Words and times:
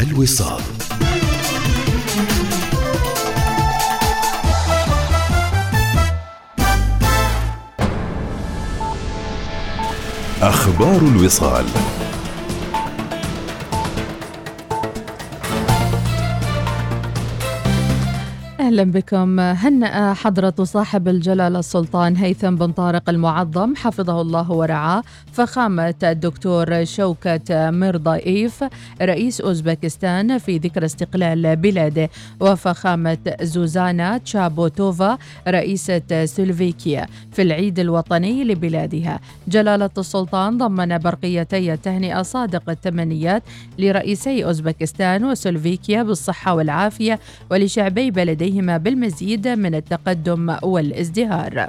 الوصال. 0.00 0.62
أخبار 10.42 10.96
الوصال. 10.96 11.64
أهلا 18.70 18.84
بكم. 18.84 19.40
هنأ 19.40 20.14
حضرة 20.14 20.54
صاحب 20.62 21.08
الجلالة 21.08 21.58
السلطان 21.58 22.16
هيثم 22.16 22.54
بن 22.56 22.72
طارق 22.72 23.10
المعظم 23.10 23.76
حفظه 23.76 24.20
الله 24.20 24.50
ورعاه 24.52 25.02
فخامة 25.32 25.94
الدكتور 26.02 26.84
شوكة 26.84 27.70
ميرضايف 27.70 28.64
رئيس 29.02 29.40
أوزبكستان 29.40 30.38
في 30.38 30.58
ذكرى 30.58 30.86
استقلال 30.86 31.56
بلاده 31.56 32.10
وفخامة 32.40 33.18
زوزانا 33.42 34.18
تشابوتوفا 34.18 35.18
رئيسة 35.48 36.24
سلوفيكيا 36.24 37.06
في 37.32 37.42
العيد 37.42 37.78
الوطني 37.78 38.44
لبلادها. 38.44 39.20
جلالة 39.48 39.90
السلطان 39.98 40.58
ضمن 40.58 40.98
برقيتي 40.98 41.72
التهنئة 41.72 42.22
صادق 42.22 42.70
التمنيات 42.70 43.42
لرئيسي 43.78 44.44
أوزبكستان 44.44 45.24
وسلوفيكيا 45.24 46.02
بالصحة 46.02 46.54
والعافية 46.54 47.20
ولشعبي 47.50 48.10
بلديهما 48.10 48.59
عليهما 48.60 48.76
بالمزيد 48.76 49.48
من 49.48 49.74
التقدم 49.74 50.56
والازدهار. 50.62 51.68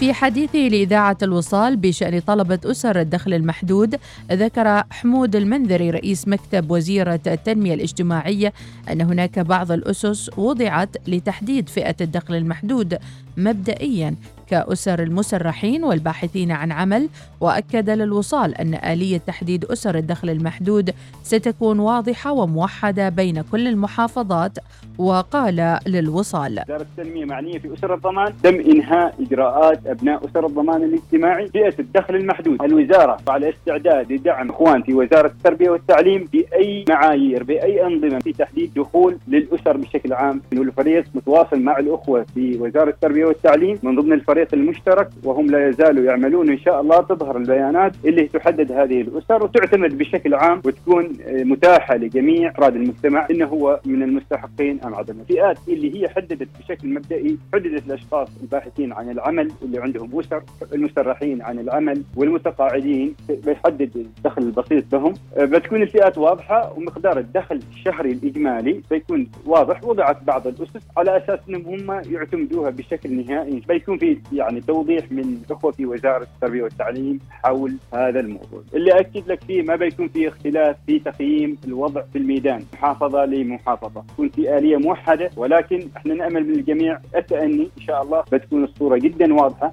في 0.00 0.12
حديثه 0.12 0.58
لإذاعة 0.58 1.18
الوصال 1.22 1.76
بشأن 1.76 2.20
طلبة 2.20 2.58
أسر 2.64 3.00
الدخل 3.00 3.34
المحدود 3.34 3.96
ذكر 4.32 4.82
حمود 4.90 5.36
المنذري 5.36 5.90
رئيس 5.90 6.28
مكتب 6.28 6.70
وزيرة 6.70 7.20
التنمية 7.26 7.74
الاجتماعية 7.74 8.52
أن 8.90 9.00
هناك 9.00 9.38
بعض 9.38 9.72
الأسس 9.72 10.30
وضعت 10.36 10.96
لتحديد 11.08 11.68
فئة 11.68 11.96
الدخل 12.00 12.34
المحدود 12.34 12.98
مبدئيا 13.36 14.14
كأسر 14.56 15.02
المسرحين 15.02 15.84
والباحثين 15.84 16.50
عن 16.52 16.72
عمل 16.72 17.08
وأكد 17.40 17.90
للوصال 17.90 18.54
أن 18.54 18.74
آلية 18.74 19.18
تحديد 19.18 19.64
أسر 19.64 19.94
الدخل 19.94 20.30
المحدود 20.30 20.90
ستكون 21.22 21.78
واضحة 21.78 22.32
وموحدة 22.32 23.08
بين 23.08 23.42
كل 23.52 23.68
المحافظات 23.68 24.58
وقال 24.98 25.78
للوصال. 25.86 26.52
وزارة 26.68 26.86
التنمية 26.98 27.24
معنية 27.24 27.58
في 27.58 27.74
أسر 27.74 27.94
الضمان 27.94 28.32
تم 28.42 28.54
إنهاء 28.54 29.14
إجراءات 29.20 29.86
أبناء 29.86 30.24
أسر 30.24 30.46
الضمان 30.46 30.82
الاجتماعي 30.82 31.48
فئة 31.48 31.74
الدخل 31.78 32.14
المحدود. 32.16 32.62
الوزارة 32.62 33.16
على 33.28 33.48
استعداد 33.50 34.12
لدعم 34.12 34.50
إخوان 34.50 34.82
في 34.82 34.94
وزارة 34.94 35.26
التربية 35.26 35.70
والتعليم 35.70 36.28
بأي 36.32 36.84
معايير 36.88 37.42
بأي 37.42 37.86
أنظمة 37.86 38.18
في 38.18 38.32
تحديد 38.32 38.74
دخول 38.74 39.18
للأسر 39.28 39.76
بشكل 39.76 40.12
عام. 40.12 40.40
والفريق 40.52 41.04
متواصل 41.14 41.60
مع 41.60 41.78
الأخوة 41.78 42.26
في 42.34 42.58
وزارة 42.60 42.90
التربية 42.90 43.24
والتعليم 43.24 43.78
من 43.82 44.00
ضمن 44.00 44.12
الفريق 44.12 44.41
المشترك 44.54 45.08
وهم 45.24 45.46
لا 45.46 45.68
يزالوا 45.68 46.04
يعملون 46.04 46.50
إن 46.50 46.58
شاء 46.58 46.80
الله 46.80 47.00
تظهر 47.02 47.36
البيانات 47.36 47.92
اللي 48.04 48.28
تحدد 48.28 48.72
هذه 48.72 49.00
الأسر 49.00 49.44
وتعتمد 49.44 49.98
بشكل 49.98 50.34
عام 50.34 50.62
وتكون 50.64 51.08
متاحة 51.28 51.96
لجميع 51.96 52.50
أفراد 52.50 52.76
المجتمع 52.76 53.26
إنه 53.30 53.46
هو 53.46 53.80
من 53.86 54.02
المستحقين 54.02 54.80
أم 54.84 54.94
عدم. 54.94 55.20
الفئات 55.20 55.58
اللي 55.68 56.02
هي 56.02 56.08
حددت 56.08 56.48
بشكل 56.60 56.88
مبدئي 56.88 57.38
حددت 57.54 57.86
الأشخاص 57.86 58.28
الباحثين 58.42 58.92
عن 58.92 59.10
العمل 59.10 59.52
اللي 59.62 59.78
عندهم 59.78 60.18
أسر 60.20 60.42
المسرحين 60.72 61.42
عن 61.42 61.58
العمل 61.58 62.02
والمتقاعدين 62.16 63.14
بيحدد 63.46 63.90
الدخل 63.96 64.42
البسيط 64.42 64.84
لهم. 64.92 65.14
بتكون 65.38 65.82
الفئات 65.82 66.18
واضحة 66.18 66.72
ومقدار 66.76 67.18
الدخل 67.18 67.60
الشهري 67.72 68.12
الإجمالي 68.12 68.80
بيكون 68.90 69.26
واضح 69.46 69.84
وضعت 69.84 70.24
بعض 70.24 70.46
الأسس 70.46 70.82
على 70.96 71.16
أساس 71.16 71.38
أنهم 71.48 71.62
هم 71.90 72.02
يعتمدوها 72.10 72.70
بشكل 72.70 73.12
نهائي. 73.26 73.62
بيكون 73.68 73.98
في 73.98 74.18
يعني 74.32 74.60
توضيح 74.60 75.12
من 75.12 75.42
اخوه 75.50 75.72
في 75.72 75.86
وزارة 75.86 76.22
التربية 76.22 76.62
والتعليم 76.62 77.18
حول 77.30 77.76
هذا 77.94 78.20
الموضوع، 78.20 78.62
اللي 78.74 78.92
أكد 78.92 79.28
لك 79.28 79.42
فيه 79.44 79.62
ما 79.62 79.76
بيكون 79.76 80.08
في 80.08 80.28
اختلاف 80.28 80.76
في 80.86 80.98
تقييم 80.98 81.58
الوضع 81.64 82.02
في 82.12 82.18
الميدان. 82.18 82.64
محافظة 82.72 83.24
لمحافظة، 83.24 84.04
تكون 84.08 84.28
في 84.28 84.58
اليه 84.58 84.76
موحدة 84.76 85.30
ولكن 85.36 85.88
إحنا 85.96 86.14
نأمل 86.14 86.48
من 86.48 86.54
الجميع 86.54 86.98
التأني 87.16 87.68
إن 87.78 87.82
شاء 87.82 88.02
الله 88.02 88.24
بتكون 88.32 88.64
الصورة 88.64 88.96
جدا 88.98 89.34
واضحة. 89.34 89.72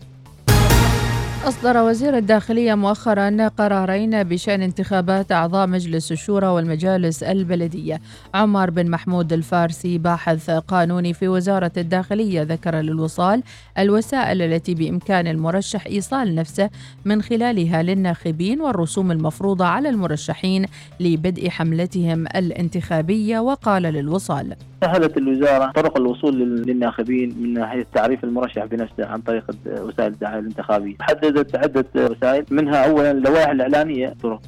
أصدر 1.47 1.77
وزير 1.77 2.17
الداخلية 2.17 2.75
مؤخرا 2.75 3.47
قرارين 3.47 4.23
بشأن 4.23 4.61
انتخابات 4.61 5.31
أعضاء 5.31 5.67
مجلس 5.67 6.11
الشورى 6.11 6.47
والمجالس 6.47 7.23
البلدية. 7.23 8.01
عمر 8.33 8.69
بن 8.69 8.89
محمود 8.89 9.33
الفارسي 9.33 9.97
باحث 9.97 10.49
قانوني 10.49 11.13
في 11.13 11.27
وزارة 11.27 11.71
الداخلية 11.77 12.41
ذكر 12.41 12.75
للوصال 12.75 13.43
الوسائل 13.77 14.41
التي 14.41 14.73
بإمكان 14.73 15.27
المرشح 15.27 15.85
إيصال 15.85 16.35
نفسه 16.35 16.69
من 17.05 17.21
خلالها 17.21 17.83
للناخبين 17.83 18.61
والرسوم 18.61 19.11
المفروضة 19.11 19.65
على 19.65 19.89
المرشحين 19.89 20.65
لبدء 20.99 21.49
حملتهم 21.49 22.27
الانتخابية 22.27 23.39
وقال 23.39 23.83
للوصال. 23.83 24.55
سهلت 24.81 25.17
الوزارة 25.17 25.71
طرق 25.71 25.97
الوصول 25.97 26.39
للناخبين 26.39 27.35
من 27.39 27.53
ناحية 27.53 27.85
تعريف 27.93 28.23
المرشح 28.23 28.65
بنفسه 28.65 29.05
عن 29.05 29.21
طريق 29.21 29.43
وسائل 29.65 30.11
الدعاية 30.11 30.39
الانتخابية. 30.39 30.95
حددت 31.01 31.55
عدة 31.55 31.85
وسائل 31.95 32.45
منها 32.51 32.89
أولا 32.89 33.11
اللوائح 33.11 33.49
الإعلانية 33.49 34.13
طرق 34.23 34.41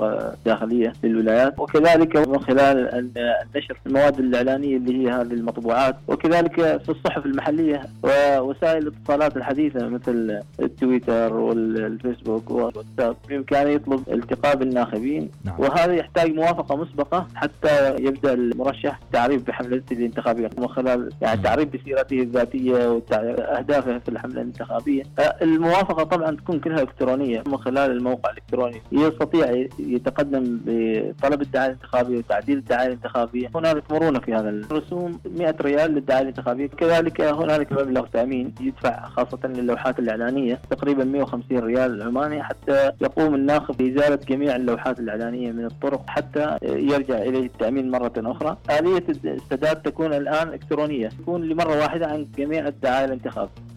داخلية 0.45 0.93
للولايات 1.03 1.59
وكذلك 1.59 2.27
من 2.27 2.39
خلال 2.39 3.11
نشر 3.55 3.77
المواد 3.85 4.19
الإعلانية 4.19 4.77
اللي 4.77 5.03
هي 5.07 5.11
هذه 5.11 5.33
المطبوعات 5.33 5.95
وكذلك 6.07 6.55
في 6.55 6.89
الصحف 6.89 7.25
المحلية 7.25 7.81
ووسائل 8.03 8.77
الاتصالات 8.87 9.37
الحديثة 9.37 9.87
مثل 9.87 10.41
التويتر 10.59 11.33
والفيسبوك 11.33 12.51
والواتساب 12.51 13.15
بإمكانه 13.29 13.69
يطلب 13.69 14.03
التقاء 14.11 14.55
بالناخبين. 14.55 15.29
نعم. 15.45 15.55
وهذا 15.59 15.93
يحتاج 15.93 16.33
موافقة 16.33 16.75
مسبقة 16.75 17.27
حتى 17.35 17.95
يبدأ 17.99 18.33
المرشح 18.33 18.99
تعريف 19.13 19.47
بحملته 19.47 19.93
الانتخابية. 19.93 20.20
من 20.57 20.67
خلال 20.67 21.09
يعني 21.21 21.41
تعريف 21.41 21.69
بسيرته 21.69 22.19
الذاتية 22.19 22.89
وأهدافه 22.89 23.99
في 23.99 24.09
الحملة 24.09 24.41
الانتخابية. 24.41 25.03
الموافقة 25.41 26.03
طبعا 26.03 26.35
تكون 26.35 26.59
كلها 26.59 26.81
إلكترونية 26.81 27.43
من 27.47 27.57
خلال 27.57 27.91
الموقع 27.91 28.31
الإلكتروني. 28.31 28.81
يستطيع 28.91 29.67
يتقدم 29.79 30.59
بطلب 30.65 31.41
الدعاية 31.41 31.67
الانتخابية 31.67 32.17
وتعديل 32.17 32.57
الدعاية 32.57 32.87
الانتخابية. 32.87 33.49
هنالك 33.55 33.91
مرونة 33.91 34.19
في 34.19 34.33
هذا 34.33 34.49
الرسوم 34.49 35.19
100 35.37 35.55
ريال 35.61 35.91
للدعاية 35.91 36.21
الانتخابية. 36.21 36.67
كذلك 36.67 37.21
هنالك 37.21 37.71
مبلغ 37.71 38.07
تأمين 38.07 38.53
يدفع 38.61 39.05
خاصة 39.05 39.39
للوحات 39.47 39.99
الإعلانية. 39.99 40.59
تقريبا 40.69 41.03
150 41.03 41.59
ريال 41.59 42.03
عماني 42.03 42.43
حتى 42.43 42.91
يقوم 43.01 43.35
الناخب 43.35 43.77
بإزالة 43.77 44.19
جميع 44.29 44.55
اللوحات 44.55 44.99
الإعلانية 44.99 45.51
من 45.51 45.65
الطرق 45.65 46.03
حتى 46.07 46.57
يرجع 46.61 47.17
إليه 47.17 47.45
التأمين 47.45 47.91
مرة 47.91 48.13
أخرى. 48.17 48.57
آلية 48.79 49.03
السداد 49.25 49.81
تكون 49.81 50.10
الآن 50.17 50.47
إلكترونية. 50.47 51.07
تكون 51.07 51.43
لمرة 51.43 51.77
واحدة 51.79 52.07
عن 52.07 52.27
جميع 52.37 52.67
الدعاية 52.67 53.05
الانتخابية 53.05 53.70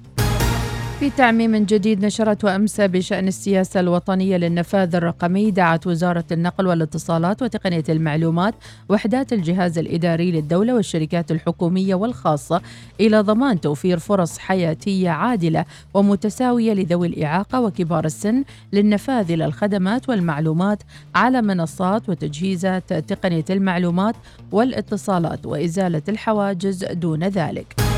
في 1.01 1.11
تعميم 1.11 1.57
جديد 1.57 2.05
نشرته 2.05 2.57
أمس 2.57 2.81
بشأن 2.81 3.29
السياسة 3.29 3.81
الوطنية 3.81 4.37
للنفاذ 4.37 4.95
الرقمي 4.95 5.51
دعت 5.51 5.87
وزارة 5.87 6.25
النقل 6.33 6.67
والاتصالات 6.67 7.43
وتقنية 7.43 7.85
المعلومات 7.89 8.55
وحدات 8.89 9.33
الجهاز 9.33 9.79
الإداري 9.79 10.33
للدولة 10.33 10.75
والشركات 10.75 11.31
الحكومية 11.31 11.95
والخاصة 11.95 12.63
إلى 13.01 13.21
ضمان 13.21 13.61
توفير 13.61 13.99
فرص 13.99 14.39
حياتية 14.39 15.11
عادلة 15.11 15.65
ومتساوية 15.95 16.73
لذوي 16.73 17.07
الإعاقة 17.07 17.61
وكبار 17.61 18.05
السن 18.05 18.45
للنفاذ 18.73 19.33
إلى 19.33 19.45
الخدمات 19.45 20.09
والمعلومات 20.09 20.83
على 21.15 21.43
منصات 21.43 22.09
وتجهيزات 22.09 22.93
تقنية 22.93 23.45
المعلومات 23.51 24.15
والاتصالات 24.53 25.47
وإزالة 25.47 26.03
الحواجز 26.09 26.85
دون 26.85 27.25
ذلك. 27.25 27.94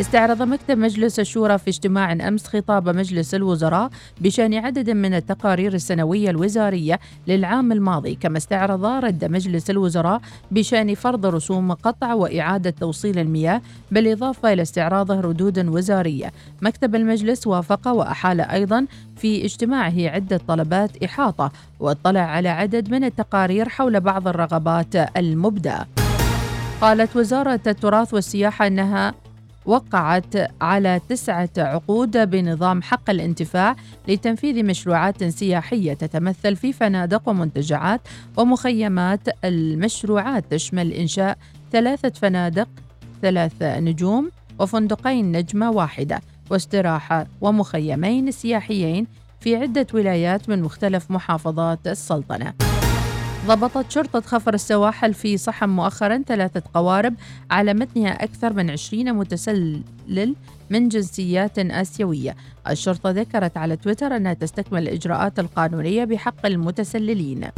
استعرض 0.00 0.42
مكتب 0.42 0.78
مجلس 0.78 1.20
الشورى 1.20 1.58
في 1.58 1.70
اجتماع 1.70 2.12
أمس 2.12 2.46
خطاب 2.46 2.88
مجلس 2.88 3.34
الوزراء 3.34 3.90
بشأن 4.20 4.54
عدد 4.54 4.90
من 4.90 5.14
التقارير 5.14 5.74
السنوية 5.74 6.30
الوزارية 6.30 7.00
للعام 7.26 7.72
الماضي 7.72 8.14
كما 8.14 8.38
استعرض 8.38 8.84
رد 8.84 9.24
مجلس 9.24 9.70
الوزراء 9.70 10.20
بشأن 10.50 10.94
فرض 10.94 11.26
رسوم 11.26 11.72
قطع 11.72 12.14
وإعادة 12.14 12.70
توصيل 12.70 13.18
المياه 13.18 13.62
بالإضافة 13.90 14.52
إلى 14.52 14.62
استعراضه 14.62 15.20
ردود 15.20 15.66
وزارية. 15.68 16.32
مكتب 16.62 16.94
المجلس 16.94 17.46
وافق 17.46 17.88
وأحال 17.88 18.40
أيضا 18.40 18.86
في 19.16 19.44
اجتماعه 19.44 19.94
عدة 19.98 20.40
طلبات 20.48 21.02
إحاطة 21.02 21.52
واطلع 21.80 22.20
على 22.20 22.48
عدد 22.48 22.90
من 22.90 23.04
التقارير 23.04 23.68
حول 23.68 24.00
بعض 24.00 24.28
الرغبات 24.28 24.96
المبدأة. 25.16 25.86
قالت 26.80 27.16
وزارة 27.16 27.60
التراث 27.66 28.14
والسياحة 28.14 28.66
أنها 28.66 29.14
وقعت 29.66 30.36
على 30.60 31.00
تسعة 31.08 31.50
عقود 31.58 32.30
بنظام 32.30 32.82
حق 32.82 33.10
الانتفاع 33.10 33.76
لتنفيذ 34.08 34.64
مشروعات 34.64 35.24
سياحية 35.24 35.92
تتمثل 35.92 36.56
في 36.56 36.72
فنادق 36.72 37.28
ومنتجعات 37.28 38.00
ومخيمات 38.36 39.20
المشروعات 39.44 40.44
تشمل 40.50 40.92
إنشاء 40.92 41.38
ثلاثة 41.72 42.08
فنادق 42.08 42.68
ثلاث 43.22 43.52
نجوم 43.62 44.30
وفندقين 44.58 45.32
نجمة 45.32 45.70
واحدة 45.70 46.20
واستراحة 46.50 47.26
ومخيمين 47.40 48.30
سياحيين 48.30 49.06
في 49.40 49.56
عدة 49.56 49.86
ولايات 49.94 50.48
من 50.48 50.62
مختلف 50.62 51.10
محافظات 51.10 51.86
السلطنة. 51.86 52.75
ضبطت 53.46 53.90
شرطة 53.90 54.20
خفر 54.20 54.54
السواحل 54.54 55.14
في 55.14 55.36
صحم 55.36 55.68
مؤخرا 55.68 56.22
ثلاثة 56.26 56.62
قوارب 56.74 57.14
على 57.50 57.74
متنها 57.74 58.24
أكثر 58.24 58.52
من 58.52 58.70
20 58.70 59.12
متسلل 59.12 60.34
من 60.70 60.88
جنسيات 60.88 61.58
آسيوية. 61.58 62.36
الشرطة 62.70 63.10
ذكرت 63.10 63.56
على 63.56 63.76
تويتر 63.76 64.16
أنها 64.16 64.32
تستكمل 64.32 64.82
الإجراءات 64.82 65.38
القانونية 65.38 66.04
بحق 66.04 66.46
المتسللين. 66.46 67.48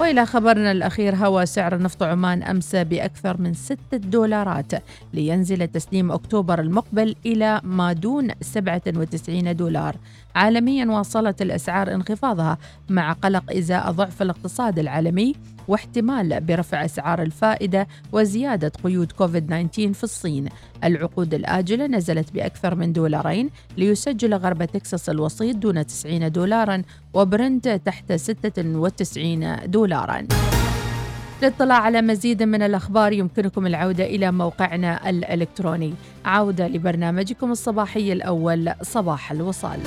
وإلى 0.00 0.26
خبرنا 0.26 0.72
الأخير 0.72 1.16
هوى 1.16 1.46
سعر 1.46 1.74
النفط 1.74 2.02
عمان 2.02 2.42
أمس 2.42 2.76
بأكثر 2.76 3.40
من 3.40 3.54
6 3.54 3.76
دولارات 3.92 4.72
لينزل 5.14 5.68
تسليم 5.68 6.12
أكتوبر 6.12 6.60
المقبل 6.60 7.16
إلى 7.26 7.60
ما 7.64 7.92
دون 7.92 8.28
97 8.40 9.56
دولار. 9.56 9.96
عالميا 10.34 10.86
واصلت 10.86 11.42
الأسعار 11.42 11.94
انخفاضها 11.94 12.58
مع 12.88 13.12
قلق 13.12 13.52
إزاء 13.52 13.90
ضعف 13.90 14.22
الاقتصاد 14.22 14.78
العالمي. 14.78 15.34
واحتمال 15.68 16.40
برفع 16.40 16.84
أسعار 16.84 17.22
الفائدة 17.22 17.88
وزيادة 18.12 18.72
قيود 18.84 19.12
كوفيد 19.12 19.46
19 19.46 19.92
في 19.92 20.04
الصين. 20.04 20.48
العقود 20.84 21.34
الآجلة 21.34 21.86
نزلت 21.86 22.32
بأكثر 22.32 22.74
من 22.74 22.92
دولارين 22.92 23.50
ليسجل 23.76 24.34
غرب 24.34 24.64
تكساس 24.64 25.10
الوسيط 25.10 25.56
دون 25.56 25.86
90 25.86 26.32
دولارا 26.32 26.82
وبرنت 27.14 27.68
تحت 27.68 28.12
96 28.12 29.56
دولارا. 29.66 30.26
للاطلاع 31.42 31.78
على 31.78 32.02
مزيد 32.02 32.42
من 32.42 32.62
الأخبار 32.62 33.12
يمكنكم 33.12 33.66
العودة 33.66 34.04
إلى 34.04 34.32
موقعنا 34.32 35.10
الإلكتروني. 35.10 35.94
عودة 36.24 36.68
لبرنامجكم 36.68 37.52
الصباحي 37.52 38.12
الأول 38.12 38.72
صباح 38.82 39.32
الوصال. 39.32 39.80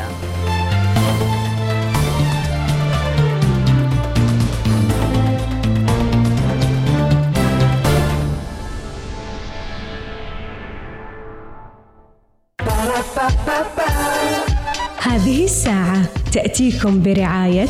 هذه 15.02 15.44
الساعة 15.44 16.02
تأتيكم 16.32 17.02
برعاية 17.02 17.68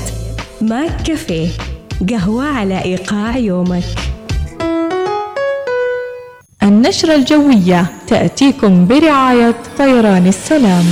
ماك 0.61 1.01
كافيه 1.01 1.47
قهوة 2.09 2.43
على 2.45 2.83
إيقاع 2.83 3.37
يومك. 3.37 3.83
النشرة 6.63 7.15
الجوية 7.15 7.85
تأتيكم 8.07 8.87
برعاية 8.87 9.55
طيران 9.77 10.27
السلام. 10.27 10.85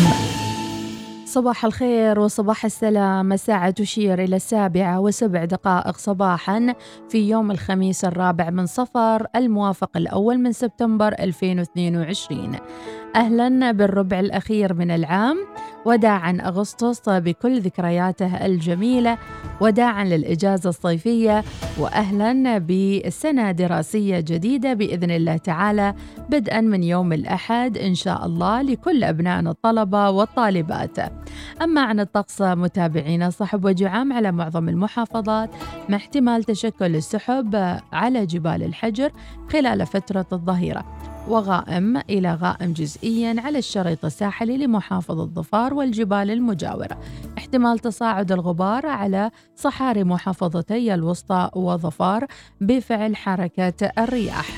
صباح 1.37 1.65
الخير 1.65 2.19
وصباح 2.19 2.65
السلام. 2.65 3.33
الساعة 3.33 3.69
تشير 3.69 4.23
إلى 4.23 4.35
السابعة 4.35 4.99
وسبع 4.99 5.45
دقائق 5.45 5.97
صباحا 5.97 6.73
في 7.09 7.29
يوم 7.29 7.51
الخميس 7.51 8.05
الرابع 8.05 8.49
من 8.49 8.65
صفر 8.65 9.27
الموافق 9.35 9.97
الأول 9.97 10.37
من 10.37 10.51
سبتمبر 10.51 11.13
2022 11.19 12.55
أهلا 13.15 13.71
بالربع 13.71 14.19
الأخير 14.19 14.73
من 14.73 14.91
العام. 14.91 15.37
وداعا 15.85 16.37
أغسطس 16.41 17.09
بكل 17.09 17.59
ذكرياته 17.59 18.45
الجميلة 18.45 19.17
وداعا 19.61 20.03
للإجازة 20.03 20.69
الصيفية 20.69 21.43
وأهلا 21.79 22.57
بسنة 22.57 23.51
دراسية 23.51 24.19
جديدة 24.19 24.73
بإذن 24.73 25.11
الله 25.11 25.37
تعالى 25.37 25.93
بدءا 26.29 26.61
من 26.61 26.83
يوم 26.83 27.13
الأحد 27.13 27.77
إن 27.77 27.95
شاء 27.95 28.25
الله 28.25 28.61
لكل 28.61 29.03
أبنائنا 29.03 29.51
الطلبة 29.51 30.09
والطالبات. 30.09 30.97
أما 31.61 31.81
عن 31.81 31.99
الطقس 31.99 32.41
متابعينا 32.41 33.29
صحب 33.29 33.65
وجعام 33.65 34.13
على 34.13 34.31
معظم 34.31 34.69
المحافظات 34.69 35.49
مع 35.89 35.97
احتمال 35.97 36.43
تشكل 36.43 36.95
السحب 36.95 37.55
على 37.93 38.25
جبال 38.25 38.63
الحجر 38.63 39.11
خلال 39.49 39.85
فترة 39.85 40.25
الظهيرة. 40.33 41.16
وغائم 41.29 41.97
إلى 41.97 42.33
غائم 42.33 42.73
جزئيا 42.73 43.35
على 43.41 43.57
الشريط 43.57 44.05
الساحلي 44.05 44.57
لمحافظة 44.57 45.25
ظفار 45.25 45.73
والجبال 45.73 46.31
المجاورة. 46.31 46.97
احتمال 47.37 47.79
تصاعد 47.79 48.31
الغبار 48.31 48.85
على 48.85 49.31
صحاري 49.55 50.03
محافظتي 50.03 50.93
الوسطى 50.93 51.49
وظفار 51.55 52.25
بفعل 52.61 53.15
حركة 53.15 53.91
الرياح. 53.97 54.49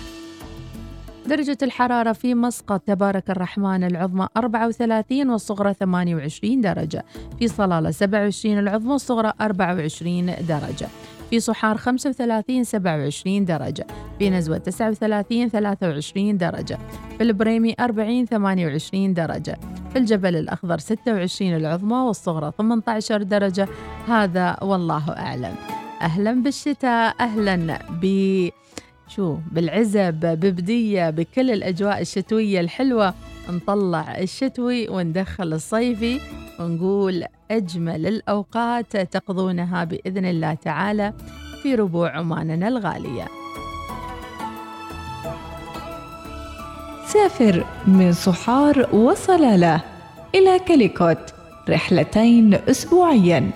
درجة 1.25 1.57
الحرارة 1.61 2.13
في 2.13 2.35
مسقط 2.35 2.81
تبارك 2.81 3.29
الرحمن 3.29 3.83
العظمى 3.83 4.27
34 4.37 5.29
والصغرى 5.29 5.73
28 5.73 6.61
درجة. 6.61 7.05
في 7.39 7.47
صلالة 7.47 7.91
27 7.91 8.59
العظمى 8.59 8.91
والصغرى 8.91 9.33
24 9.41 10.25
درجة. 10.25 10.87
في 11.29 11.39
صحار 11.39 11.77
35 11.77 12.63
27 12.63 13.45
درجة 13.45 13.87
في 14.19 14.29
نزوة 14.29 14.57
39 14.57 15.49
23 15.49 16.37
درجة 16.37 16.77
في 17.17 17.23
البريمي 17.23 17.75
40 17.79 18.25
28 18.25 19.13
درجة 19.13 19.59
في 19.93 19.99
الجبل 19.99 20.35
الأخضر 20.35 20.77
26 20.77 21.55
العظمى 21.55 21.95
والصغرى 21.97 22.51
18 22.57 23.23
درجة. 23.23 23.67
هذا 24.07 24.57
والله 24.61 25.11
أعلم. 25.11 25.55
أهلا 26.01 26.31
بالشتاء 26.43 27.15
أهلا 27.19 27.79
ب 28.01 28.05
شو 29.07 29.37
بالعزب 29.51 30.19
ببدية 30.19 31.09
بكل 31.09 31.51
الأجواء 31.51 32.01
الشتوية 32.01 32.59
الحلوة. 32.59 33.13
نطلع 33.49 34.17
الشتوي 34.17 34.89
وندخل 34.89 35.53
الصيفي 35.53 36.19
ونقول 36.59 37.23
أجمل 37.51 38.07
الأوقات 38.07 38.97
تقضونها 38.97 39.83
بإذن 39.83 40.25
الله 40.25 40.53
تعالى 40.53 41.13
في 41.63 41.75
ربوع 41.75 42.17
عماننا 42.17 42.67
الغالية. 42.67 43.25
سافر 47.07 47.65
من 47.87 48.13
صحار 48.13 48.95
وصلالة 48.95 49.81
إلى 50.35 50.59
كاليكوت 50.59 51.33
رحلتين 51.69 52.53
أسبوعيا. 52.53 53.51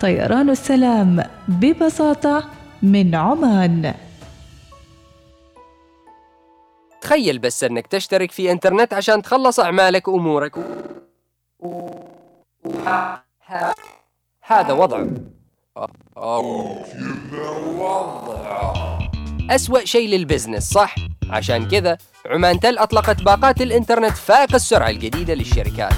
طيران 0.00 0.50
السلام 0.50 1.22
ببساطة 1.48 2.44
من 2.82 3.14
عمان. 3.14 3.94
تخيل 7.04 7.38
بس 7.38 7.64
أنك 7.64 7.86
تشترك 7.86 8.30
في 8.30 8.52
إنترنت 8.52 8.94
عشان 8.94 9.22
تخلص 9.22 9.60
أعمالك 9.60 10.08
وأمورك. 10.08 10.52
هذا 14.42 14.72
وضعه 14.72 15.06
أسوأ 19.50 19.84
شيء 19.84 20.08
لل 20.08 20.20
business 20.20 20.70
صح؟ 20.70 20.94
عشان 21.30 21.68
كذا 21.68 21.98
عمان 22.26 22.60
تل 22.60 22.78
أطلقت 22.78 23.22
باقات 23.22 23.62
الإنترنت 23.62 24.16
فائق 24.16 24.54
السرعة 24.54 24.90
الجديدة 24.90 25.34
للشركات. 25.34 25.94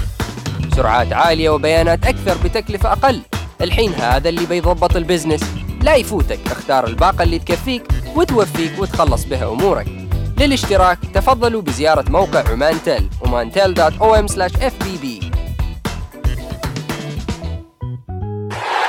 سرعات 0.75 1.13
عالية 1.13 1.49
وبيانات 1.49 2.05
أكثر 2.05 2.37
بتكلفة 2.47 2.91
أقل. 2.91 3.21
الحين 3.61 3.93
هذا 3.93 4.29
اللي 4.29 4.45
بيضبط 4.45 4.95
ال 4.95 5.00
business. 5.00 5.43
لا 5.81 5.95
يفوتك 5.95 6.39
اختار 6.45 6.87
الباقة 6.87 7.23
اللي 7.23 7.39
تكفيك 7.39 7.83
وتوفيك 8.15 8.79
وتخلص 8.79 9.25
بها 9.25 9.51
أمورك. 9.51 10.06
للاشتراك 10.39 10.97
تفضلوا 11.13 11.61
بزيارة 11.61 12.11
موقع 12.11 12.49
عمان 12.49 12.75
تل 12.85 13.07
omantel.om/fbb 13.25 15.36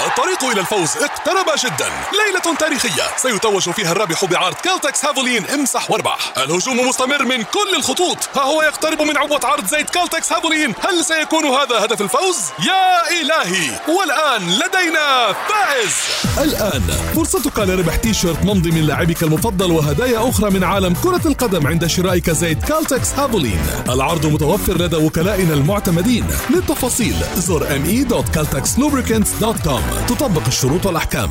الطريق 0.09 0.45
إلى 0.45 0.61
الفوز 0.61 0.97
اقترب 0.97 1.47
جدا 1.65 1.91
ليلة 2.13 2.57
تاريخية. 2.59 3.03
سيتوج 3.17 3.71
فيها 3.71 3.93
الرابح 3.93 4.25
بعرض 4.25 4.55
Caltex 4.55 5.05
Havoline 5.05 5.47
امسح 5.47 5.91
واربح 5.91 6.33
الهجوم 6.37 6.89
مستمر 6.89 7.25
من 7.25 7.43
كل 7.43 7.75
الخطوط. 7.77 8.29
ها 8.37 8.43
هو 8.43 8.63
يقترب 8.63 9.03
من 9.03 9.19
عبوة 9.19 9.41
عرض 9.45 9.67
زيت 9.67 9.91
Caltex 9.91 10.33
Havoline. 10.33 10.75
هل 10.81 11.05
سيكون 11.05 11.45
هذا 11.45 11.85
هدف 11.85 12.03
الفوز؟ 12.03 12.37
يا 12.59 13.11
إلهي! 13.21 13.81
والآن 13.89 14.51
لدينا 14.51 15.33
فائز! 15.33 15.95
الآن 16.39 16.83
فرصتك 17.15 17.59
لربح 17.59 17.97
تي 17.97 18.15
شيرت 18.15 18.45
ممضي 18.45 18.71
من 18.71 18.87
لاعبك 18.87 19.23
المفضل 19.23 19.73
وهدايا 19.73 20.29
أخرى 20.29 20.51
من 20.51 20.65
عالم 20.65 20.95
كرة 20.95 21.23
القدم 21.27 21.67
عند 21.67 21.87
شرائك 21.87 22.31
زيت 22.31 22.65
Caltex 22.65 23.13
Havoline. 23.13 23.61
العرض 23.89 24.27
متوفر 24.27 24.73
لدى 24.73 24.97
وكلائنا 24.97 25.55
المعتمدين. 25.55 26.27
للتفاصيل 26.51 27.17
زر 27.37 27.69
me.caltexlubricants.com 27.69 29.83
تطبق 30.07 30.47
الشروط 30.47 30.87
والأحكام. 30.87 31.31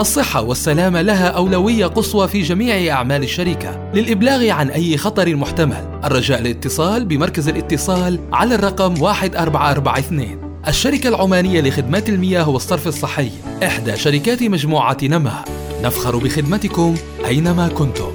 الصحة 0.00 0.42
والسلامة 0.42 1.02
لها 1.02 1.28
أولوية 1.28 1.86
قصوى 1.86 2.28
في 2.28 2.42
جميع 2.42 2.94
أعمال 2.94 3.22
الشركة 3.22 3.90
للإبلاغ 3.94 4.50
عن 4.50 4.70
أي 4.70 4.96
خطر 4.96 5.36
محتمل. 5.36 6.00
الرجاء 6.04 6.40
الاتصال 6.40 7.04
بمركز 7.04 7.48
الاتصال 7.48 8.20
على 8.32 8.54
الرقم 8.54 8.92
1442 8.92 10.60
الشركة 10.68 11.08
العمانية 11.08 11.60
لخدمات 11.60 12.08
المياه 12.08 12.48
والصرف 12.48 12.86
الصحي. 12.86 13.30
إحدى 13.64 13.96
شركات 13.96 14.42
مجموعة 14.42 14.96
نما 15.02 15.44
نفخر 15.82 16.16
بخدمتكم 16.16 16.94
أينما 17.26 17.68
كنتم. 17.68 18.12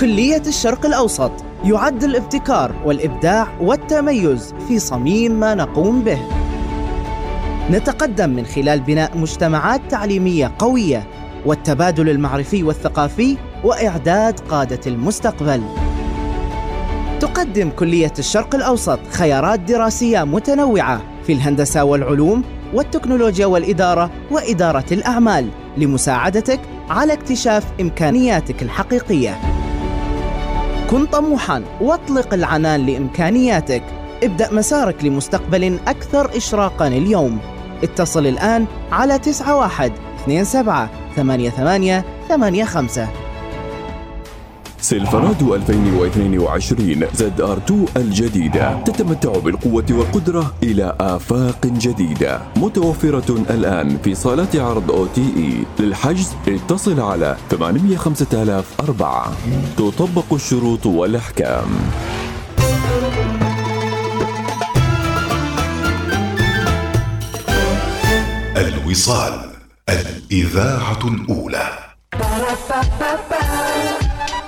كلية 0.00 0.42
الشرق 0.46 0.86
الأوسط. 0.86 1.32
يعد 1.64 2.04
الابتكار 2.04 2.74
والإبداع 2.84 3.58
والتميز 3.60 4.54
في 4.68 4.78
صميم 4.78 5.32
ما 5.32 5.54
نقوم 5.54 6.02
به. 6.02 6.49
نتقدم 7.70 8.30
من 8.30 8.46
خلال 8.46 8.80
بناء 8.80 9.18
مجتمعات 9.18 9.80
تعليمية 9.90 10.52
قوية 10.58 11.06
والتبادل 11.46 12.08
المعرفي 12.08 12.62
والثقافي 12.62 13.36
وإعداد 13.64 14.40
قادة 14.40 14.80
المستقبل 14.86 15.62
تقدم 17.20 17.70
كلية 17.70 18.12
الشرق 18.18 18.54
الأوسط 18.54 18.98
خيارات 19.12 19.60
دراسية 19.60 20.24
متنوعة 20.24 21.02
في 21.26 21.32
الهندسة 21.32 21.84
والعلوم 21.84 22.42
والتكنولوجيا 22.74 23.46
والإدارة 23.46 24.10
وإدارة 24.30 24.84
الأعمال 24.92 25.48
لمساعدتك 25.76 26.60
على 26.90 27.12
اكتشاف 27.12 27.64
إمكانياتك 27.80 28.62
الحقيقية. 28.62 29.40
كن 30.90 31.06
طموحا 31.06 31.62
واطلق 31.80 32.34
العنان 32.34 32.86
لإمكانياتك. 32.86 33.82
ابدأ 34.22 34.52
مسارك 34.52 35.04
لمستقبل 35.04 35.78
أكثر 35.88 36.36
إشراقا 36.36 36.88
اليوم. 36.88 37.38
اتصل 37.84 38.26
الآن 38.26 38.66
على 38.92 39.12
91 39.14 40.44
27 40.44 40.88
88 41.16 42.02
85 42.28 43.08
Silverado 44.80 45.54
2022 45.54 47.04
ZR2 47.14 47.86
الجديدة. 47.96 48.82
تتمتع 48.84 49.38
بالقوة 49.38 49.84
والقدرة 49.90 50.54
إلى 50.62 50.96
آفاق 51.00 51.66
جديدة. 51.66 52.40
متوفرة 52.56 53.44
الآن 53.50 53.98
في 54.04 54.14
صالات 54.14 54.56
عرض 54.56 54.90
OTE. 54.90 55.64
للحجز 55.84 56.32
اتصل 56.48 57.00
على 57.00 57.36
805004 57.50 59.32
تطبق 59.76 60.32
الشروط 60.32 60.86
والأحكام. 60.86 61.68
الوصال 68.60 69.50
الإذاعة 69.88 70.98
الأولى. 71.04 71.68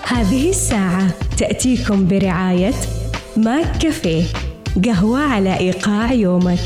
هذه 0.07 0.50
الساعة 0.50 1.09
تأتيكم 1.38 2.09
برعاية 2.09 2.75
ماك 3.37 3.78
كافيه 3.78 4.25
قهوة 4.85 5.21
على 5.21 5.59
إيقاع 5.59 6.12
يومك. 6.12 6.59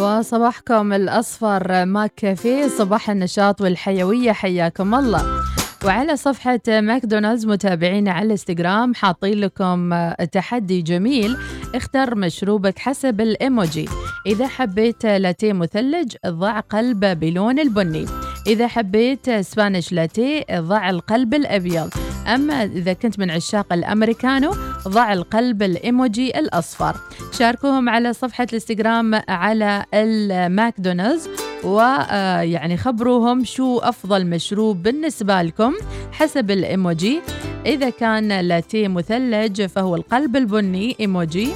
وصباحكم 0.00 0.92
الأصفر 0.92 1.84
McCafé 1.84 2.68
صباح 2.68 3.10
النشاط 3.10 3.60
والحيوية 3.60 4.32
حياكم 4.32 4.94
الله. 4.94 5.41
وعلى 5.84 6.16
صفحة 6.16 6.60
ماكدونالدز 6.68 7.46
متابعينا 7.46 8.12
على 8.12 8.26
الإنستغرام 8.26 8.94
حاطين 8.94 9.40
لكم 9.40 9.94
تحدي 10.32 10.82
جميل. 10.82 11.36
اختر 11.74 12.14
مشروبك 12.14 12.78
حسب 12.78 13.20
الإيموجي. 13.20 13.88
إذا 14.26 14.46
حبيت 14.46 15.06
لاتيه 15.06 15.52
مثلج 15.52 16.16
ضع 16.26 16.60
قلب 16.60 17.04
بلون 17.04 17.58
البني. 17.58 18.06
إذا 18.46 18.66
حبيت 18.66 19.30
Spanish 19.30 19.92
latte 19.92 20.44
ضع 20.52 20.90
القلب 20.90 21.34
الأبيض. 21.34 21.90
أما 22.26 22.64
إذا 22.64 22.92
كنت 22.92 23.18
من 23.18 23.30
عشاق 23.30 23.72
الأمريكانو 23.72 24.54
ضع 24.88 25.12
القلب 25.12 25.62
الإيموجي 25.62 26.38
الأصفر. 26.38 26.96
شاركوهم 27.38 27.88
على 27.88 28.12
صفحة 28.12 28.44
الإنستغرام 28.44 29.22
على 29.28 29.84
الماكدونالدز 29.94 31.28
ويعني 31.64 32.76
خبروهم 32.76 33.44
شو 33.44 33.78
أفضل 33.78 34.26
مشروب 34.26 34.82
بالنسبة 34.82 35.42
لكم 35.42 35.74
حسب 36.12 36.50
الإيموجي. 36.50 37.20
إذا 37.66 37.90
كان 37.90 38.40
لاتيه 38.40 38.88
مثلج 38.88 39.62
فهو 39.62 39.96
القلب 39.96 40.36
البني 40.36 40.96
إيموجي. 41.00 41.48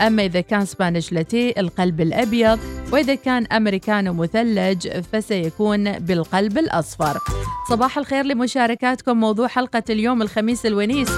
أما 0.00 0.24
إذا 0.24 0.40
كان 0.40 0.64
Spanish 0.64 1.12
latte 1.12 1.54
القلب 1.58 2.00
الأبيض 2.00 2.58
وإذا 2.92 3.14
كان 3.14 3.46
أمريكانو 3.46 4.12
مثلج 4.12 4.88
فسيكون 5.12 5.92
بالقلب 5.98 6.58
الأصفر. 6.58 7.18
صباح 7.70 7.98
الخير 7.98 8.24
لمشاركاتكم 8.24 9.20
موضوع 9.20 9.48
حلقة 9.48 9.82
اليوم 9.90 10.22
الخميس 10.22 10.66
الونيس. 10.66 11.08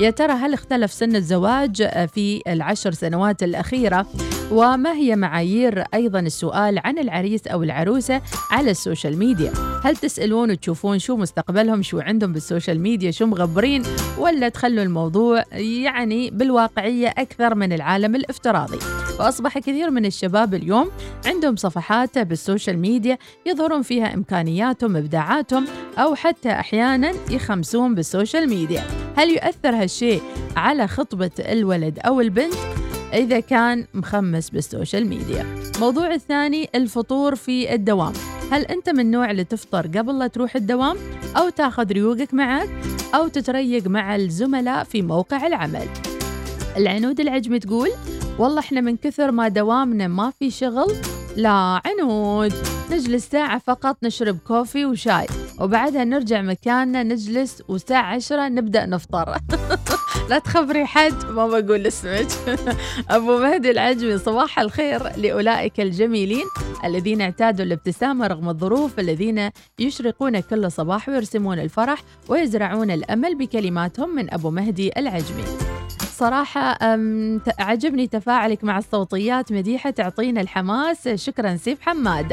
يا 0.00 0.10
ترى 0.10 0.32
هل 0.32 0.54
اختلف 0.54 0.92
سن 0.92 1.16
الزواج 1.16 1.88
في 2.14 2.42
العشر 2.48 2.92
سنوات 2.92 3.42
الأخيرة؟ 3.42 4.06
وما 4.50 4.92
هي 4.92 5.16
معايير 5.16 5.84
أيضا 5.94 6.20
السؤال 6.20 6.80
عن 6.84 6.98
العريس 6.98 7.46
أو 7.46 7.62
العروسة 7.62 8.22
على 8.50 8.70
ال 8.70 8.77
social 8.77 9.18
media؟ 9.18 9.52
هل 9.84 9.96
تسألون 9.96 10.50
وتشوفون 10.50 10.98
شو 10.98 11.16
مستقبلهم؟ 11.16 11.82
شو 11.82 12.00
عندهم 12.00 12.32
بال 12.32 12.44
social 12.44 12.80
media؟ 12.80 13.10
شو 13.10 13.26
مغبرين؟ 13.26 13.82
ولا 14.18 14.48
تخلوا 14.48 14.82
الموضوع 14.82 15.44
يعني 15.52 16.30
بالواقعية 16.30 17.08
أكثر 17.08 17.54
من 17.54 17.72
العالم 17.72 18.14
الافتراضي؟ 18.14 18.78
وأصبح 19.20 19.58
كثير 19.58 19.90
من 19.90 20.06
الشباب 20.06 20.54
اليوم 20.54 20.90
عندهم 21.26 21.56
صفحات 21.56 22.18
بال 22.18 22.33
social 22.33 22.78
media 22.78 23.18
يظهرون 23.46 23.82
فيها 23.82 24.14
إمكانياتهم 24.14 24.96
إبداعاتهم 24.96 25.64
أو 25.98 26.14
حتى 26.14 26.50
أحيانا 26.50 27.12
يخمسون 27.30 27.94
بال 27.94 28.08
social 28.08 28.48
media. 28.48 28.82
هل 29.16 29.28
يؤثر 29.28 29.74
هالشيء 29.74 30.22
على 30.56 30.88
خطبة 30.88 31.30
الولد 31.38 31.98
أو 31.98 32.20
البنت؟ 32.20 32.54
إذا 33.14 33.40
كان 33.40 33.86
مخمس 33.94 34.50
بال 34.50 34.64
social 34.64 35.06
media. 35.06 35.46
موضوع 35.80 36.14
الثاني 36.14 36.68
الفطور 36.74 37.34
في 37.34 37.74
الدوام. 37.74 38.12
هل 38.52 38.62
أنت 38.62 38.90
من 38.90 39.00
النوع 39.00 39.30
اللي 39.30 39.44
تفطر 39.44 39.86
قبل 39.86 40.18
لا 40.18 40.26
تروح 40.26 40.56
الدوام؟ 40.56 40.96
أو 41.36 41.48
تاخذ 41.48 41.92
ريوقك 41.92 42.34
معك؟ 42.34 42.68
أو 43.14 43.28
تتريق 43.28 43.86
مع 43.86 44.16
الزملاء 44.16 44.84
في 44.84 45.02
موقع 45.02 45.46
العمل؟ 45.46 45.88
العنود 46.76 47.20
العجمي 47.20 47.58
تقول 47.58 47.88
والله 48.38 48.60
إحنا 48.60 48.80
من 48.80 48.96
كثر 48.96 49.30
ما 49.30 49.48
دوامنا 49.48 50.08
ما 50.08 50.30
في 50.30 50.50
شغل 50.50 50.94
لا 51.36 51.80
عنود. 51.84 52.52
نجلس 52.90 53.28
ساعة 53.28 53.58
فقط 53.58 53.96
نشرب 54.02 54.38
كوفي 54.46 54.84
وشاي 54.84 55.26
وبعدها 55.60 56.04
نرجع 56.04 56.42
مكاننا 56.42 57.02
نجلس 57.02 57.62
والساعة 57.68 58.14
عشرة 58.14 58.48
نبدأ 58.48 58.86
نفطر. 58.86 59.34
لا 60.30 60.38
تخبري 60.38 60.84
حد 60.86 61.24
ما 61.24 61.46
بقول 61.46 61.86
اسمك. 61.86 62.26
أبو 63.10 63.38
مهدي 63.38 63.70
العجمي 63.70 64.18
صباح 64.18 64.58
الخير 64.58 65.16
لأولئك 65.16 65.80
الجميلين 65.80 66.44
الذين 66.84 67.20
اعتادوا 67.20 67.64
الابتسامة 67.64 68.26
رغم 68.26 68.48
الظروف 68.48 68.98
الذين 68.98 69.50
يشرقون 69.78 70.40
كل 70.40 70.72
صباح 70.72 71.08
ويرسمون 71.08 71.58
الفرح 71.58 72.02
ويزرعون 72.28 72.90
الأمل 72.90 73.34
بكلماتهم 73.34 74.14
من 74.14 74.34
أبو 74.34 74.50
مهدي 74.50 74.90
العجمي. 74.96 75.44
صراحة 76.12 76.78
عجبني 77.58 78.06
تفاعلك 78.06 78.64
مع 78.64 78.78
الصوتيات 78.78 79.52
مديحة 79.52 79.90
تعطينا 79.90 80.40
الحماس. 80.40 81.08
شكرا 81.08 81.56
سيف 81.56 81.80
حماد. 81.80 82.32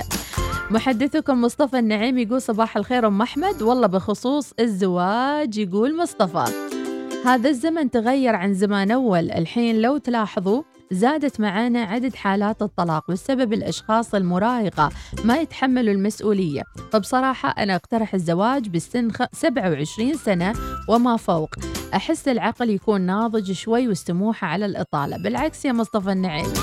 محدثكم 0.72 1.42
مصطفى 1.42 1.80
النعيم 1.80 2.18
يقول 2.18 2.42
صباح 2.42 2.78
الخير 2.78 3.08
أم 3.08 3.22
أحمد. 3.22 3.62
والله 3.62 3.88
بخصوص 3.88 4.54
الزواج 4.60 5.58
يقول 5.58 5.98
مصطفى. 5.98 6.77
هذا 7.26 7.50
الزمن 7.50 7.92
تغير 7.92 8.36
عن 8.36 8.54
زمان 8.54 8.92
أول. 8.92 9.32
الحين 9.32 9.82
لو 9.82 9.98
تلاحظوا 9.98 10.64
زادت 10.92 11.40
معانا 11.40 11.82
عدد 11.82 12.16
حالات 12.16 12.62
الطلاق 12.62 13.04
والسبب 13.10 13.54
الأشخاص 13.54 14.16
المراهقة 14.16 14.90
ما 15.24 15.38
يتحملوا 15.38 15.94
المسؤولية. 15.94 16.62
فبصراحة 16.92 17.50
أنا 17.50 17.76
أقترح 17.76 18.14
الزواج 18.14 18.70
بالسن 18.70 19.12
27 19.34 20.14
سنة 20.14 20.54
وما 20.90 21.18
فوق. 21.18 21.50
أحس 21.94 22.28
العقل 22.28 22.70
يكون 22.70 23.02
ناضج 23.02 23.52
شوي 23.52 23.88
والسموحة 23.88 24.48
على 24.48 24.66
الإطالة. 24.66 25.18
بالعكس 25.18 25.66
يا 25.66 25.72
مصطفى 25.72 26.12
النعيم. 26.12 26.54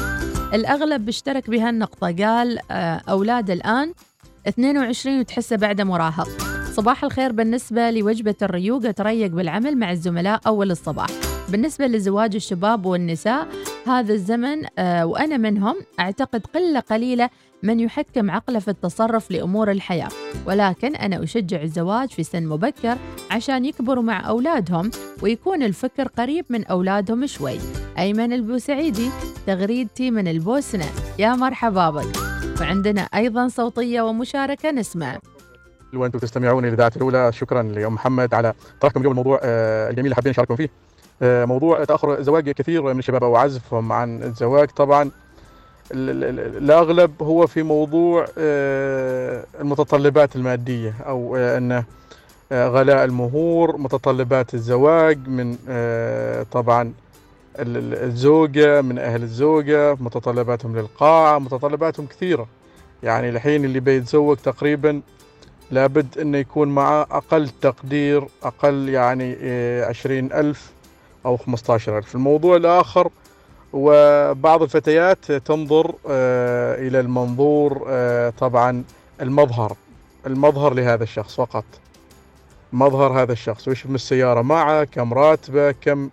الأغلب 0.54 1.04
بيشترك 1.04 1.50
بهالنقطة. 1.50 2.16
قال 2.25 2.58
آه، 2.70 3.00
أولاد 3.08 3.50
الآن 3.50 3.92
22 4.49 5.20
وتحسه 5.20 5.56
بعده 5.56 5.84
مراهق. 5.84 6.28
صباح 6.76 7.04
الخير 7.04 7.33
بالنسبة 7.33 7.90
لوجبة 7.90 8.35
الريوق. 8.43 8.87
أتريق 8.87 9.31
بالعمل 9.31 9.78
مع 9.78 9.93
الزملاء 9.93 10.40
أول 10.47 10.71
الصباح. 10.71 11.07
بالنسبة 11.49 11.87
لزواج 11.87 12.35
الشباب 12.35 12.87
والنساء 12.87 13.49
هذا 13.87 14.12
الزمن 14.12 14.64
آه، 14.78 15.07
وأنا 15.07 15.37
منهم 15.37 15.76
أعتقد 16.00 16.47
قلة 16.47 16.81
قليلة 16.81 17.31
من 17.62 17.81
يحكم 17.81 18.31
عقله 18.31 18.59
في 18.59 18.69
التصرف 18.69 19.31
لأمور 19.31 19.71
الحياة. 19.71 20.09
ولكن 20.47 20.97
أنا 20.97 21.23
أشجع 21.23 21.62
الزواج 21.62 22.09
في 22.09 22.23
سن 22.23 22.47
مبكر 22.47 22.97
عشان 23.31 23.64
يكبروا 23.64 24.02
مع 24.02 24.28
أولادهم 24.28 24.90
ويكون 25.23 25.62
الفكر 25.62 26.09
قريب 26.09 26.45
من 26.50 26.64
أولادهم 26.64 27.26
شوي. 27.26 27.59
أيمن 27.99 28.33
البوسعيدي 28.33 29.11
تغريدتي 29.47 30.11
من 30.11 30.28
البوسنة. 30.28 30.87
يا 31.19 31.35
مرحبا 31.35 31.90
بك. 31.90 32.16
وعندنا 32.61 33.00
أيضا 33.00 33.49
صوتية 33.49 34.02
ومشاركة 34.02 34.71
نسمع. 34.71 35.19
وأنتم 35.96 36.18
تستمعون 36.18 36.64
للاذاعه 36.66 36.92
الأولى. 36.96 37.32
شكرا 37.32 37.62
لأم 37.62 37.94
محمد 37.94 38.34
على 38.34 38.52
طرحكم 38.80 39.00
اليوم 39.00 39.12
الموضوع 39.12 39.40
آه، 39.42 39.88
الجميل 39.90 40.04
اللي 40.06 40.14
حابين 40.14 40.30
نشارككم 40.30 40.56
فيه. 40.56 40.70
آه، 41.22 41.44
موضوع 41.44 41.84
تأخر 41.84 42.22
زواج 42.22 42.50
كثير 42.50 42.82
من 42.82 42.98
الشباب 42.98 43.24
أو 43.24 43.36
عزفهم 43.36 43.92
عن 43.92 44.22
الزواج 44.22 44.68
طبعا. 44.68 45.10
ال- 45.92 46.10
ال- 46.24 46.24
ال- 46.40 46.56
الأغلب 46.56 47.22
هو 47.22 47.46
في 47.46 47.62
موضوع 47.62 48.26
آه، 48.38 49.44
المتطلبات 49.60 50.36
المادية 50.36 50.94
أو 51.06 51.36
انه 51.36 51.84
غلاء 52.52 53.04
المهور 53.04 53.76
متطلبات 53.76 54.54
الزواج 54.54 55.28
من 55.28 55.56
طبعا 56.52 56.82
ال- 57.58 57.76
ال- 57.76 58.02
الزوجة 58.04 58.82
من 58.82 58.98
أهل 58.98 59.22
الزوجة 59.22 59.94
متطلباتهم 60.00 60.76
للقاعة 60.76 61.38
متطلباتهم 61.38 62.06
كثيرة. 62.06 62.46
يعني 63.02 63.28
الحين 63.28 63.64
اللي 63.64 63.80
بيتزوج 63.80 64.36
تقريبا 64.36 65.00
لابد 65.71 66.18
انه 66.18 66.38
يكون 66.38 66.68
معه 66.68 67.02
أقل 67.11 67.49
تقدير 67.49 68.25
أقل 68.42 68.88
يعني 68.88 69.25
إيه، 69.35 69.85
عشرين 69.85 70.33
ألف 70.33 70.73
أو 71.26 71.37
خمسطاشر 71.37 71.99
ألف. 71.99 72.14
الموضوع 72.14 72.56
الآخر 72.56 73.11
وبعض 73.73 74.62
الفتيات 74.62 75.33
تنظر 75.33 75.94
آه، 76.09 76.88
إلى 76.88 77.00
المنظور 77.00 77.85
آه، 77.88 78.30
طبعا 78.30 78.85
المظهر 79.21 79.76
المظهر 80.26 80.75
لهذا 80.75 81.02
الشخص 81.02 81.35
فقط. 81.35 81.64
مظهر 82.73 83.23
هذا 83.23 83.33
الشخص 83.33 83.68
وش 83.68 83.87
من 83.87 83.94
السيارة 83.94 84.42
معه 84.42 84.85
كم 84.85 85.14
راتبه 85.14 85.71
كم 85.73 86.11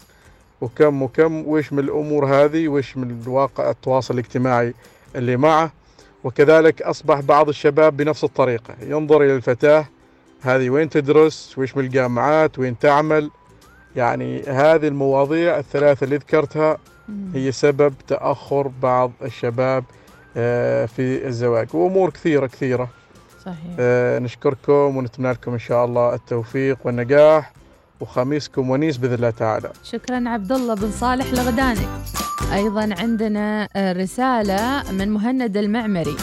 وكم 0.62 1.02
وكم 1.02 1.48
وش 1.48 1.74
من 1.74 1.80
الأمور 1.80 2.26
هذه 2.26 2.68
وش 2.68 2.98
من 2.98 3.22
الواقع 3.22 3.70
التواصل 3.70 4.14
الاجتماعي 4.14 4.74
اللي 5.16 5.38
معه. 5.38 5.72
وكذلك 6.24 6.82
أصبح 6.82 7.20
بعض 7.20 7.50
الشباب 7.50 7.98
بنفس 7.98 8.24
الطريقة. 8.24 8.76
ينظر 8.82 9.24
إلى 9.24 9.36
الفتاة 9.36 9.86
هذه 10.42 10.70
وين 10.70 10.90
تدرس؟ 10.90 11.58
وش 11.58 11.78
من 11.78 11.84
الجامعات؟ 11.84 12.60
وين 12.60 12.80
تعمل؟ 12.80 13.32
يعني 13.96 14.42
هذه 14.44 14.88
المواضيع 14.88 15.58
الثلاثة 15.60 16.04
اللي 16.04 16.18
ذكرتها 16.18 16.78
هي 17.34 17.52
سبب 17.52 17.94
تأخر 18.08 18.72
بعض 18.82 19.12
الشباب 19.22 19.84
آه، 20.38 20.86
في 20.86 21.28
الزواج. 21.28 21.68
وأمور 21.74 22.10
كثيرة 22.10 22.48
كثيرة. 22.48 22.90
صحيح. 23.46 23.76
آه، 23.80 24.20
نشكركم 24.20 24.98
ونتمنى 24.98 25.32
لكم 25.32 25.52
إن 25.52 25.60
شاء 25.60 25.86
الله 25.86 26.14
التوفيق 26.14 26.78
والنجاح 26.84 27.54
وخميسكم 28.00 28.70
ونيس 28.70 28.98
بإذن 28.98 29.14
الله 29.14 29.30
تعالى. 29.30 29.72
شكرا 29.84 30.30
عبد 30.30 30.52
الله 30.52 30.74
بن 30.76 30.92
صالح 30.92 31.26
الغداني 31.26 31.88
أيضا 32.54 32.90
عندنا 33.00 33.70
آه، 33.76 33.94
رسالة 33.94 34.84
من 34.92 35.10
مهند 35.10 35.58
المعمري. 35.58 36.16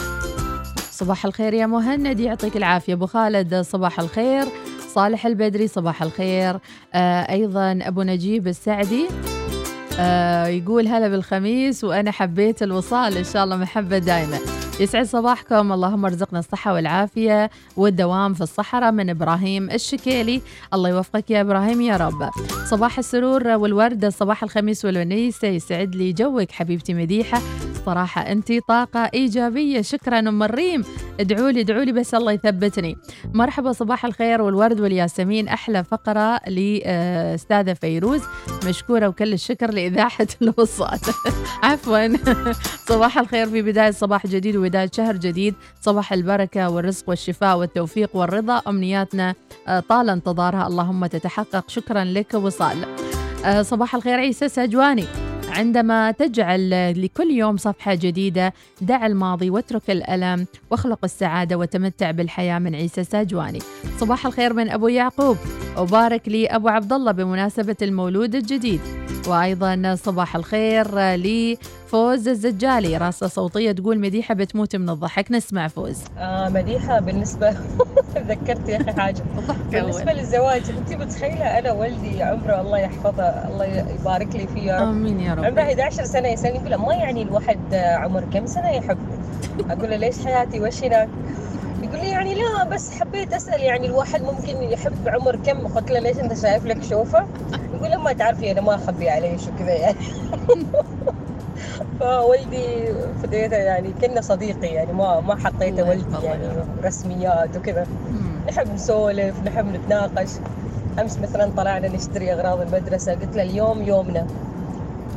صباح 0.91 1.25
الخير 1.25 1.53
يا 1.53 1.65
مهند 1.65 2.19
يعطيك 2.19 2.57
العافية. 2.57 2.93
أبو 2.93 3.05
خالد 3.05 3.55
صباح 3.55 3.99
الخير. 3.99 4.45
صالح 4.93 5.25
البدري 5.25 5.67
صباح 5.67 6.03
الخير. 6.03 6.59
آه، 6.93 7.31
أيضا 7.31 7.79
أبو 7.81 8.01
نجيب 8.01 8.47
السعدي 8.47 9.07
آه، 9.99 10.47
يقول 10.47 10.87
هلا 10.87 11.07
بالخميس 11.07 11.83
وأنا 11.83 12.11
حبيت 12.11 12.63
الوصال 12.63 13.17
إن 13.17 13.23
شاء 13.23 13.43
الله 13.43 13.55
محبة 13.57 13.97
دائما 13.97 14.37
يسعد 14.79 15.05
صباحكم. 15.05 15.71
اللهم 15.71 16.05
ارزقنا 16.05 16.39
الصحة 16.39 16.73
والعافية 16.73 17.49
والدوام 17.77 18.33
في 18.33 18.41
الصحراء 18.41 18.91
من 18.91 19.09
إبراهيم 19.09 19.69
الشكيلي. 19.69 20.41
الله 20.73 20.89
يوفقك 20.89 21.31
يا 21.31 21.41
إبراهيم 21.41 21.81
يا 21.81 21.97
رب. 21.97 22.29
صباح 22.69 22.97
السرور 22.97 23.47
والورد 23.47 24.05
صباح 24.09 24.43
الخميس 24.43 24.85
والونيس 24.85 25.43
يسعد 25.43 25.95
لي 25.95 26.13
جوك 26.13 26.51
حبيبتي 26.51 26.93
مديحة. 26.93 27.41
صراحة 27.85 28.21
أنت 28.21 28.51
طاقة 28.67 29.09
إيجابية. 29.13 29.81
شكرا 29.81 30.19
أم 30.19 30.43
الريم. 30.43 30.83
ادعوا 31.19 31.51
لي 31.51 31.61
ادعوا 31.61 31.83
لي 31.83 31.91
بس 31.91 32.13
الله 32.13 32.31
يثبتني. 32.31 32.97
مرحبا 33.33 33.71
صباح 33.71 34.05
الخير 34.05 34.41
والورد 34.41 34.79
والياسمين. 34.79 35.47
أحلى 35.47 35.83
فقرة 35.83 36.39
لأستاذة 36.47 37.73
فيروز. 37.73 38.21
مشكورة 38.67 39.07
وكل 39.07 39.33
الشكر 39.33 39.71
لإذاعة 39.71 40.27
الوصال. 40.41 40.99
عفوا. 41.63 42.07
صباح 42.87 43.17
الخير 43.17 43.45
في 43.49 43.61
بداية 43.61 43.91
صباح 43.91 44.27
جديد 44.27 44.55
وبداية 44.55 44.89
شهر 44.95 45.15
جديد. 45.17 45.55
صباح 45.81 46.13
البركة 46.13 46.69
والرزق 46.69 47.09
والشفاء 47.09 47.57
والتوفيق 47.57 48.15
والرضا. 48.15 48.61
أمنياتنا 48.67 49.35
آه، 49.67 49.79
طال 49.79 50.09
انتظارها. 50.09 50.67
اللهم 50.67 51.05
تتحقق. 51.05 51.69
شكرا 51.69 52.03
لك 52.03 52.33
وصال. 52.33 52.85
آه، 53.45 53.61
صباح 53.61 53.95
الخير 53.95 54.19
عيسى 54.19 54.49
سجواني. 54.49 55.05
عندما 55.49 56.11
تجعل 56.11 56.69
لكل 57.03 57.31
يوم 57.31 57.57
صفحة 57.57 57.95
جديدة 57.95 58.53
دع 58.81 59.05
الماضي 59.05 59.49
واترك 59.49 59.89
الألم 59.89 60.47
واخلق 60.69 60.99
السعادة 61.03 61.57
وتمتع 61.57 62.11
بالحياة 62.11 62.59
من 62.59 62.75
عيسى 62.75 63.03
ساجواني. 63.03 63.59
صباح 63.99 64.25
الخير 64.25 64.53
من 64.53 64.69
أبو 64.69 64.87
يعقوب. 64.87 65.37
وبارك 65.79 66.27
لي 66.27 66.47
أبو 66.47 66.67
عبد 66.67 66.93
الله 66.93 67.11
بمناسبة 67.11 67.75
المولود 67.81 68.35
الجديد. 68.35 68.81
وأيضا 69.27 69.95
صباح 70.03 70.35
الخير 70.35 70.87
لفوز 71.15 72.27
الزجالي. 72.27 72.97
راسة 72.97 73.27
صوتية 73.27 73.71
تقول 73.71 73.99
مديحة 73.99 74.33
بتموت 74.33 74.75
من 74.75 74.89
الضحك. 74.89 75.31
نسمع 75.31 75.67
فوز. 75.67 75.97
آه 76.17 76.49
مديحة 76.49 76.99
بالنسبة 76.99 77.55
تذكرت 78.15 78.69
يا 78.69 78.81
أخي 78.81 78.91
حاجة. 78.91 79.23
بالنسبة 79.71 80.13
للزواج 80.13 80.61
أنت 80.77 80.93
متخيلة 80.93 81.59
أنا 81.59 81.71
والدي 81.71 82.23
عمره 82.23 82.61
الله 82.61 82.77
يحفظه 82.79 83.23
الله 83.23 83.65
يبارك 83.99 84.35
لي 84.35 84.47
فيه 84.47 84.61
يا 84.61 84.79
رب. 84.81 84.87
آمين 84.87 85.19
يا 85.19 85.33
رب. 85.33 85.45
عمره 85.45 85.61
11 85.61 86.03
سنة 86.03 86.27
يسألني 86.27 86.57
يقول 86.59 86.75
ما 86.75 86.93
يعني 86.93 87.21
الواحد 87.21 87.59
عمر 87.73 88.23
كم 88.33 88.45
سنة 88.45 88.69
يحب؟ 88.69 88.97
أقول 89.71 89.89
له 89.89 89.95
ليش 89.95 90.25
حياتي 90.25 90.59
وش 90.59 90.83
هناك؟ 90.83 91.09
يقول 91.83 91.99
لي 91.99 92.09
يعني 92.09 92.33
لا 92.33 92.69
بس 92.75 92.91
حبيت 92.91 93.33
أسأل 93.33 93.61
يعني 93.61 93.87
الواحد 93.87 94.21
ممكن 94.21 94.63
يحب 94.63 95.07
عمر 95.07 95.35
كم؟ 95.35 95.67
قلت 95.67 95.91
له 95.91 95.99
ليش 95.99 96.19
أنت 96.19 96.33
شايف 96.33 96.65
لك 96.65 96.83
شوفة؟ 96.83 97.23
يقول 97.73 98.03
ما 98.03 98.13
تعرفي 98.13 98.51
أنا 98.51 98.61
ما 98.61 98.75
أخبي 98.75 99.09
عليش 99.09 99.47
وكذا 99.47 99.73
يعني. 99.73 99.97
فوالدي 101.99 102.93
فديته 103.23 103.55
يعني 103.55 103.93
كنا 104.01 104.21
صديقي 104.21 104.67
يعني 104.67 104.93
ما 104.93 105.21
ما 105.21 105.35
حطيته 105.35 105.83
والدي 105.89 106.25
يعني 106.25 106.47
رسميات 106.83 107.57
وكذا. 107.57 107.87
نحب 108.47 108.73
نسولف 108.73 109.43
نحب 109.43 109.65
نتناقش. 109.65 110.29
أمس 110.99 111.17
مثلا 111.17 111.51
طلعنا 111.57 111.87
نشتري 111.87 112.33
أغراض 112.33 112.61
المدرسة 112.61 113.11
قلت 113.11 113.35
له 113.35 113.43
اليوم 113.43 113.81
يومنا. 113.81 114.27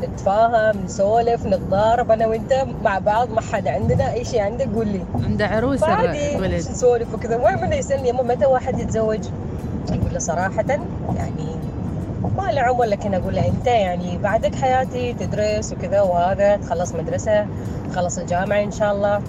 نتفاهم 0.05 0.85
نسولف 0.85 1.47
نتضارب 1.47 2.11
أنا 2.11 2.27
وأنت 2.27 2.65
مع 2.85 2.99
بعض 2.99 3.31
ما 3.31 3.41
حد 3.41 3.69
عندنا 3.69 4.13
أي 4.13 4.25
شيء 4.25 4.41
عندك؟ 4.41 4.69
قول 4.75 4.89
لي. 4.89 5.05
عنده 5.25 5.47
عروس 5.47 5.81
فعادي 5.81 6.37
الولد 6.37 6.55
نسولف 6.55 7.15
وكذا. 7.15 7.37
المهم 7.37 7.73
يسألني 7.73 8.09
يما 8.09 8.23
متى 8.23 8.47
واحد 8.47 8.79
يتزوج؟ 8.79 9.21
أقول 9.89 10.13
له 10.13 10.19
صراحة 10.19 10.65
يعني 11.17 11.53
ما 12.37 12.53
له 12.53 12.61
عمر 12.61 12.85
لكن 12.85 13.15
أقول 13.15 13.35
له 13.35 13.49
أنت 13.49 13.67
يعني 13.67 14.19
بعدك 14.19 14.55
حياتي 14.55 15.13
تدرس 15.13 15.73
وكذا 15.73 16.01
وهذا 16.01 16.57
تخلص 16.57 16.93
مدرسة 16.95 17.47
تخلص 17.93 18.19
الجامعة 18.19 18.63
إن 18.63 18.71
شاء 18.71 18.93
الله 18.93 19.23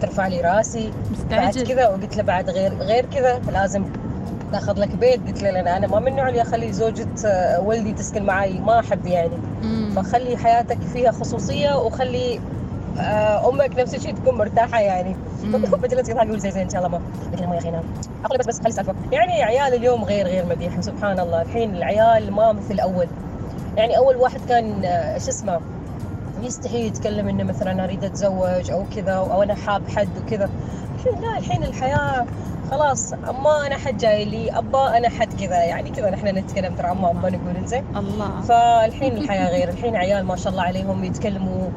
ترفع 0.00 0.26
لي 0.26 0.40
رأسي. 0.40 0.92
بعد 1.30 1.48
مستعجل. 1.48 1.66
كذا 1.68 1.88
وقلت 1.88 2.16
له 2.16 2.22
بعد 2.22 2.50
غير 2.50 2.74
غير 2.74 3.06
كذا 3.06 3.40
لازم 3.52 3.84
تاخذ 4.52 4.80
لك 4.80 4.94
بيت؟ 4.94 5.26
قلت 5.26 5.42
له 5.42 5.50
لأن 5.50 5.66
أنا 5.66 5.86
ما 5.86 6.00
من 6.00 6.08
النوع 6.08 6.28
اللي 6.28 6.42
أخلي 6.42 6.72
زوجة 6.72 7.08
آه، 7.26 7.60
ولدي 7.60 7.92
تسكن 7.92 8.22
معي 8.22 8.60
ما 8.60 8.78
أحب 8.78 9.06
يعني. 9.06 9.36
فخلي 9.96 10.36
حياتك 10.36 10.78
فيها 10.92 11.10
خصوصية 11.10 11.74
وخلي 11.78 12.40
آه، 12.98 13.48
أمك 13.48 13.78
نفس 13.78 13.94
الشيء 13.94 14.14
تكون 14.14 14.34
مرتاحة 14.38 14.80
يعني. 14.80 15.16
فجلس 15.82 16.08
يضحك 16.08 16.26
يقول 16.26 16.40
زي 16.40 16.50
زين 16.50 16.62
إن 16.62 16.70
شاء 16.70 16.86
الله 16.86 16.98
ما. 16.98 17.00
لكن 17.32 17.46
ما 17.46 17.54
يا 17.54 17.60
أخي 17.60 17.70
نام 17.70 17.82
أقول 18.24 18.38
بس 18.38 18.46
بس 18.46 18.58
خلي 18.58 18.68
السالفه 18.68 18.94
يعني 19.12 19.42
عيال 19.42 19.74
اليوم 19.74 20.04
غير 20.04 20.26
غير 20.26 20.46
مديحه 20.46 20.80
سبحان 20.80 21.20
الله. 21.20 21.42
الحين 21.42 21.74
العيال 21.76 22.32
ما 22.32 22.52
مثل 22.52 22.80
أول. 22.80 23.06
يعني 23.76 23.96
أول 23.98 24.16
واحد 24.16 24.40
كان 24.48 24.84
آه، 24.84 25.18
شو 25.18 25.30
اسمه 25.30 25.60
يستحي 26.42 26.86
يتكلم 26.86 27.28
إنه 27.28 27.44
مثلا 27.44 27.84
أريد 27.84 28.04
أتزوج 28.04 28.70
أو 28.70 28.84
كذا 28.96 29.12
أو 29.12 29.42
أنا 29.42 29.54
حاب 29.54 29.88
حد 29.88 30.08
وكذا. 30.26 30.50
الحين 31.00 31.20
لا 31.20 31.38
الحين 31.38 31.62
الحياة 31.62 32.26
خلاص 32.70 33.12
أما 33.12 33.66
أنا 33.66 33.76
حد 33.76 33.98
جاي 33.98 34.24
لي 34.24 34.58
أبا 34.58 34.96
أنا 34.96 35.08
حد 35.08 35.40
كذا 35.40 35.64
يعني 35.64 35.90
كذا 35.90 36.10
نحن 36.10 36.26
نتكلم 36.26 36.74
ترى 36.74 36.90
أما 36.90 37.10
أبا 37.10 37.30
نقول 37.30 37.56
إنزين. 37.56 37.84
الله. 37.96 38.40
فالحين 38.40 39.16
الحياة 39.16 39.50
غير 39.50 39.68
الحين 39.68 39.96
عيال 39.96 40.24
ما 40.24 40.36
شاء 40.36 40.52
الله 40.52 40.62
عليهم 40.62 41.04
يتكلموا 41.04 41.68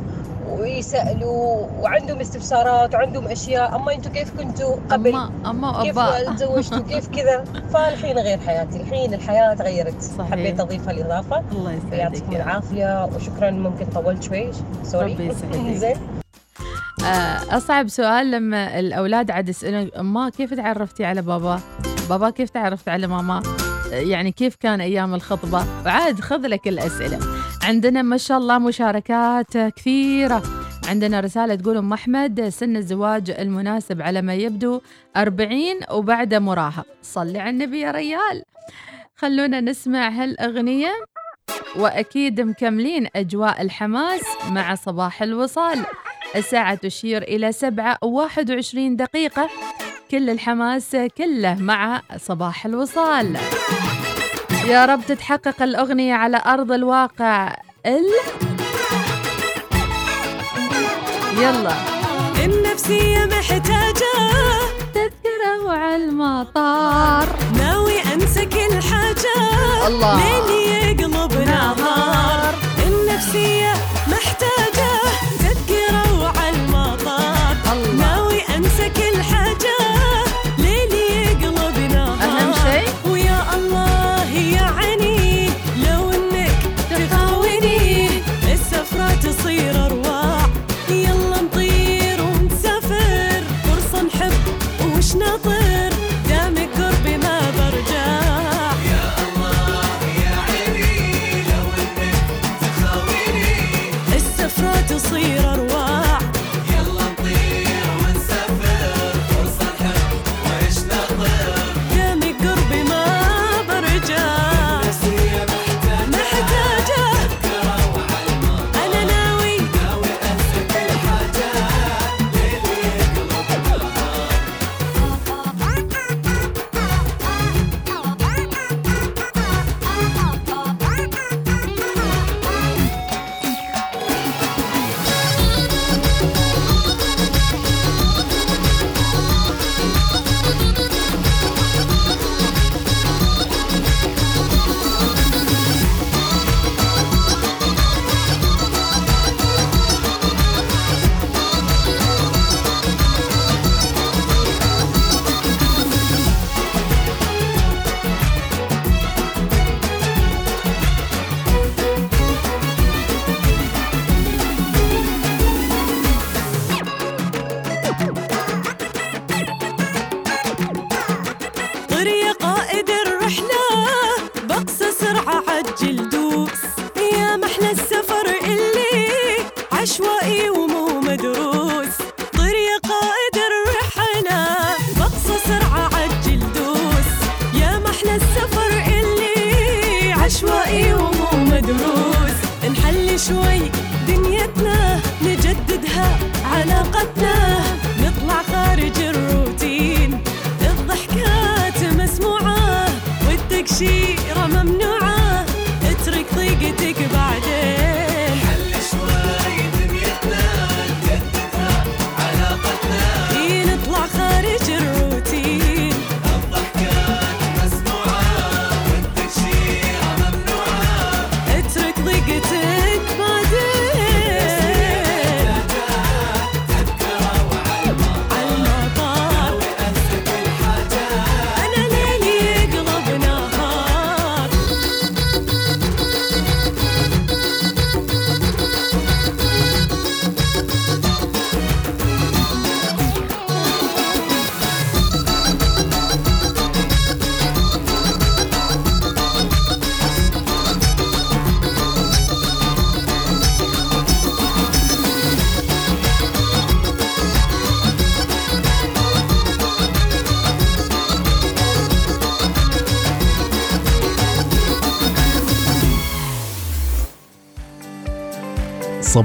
ويسألوا 0.50 1.68
وعندهم 1.82 2.20
استفسارات 2.20 2.96
وعندهم 2.96 3.28
أشياء 3.28 3.76
أما 3.76 3.94
أنتم 3.94 4.12
كيف 4.12 4.38
كنتوا 4.38 4.76
قبل؟ 4.90 5.10
اما 5.10 5.32
أما 5.46 5.84
كيف 5.84 6.00
ابا 6.00 6.34
تزوجتوا؟ 6.34 6.80
كيف 6.80 7.08
كذا؟ 7.08 7.44
فالحين 7.74 8.18
غير 8.18 8.40
حياتي 8.40 8.82
الحين 8.82 9.14
الحياة 9.14 9.54
تغيرت. 9.54 10.02
صحيح. 10.02 10.32
حبيت 10.32 10.60
أضيف 10.60 10.90
هالاضافه 10.90 11.44
الله 11.52 11.72
يسعدك 11.72 11.94
يعطيكم. 11.94 12.36
العافية 12.36 13.06
وشكرا 13.06 13.52
ممكن 13.52 13.86
طولت 13.86 14.24
شوي. 14.24 14.52
سوري 14.84 15.14
ربي 15.14 15.28
يسعدك. 15.28 15.76
زين 15.76 15.98
أصعب 17.04 17.88
سؤال 17.88 18.32
لما 18.32 18.80
الأولاد 18.80 19.32
عاد 19.32 19.50
يسألون 19.50 19.90
ما 20.02 20.30
كيف 20.30 20.54
تعرفتي 20.54 21.06
على 21.06 21.22
بابا؟ 21.22 21.60
بابا 22.10 22.30
كيف 22.30 22.50
تعرفت 22.50 22.90
على 22.90 23.08
ماما؟ 23.08 23.44
آه، 23.94 23.96
يعني 23.96 24.32
كيف 24.32 24.56
كان 24.56 24.82
أيام 24.82 25.14
الخطبة؟ 25.14 25.90
عاد 25.90 26.20
خذ 26.20 26.48
لك 26.48 26.68
الأسئلة. 26.68 27.20
عندنا 27.64 28.02
ما 28.02 28.18
شاء 28.18 28.38
الله 28.38 28.58
مشاركات 28.58 29.58
كثيرة. 29.58 30.44
عندنا 30.88 31.20
رسالة 31.20 31.56
تقول 31.56 31.78
أم 31.78 31.94
أحمد 31.94 32.50
سن 32.50 32.76
الزواج 32.78 33.32
المناسب 33.32 34.02
على 34.02 34.22
ما 34.22 34.34
يبدو 34.34 34.82
أربعين 35.18 35.80
وبعد 35.92 36.34
مراهق. 36.34 36.86
صلي 37.02 37.40
على 37.40 37.50
النبي 37.50 37.80
يا 37.80 37.92
ريال. 37.92 38.44
خلونا 39.16 39.62
نسمع 39.62 40.10
هالأغنية. 40.10 40.94
وأكيد 41.76 42.42
مكملين 42.42 43.08
أجواء 43.16 43.62
الحماس 43.62 44.22
مع 44.50 44.76
صباح 44.76 45.22
الوصال. 45.22 45.86
الساعة 46.36 46.76
تشير 46.76 47.22
إلى 47.22 47.52
سبعة 47.52 47.98
وواحد 48.02 48.52
وعشرين 48.52 48.96
دقيقة. 48.96 49.50
كل 50.12 50.30
الحماس 50.30 50.96
كله 51.18 51.56
مع 51.60 52.02
صباح 52.18 52.66
الوصال. 52.66 53.38
يا 54.68 54.86
رب 54.86 55.02
تتحقق 55.08 55.62
الأغنية 55.62 56.14
على 56.14 56.42
أرض 56.46 56.72
الواقع. 56.72 57.56
ال 57.86 58.06
يلا. 61.38 61.74
النفسية 62.46 63.26
محتاجة 63.26 64.14
تذكرة 64.94 65.66
وعلى 65.66 65.96
المطار. 65.96 67.28
ناوي 67.58 68.02
أنسى 68.14 68.46
كل 68.46 68.82
حاجة 68.82 69.36
الله. 69.88 70.16
ليل 70.18 71.00
يقلب 71.00 71.34
نهار. 71.34 72.54
النفسية 72.88 73.74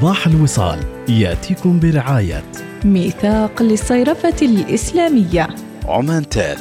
صباح 0.01 0.27
الوصال 0.27 0.79
يأتيكم 1.09 1.81
برعاية. 1.81 2.43
ميثاق 2.85 3.63
للصيرفة 3.63 4.35
الإسلامية. 4.43 5.49
عمان 5.89 6.29
تال 6.29 6.57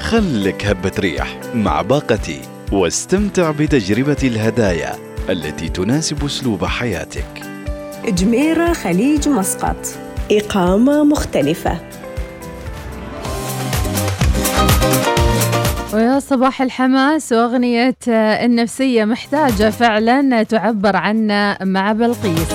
خلك 0.00 0.66
هبة 0.66 0.92
ريح 0.98 1.40
مع 1.54 1.82
باقتي 1.82 2.40
واستمتع 2.72 3.50
بتجربة 3.50 4.16
الهدايا 4.22 4.92
التي 5.30 5.68
تناسب 5.68 6.24
أسلوب 6.24 6.64
حياتك. 6.64 7.42
جميرة 8.08 8.72
خليج 8.72 9.28
مسقط. 9.28 9.86
إقامة 10.30 11.04
مختلفة. 11.04 11.80
صباح 16.18 16.62
الحماس. 16.62 17.32
وأغنية 17.32 17.96
النفسية 18.08 19.04
محتاجة 19.04 19.70
فعلا 19.70 20.42
تعبر 20.42 20.96
عنا 20.96 21.64
مع 21.64 21.92
بلقيس. 21.92 22.52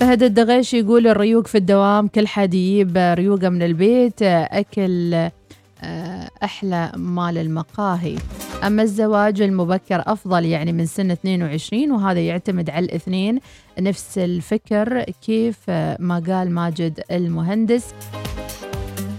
فهد 0.00 0.22
الدغيش 0.22 0.74
يقول 0.74 1.06
الريوق 1.06 1.46
في 1.46 1.58
الدوام 1.58 2.08
كل 2.08 2.26
حد 2.26 2.54
يجيب 2.54 2.96
ريوقه 2.96 3.48
من 3.48 3.62
البيت 3.62 4.22
أكل 4.22 5.14
آه، 5.84 6.30
أحلى 6.44 6.92
مال 6.96 7.38
المقاهي. 7.38 8.16
أما 8.66 8.82
الزواج 8.82 9.42
المبكر 9.42 10.02
أفضل 10.06 10.44
يعني 10.44 10.72
من 10.72 10.86
سن 10.86 11.10
22 11.10 11.92
وهذا 11.92 12.20
يعتمد 12.20 12.70
على 12.70 12.84
الاثنين. 12.86 13.40
نفس 13.80 14.18
الفكر 14.18 15.04
كيف 15.26 15.70
ما 15.98 16.22
قال 16.26 16.50
ماجد 16.50 17.00
المهندس. 17.10 17.94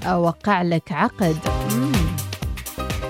أوقع 0.06 0.62
لك 0.62 0.92
عقد. 0.92 1.36
مم. 1.76 2.03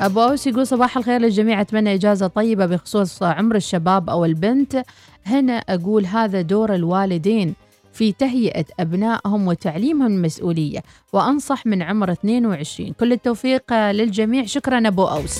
أبو 0.04 0.22
أوس 0.22 0.48
يقول 0.48 0.68
صباح 0.68 0.98
الخير 0.98 1.22
للجميع 1.22 1.62
أتمنى 1.62 1.94
إجازة 1.94 2.28
طيبة 2.28 2.66
بخصوص 2.66 3.24
عمر 3.24 3.56
الشباب 3.56 4.10
أو 4.10 4.26
البنت. 4.26 4.84
هنا 5.26 5.54
أقول 5.54 6.06
هذا 6.06 6.42
دور 6.42 6.76
الوالدين 6.76 7.54
في 7.94 8.12
تهيئة 8.12 8.66
أبنائهم 8.80 9.48
وتعليمهم 9.48 10.12
المسؤولية 10.12 10.84
وأنصح 11.14 11.66
من 11.66 11.82
عمر 11.82 12.12
22 12.12 12.94
كل 12.94 13.12
التوفيق 13.12 13.74
للجميع. 13.74 14.46
شكرا 14.46 14.88
أبو 14.88 15.04
أوس. 15.04 15.40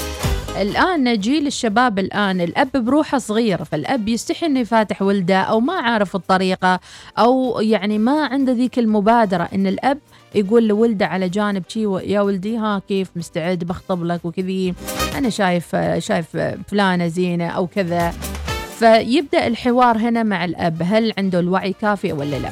الآن 0.62 1.20
جيل 1.20 1.48
الشباب 1.48 2.00
الآن 2.00 2.42
الأب 2.42 2.72
بروحه 2.86 3.18
صغير 3.18 3.64
فالأب 3.64 4.08
يستحي 4.08 4.46
إنه 4.46 4.60
يفاتح 4.60 5.02
ولده 5.02 5.42
أو 5.42 5.60
ما 5.60 5.74
عارف 5.74 6.16
الطريقة 6.16 6.80
أو 7.20 7.62
يعني 7.62 7.98
ما 7.98 8.26
عنده 8.26 8.54
ذيك 8.54 8.80
المبادرة 8.80 9.50
إن 9.54 9.68
الأب 9.68 9.98
يقول 10.36 10.68
لولده 10.68 11.06
على 11.06 11.30
جانب 11.30 11.64
شي 11.68 11.84
يا 11.84 12.22
ولدي 12.22 12.58
ها 12.58 12.82
كيف 12.88 13.10
مستعد؟ 13.16 13.64
بخطب 13.64 14.04
لك 14.04 14.26
وكذي. 14.26 14.74
أنا 15.18 15.30
شايف 15.30 15.76
شايف 15.98 16.38
فلانة 16.68 17.08
زينة 17.08 17.48
أو 17.48 17.68
كذا. 17.68 18.14
فيبدأ 18.80 19.48
الحوار 19.48 19.98
هنا 19.98 20.24
مع 20.24 20.46
الأب 20.46 20.82
هل 20.86 21.14
عنده 21.18 21.40
الوعي 21.40 21.74
كافي 21.82 22.14
ولا 22.14 22.40
لا. 22.40 22.50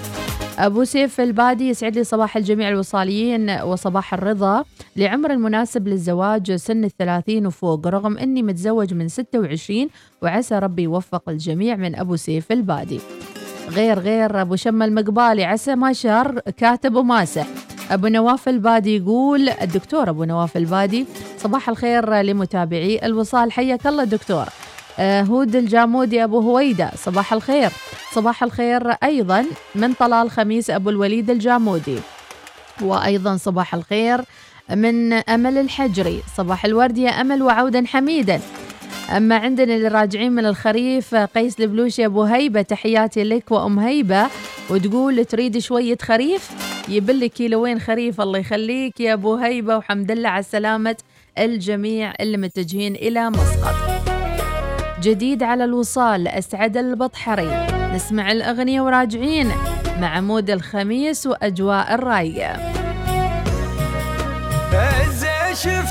أبو 0.60 0.84
سيف 0.84 1.22
البادي 1.22 1.70
يسعد 1.70 1.96
لي 1.96 2.04
صباح 2.04 2.38
الجميع 2.38 2.70
الوصاليين 2.70 3.50
وصباح 3.50 4.14
الرضا. 4.14 4.64
لعمر 4.96 5.32
المناسب 5.32 5.88
للزواج 5.88 6.52
سن 6.56 6.84
الثلاثين 6.84 7.48
وفوق 7.48 7.88
رغم 7.88 8.18
أني 8.18 8.44
متزوج 8.44 8.94
من 8.94 9.08
26 9.08 9.90
وعسى 10.22 10.60
ربي 10.60 10.84
يوفق 10.84 11.30
الجميع 11.30 11.76
من 11.76 11.96
أبو 11.96 12.16
سيف 12.16 12.52
البادي. 12.52 13.00
غير 13.70 14.00
غير 14.00 14.42
أبو 14.42 14.56
شم 14.56 14.82
المقبالي 14.82 15.44
عسى 15.44 15.76
ما 15.76 15.94
شر 15.94 16.40
كاتب 16.40 16.96
وماسح 16.96 17.48
أبو 17.92 18.08
نواف 18.08 18.50
البادي 18.50 18.98
يقول 18.98 19.50
الدكتور 19.50 20.10
أبو 20.10 20.24
نواف 20.24 20.58
البادي 20.58 21.06
صباح 21.38 21.70
الخير 21.70 22.22
لمتابعي 22.22 23.06
الوصال. 23.06 23.52
حياك 23.52 23.88
الله 23.88 24.04
دكتور. 24.04 24.46
آه، 25.00 25.22
هود 25.22 25.56
الجامودي 25.56 26.24
أبو 26.24 26.40
هويدة 26.40 26.92
صباح 26.96 27.34
الخير. 27.34 27.72
صباح 28.14 28.44
الخير 28.44 28.92
أيضا 28.92 29.46
من 29.76 29.94
طلال 29.94 30.32
خميس 30.32 30.70
أبو 30.70 30.90
الوليد 30.90 31.30
الجامودي. 31.30 32.00
وأيضا 32.82 33.38
صباح 33.38 33.74
الخير 33.76 34.22
من 34.70 35.14
أمل 35.14 35.58
الحجري. 35.58 36.24
صباح 36.38 36.66
الورد 36.66 36.98
يا 36.98 37.10
أمل 37.10 37.44
وعودا 37.44 37.84
حميدا. 37.88 38.40
أما 39.18 39.36
عندنا 39.36 39.76
اللي 39.76 39.88
راجعين 39.88 40.32
من 40.32 40.46
الخريف 40.46 41.16
قيس 41.16 41.60
البلوشي 41.60 42.06
أبو 42.06 42.24
هيبة 42.24 42.62
تحياتي 42.62 43.24
لك 43.24 43.52
وأم 43.52 43.80
هيبة. 43.80 44.28
وتقول 44.70 45.26
تريد 45.26 45.58
شوية 45.58 45.98
خريف؟ 46.02 46.52
يبلي 46.90 47.30
كيلوين 47.30 47.80
خريف 47.80 48.22
الله 48.22 48.40
يخليك 48.40 49.00
يا 49.00 49.14
أبو 49.14 49.36
هيبة. 49.36 49.78
وحمد 49.78 50.12
لله 50.12 50.30
على 50.30 50.44
سلامة 50.44 50.96
الجميع 51.40 52.14
اللي 52.20 52.38
متجهين 52.38 52.96
إلى 52.96 53.30
مسقط 53.30 53.76
جديد 55.02 55.44
على 55.44 55.64
الوصال 55.64 56.28
أسعد 56.28 56.78
البطحري. 56.78 57.68
نسمع 57.96 58.32
الأغنية 58.32 58.82
وراجعين 58.82 59.52
مع 60.00 60.22
مود 60.22 60.50
الخميس 60.50 61.28
وأجواء 61.28 61.94
الرايقة 61.94 62.72
الزين 65.08 65.86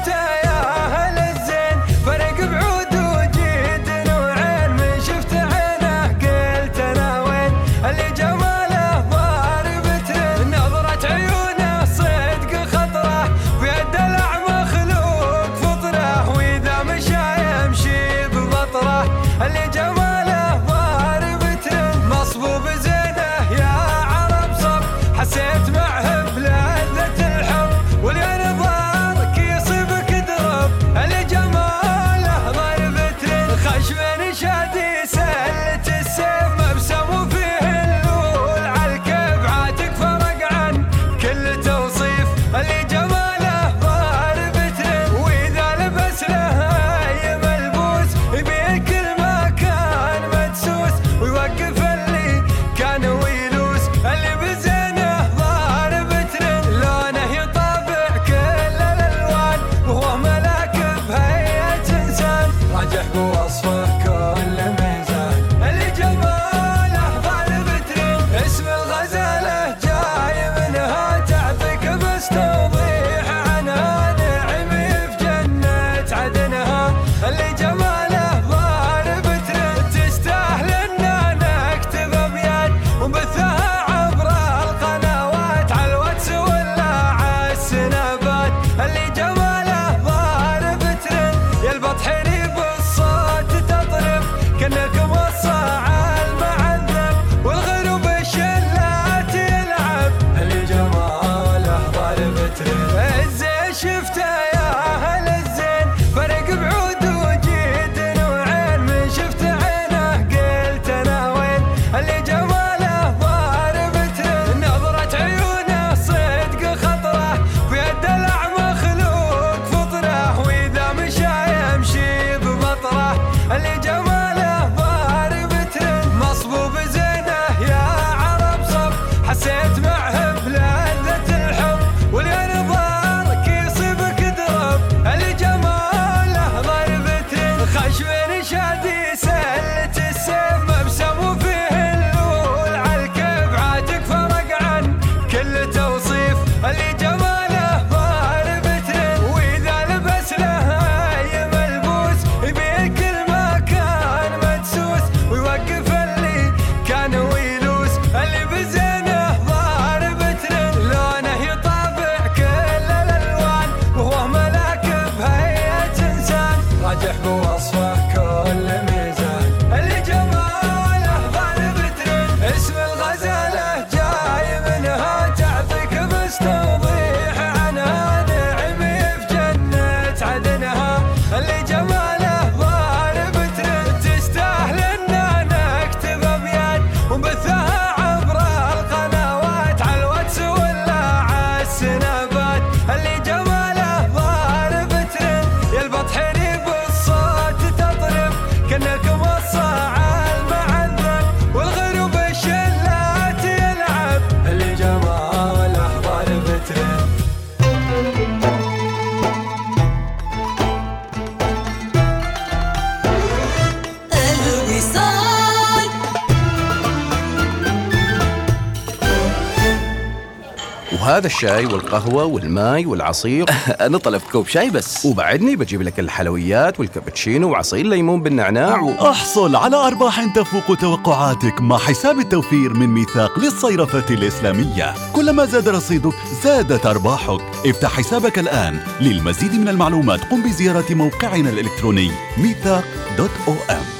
الشاي 221.30 221.66
والقهوة 221.66 222.24
والماي 222.24 222.86
والعصير. 222.86 223.46
أنا 223.86 223.98
طلبت 223.98 224.24
كوب 224.32 224.46
شاي 224.46 224.70
بس. 224.70 225.06
وبعدني 225.06 225.56
بجيب 225.56 225.82
لك 225.82 226.00
الحلويات 226.00 226.80
والكابتشينو 226.80 227.50
وعصير 227.50 227.86
ليمون 227.86 228.22
بالنعناع 228.22 228.80
و... 228.80 228.90
أحصل 228.90 229.56
على 229.56 229.76
أرباح 229.76 230.34
تفوق 230.34 230.76
توقعاتك 230.76 231.60
مع 231.60 231.78
حساب 231.78 232.18
التوفير 232.18 232.74
من 232.74 232.86
ميثاق 232.86 233.38
للصيرفة 233.38 234.14
الإسلامية. 234.14 234.94
كلما 235.12 235.44
زاد 235.44 235.68
رصيدك 235.68 236.14
زادت 236.42 236.86
أرباحك. 236.86 237.40
افتح 237.66 237.90
حسابك 237.90 238.38
الآن. 238.38 238.80
للمزيد 239.00 239.54
من 239.54 239.68
المعلومات 239.68 240.24
قم 240.24 240.42
بزيارة 240.42 240.94
موقعنا 240.94 241.50
الإلكتروني 241.50 242.10
ميثاق 242.38 242.84
dot 243.18 243.30
om. 243.48 243.99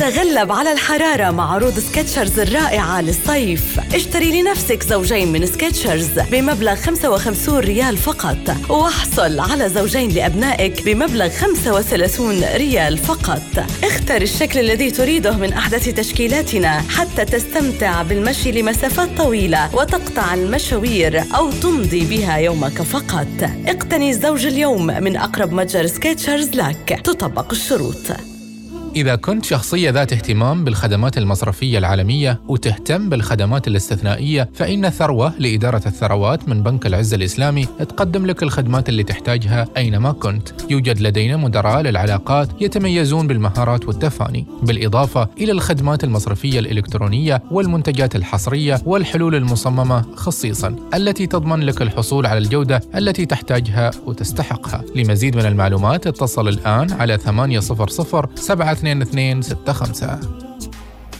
تغلب 0.00 0.52
على 0.52 0.72
الحرارة 0.72 1.30
مع 1.30 1.54
عروض 1.54 1.78
Skechers 1.78 2.38
الرائعة 2.38 3.00
للصيف. 3.00 3.80
اشتري 3.94 4.42
لنفسك 4.42 4.82
زوجين 4.82 5.32
من 5.32 5.46
Skechers 5.46 6.18
بمبلغ 6.32 6.74
55 6.74 7.58
ريال 7.58 7.96
فقط 7.96 8.70
واحصل 8.70 9.40
على 9.40 9.68
زوجين 9.68 10.10
لأبنائك 10.10 10.84
بمبلغ 10.84 11.28
35 11.28 12.44
ريال 12.44 12.98
فقط. 12.98 13.42
اختر 13.84 14.22
الشكل 14.22 14.60
الذي 14.60 14.90
تريده 14.90 15.36
من 15.36 15.52
أحدث 15.52 15.88
تشكيلاتنا 15.88 16.82
حتى 16.88 17.24
تستمتع 17.24 18.02
بالمشي 18.02 18.52
لمسافات 18.52 19.08
طويلة 19.18 19.74
وتقطع 19.74 20.34
المشاوير 20.34 21.24
أو 21.36 21.50
تمضي 21.50 22.04
بها 22.04 22.36
يومك 22.36 22.82
فقط. 22.82 23.50
اقتني 23.66 24.10
الزوج 24.10 24.46
اليوم 24.46 24.86
من 24.86 25.16
أقرب 25.16 25.52
متجر 25.52 25.86
سكتشرز 25.86 26.48
لك. 26.48 27.00
تطبق 27.04 27.50
الشروط. 27.50 28.29
إذا 28.96 29.16
كنت 29.16 29.44
شخصية 29.44 29.90
ذات 29.90 30.12
اهتمام 30.12 30.64
بالخدمات 30.64 31.18
المصرفية 31.18 31.78
العالمية 31.78 32.40
وتهتم 32.48 33.08
بالخدمات 33.08 33.68
الاستثنائية 33.68 34.48
فإن 34.54 34.90
ثروة 34.90 35.32
لإدارة 35.38 35.82
الثروات 35.86 36.48
من 36.48 36.62
بنك 36.62 36.86
العز 36.86 37.14
الإسلامي 37.14 37.64
تقدم 37.64 38.26
لك 38.26 38.42
الخدمات 38.42 38.88
اللي 38.88 39.02
تحتاجها 39.02 39.68
أينما 39.76 40.12
كنت. 40.12 40.48
يوجد 40.70 41.00
لدينا 41.00 41.36
مدراء 41.36 41.82
للعلاقات 41.82 42.48
يتميزون 42.60 43.26
بالمهارات 43.26 43.88
والتفاني 43.88 44.46
بالإضافة 44.62 45.28
إلى 45.38 45.52
الخدمات 45.52 46.04
المصرفية 46.04 46.58
الإلكترونية 46.58 47.42
والمنتجات 47.50 48.16
الحصرية 48.16 48.80
والحلول 48.84 49.34
المصممة 49.34 50.04
خصيصا 50.14 50.76
التي 50.94 51.26
تضمن 51.26 51.60
لك 51.60 51.82
الحصول 51.82 52.26
على 52.26 52.38
الجودة 52.38 52.80
التي 52.94 53.26
تحتاجها 53.26 53.90
وتستحقها. 54.06 54.84
لمزيد 54.94 55.36
من 55.36 55.46
المعلومات 55.46 56.06
اتصل 56.06 56.48
الآن 56.48 56.92
على 56.92 57.18
800 57.18 57.60
72265 58.84 60.40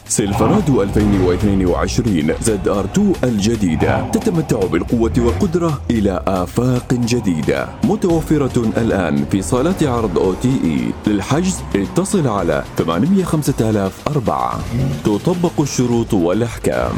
Silverado 0.06 0.82
2022 0.82 2.34
ZR 2.40 2.84
2 2.84 3.12
الجديدة. 3.24 4.10
تتمتع 4.10 4.66
بالقوة 4.66 5.12
والقدرة 5.18 5.82
إلى 5.90 6.24
آفاق 6.26 6.94
جديدة. 6.94 7.68
متوفرة 7.84 8.64
الآن 8.76 9.24
في 9.24 9.42
صالات 9.42 9.82
عرض 9.82 10.18
OTE. 10.18 10.92
للحجز 11.12 11.58
اتصل 11.74 12.28
على 12.28 12.64
800 12.78 13.24
5004 13.24 14.60
تطبق 15.04 15.60
الشروط 15.60 16.14
والأحكام. 16.14 16.92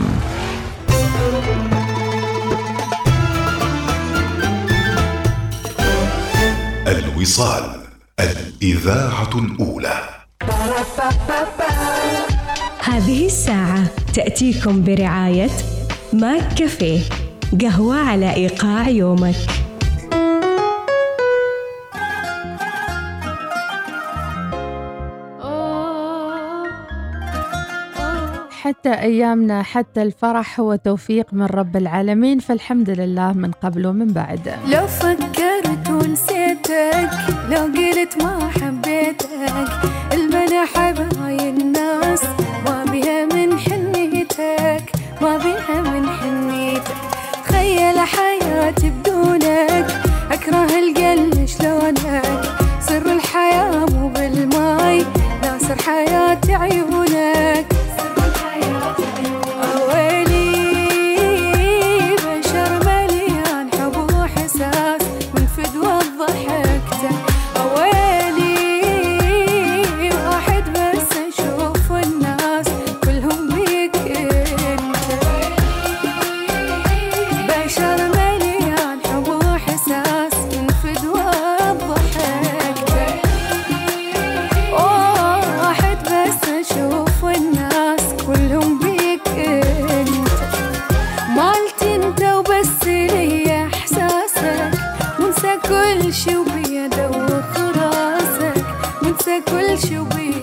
الوصال 6.86 7.80
الإذاعة 8.20 9.30
الأولى. 9.34 10.11
هذه 12.84 13.26
الساعة 13.26 13.84
تأتيكم 14.14 14.84
برعاية 14.84 15.50
ماك 16.12 16.54
كافيه 16.54 17.00
قهوة 17.60 17.96
على 17.96 18.34
إيقاع 18.34 18.88
يومك. 18.88 19.34
حتى 28.50 28.94
أيامنا 28.94 29.62
حتى 29.62 30.02
الفرح 30.02 30.60
هو 30.60 30.74
توفيق 30.76 31.26
من 31.32 31.46
رب 31.46 31.76
العالمين 31.76 32.38
فالحمد 32.38 32.90
لله 32.90 33.32
من 33.32 33.50
قبل 33.50 33.86
ومن 33.86 34.06
بعد. 34.06 34.54
لو 34.68 34.86
فكرت 34.86 35.90
ونسيتك 35.90 37.10
لو 37.50 37.60
قلت 37.60 38.22
ما 38.22 38.50
حبيتك 38.50 40.01
حب 40.64 41.18
هاي 41.18 41.48
الناس. 41.48 42.22
ما 42.66 42.84
بيها 42.90 43.24
من 43.24 43.58
حنيتك 43.58 44.92
ما 45.20 45.36
بيها 45.38 45.80
من 45.80 46.08
حنيتك. 46.08 46.96
تخيل 47.44 47.98
حياتي 47.98 48.90
بدونك 48.90 49.86
أكره 50.32 50.78
القل 50.78 51.48
شلونك. 51.48 52.22
سر 52.80 53.12
الحياة 53.12 53.86
مو 53.86 54.08
بالماي 54.08 55.06
ناصر 55.42 55.82
حياتي 55.86 56.54
عيونك. 56.54 57.71
كل 95.72 96.12
شي 96.14 96.36
وبيده 96.36 97.08
وخراسك 97.10 98.64
وانسى 99.02 99.40
كل 99.40 99.78
شي 99.78 99.98
وبيده. 99.98 100.41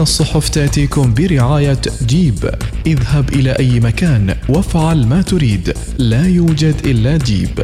الصحف 0.00 0.48
تأتيكم 0.48 1.14
برعاية 1.14 1.80
جيب. 2.06 2.50
اذهب 2.86 3.28
إلى 3.28 3.50
أي 3.58 3.80
مكان 3.80 4.34
وافعل 4.48 5.06
ما 5.06 5.22
تريد. 5.22 5.74
لا 5.98 6.26
يوجد 6.26 6.74
إلا 6.86 7.16
جيب. 7.16 7.60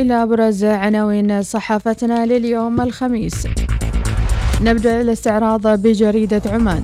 إلى 0.00 0.22
أبرز 0.22 0.64
عناوين 0.64 1.42
صحافتنا 1.42 2.26
لليوم 2.26 2.80
الخميس. 2.80 3.46
نبدأ 4.62 5.00
الاستعراض 5.00 5.66
بجريدة 5.66 6.42
عمان. 6.46 6.82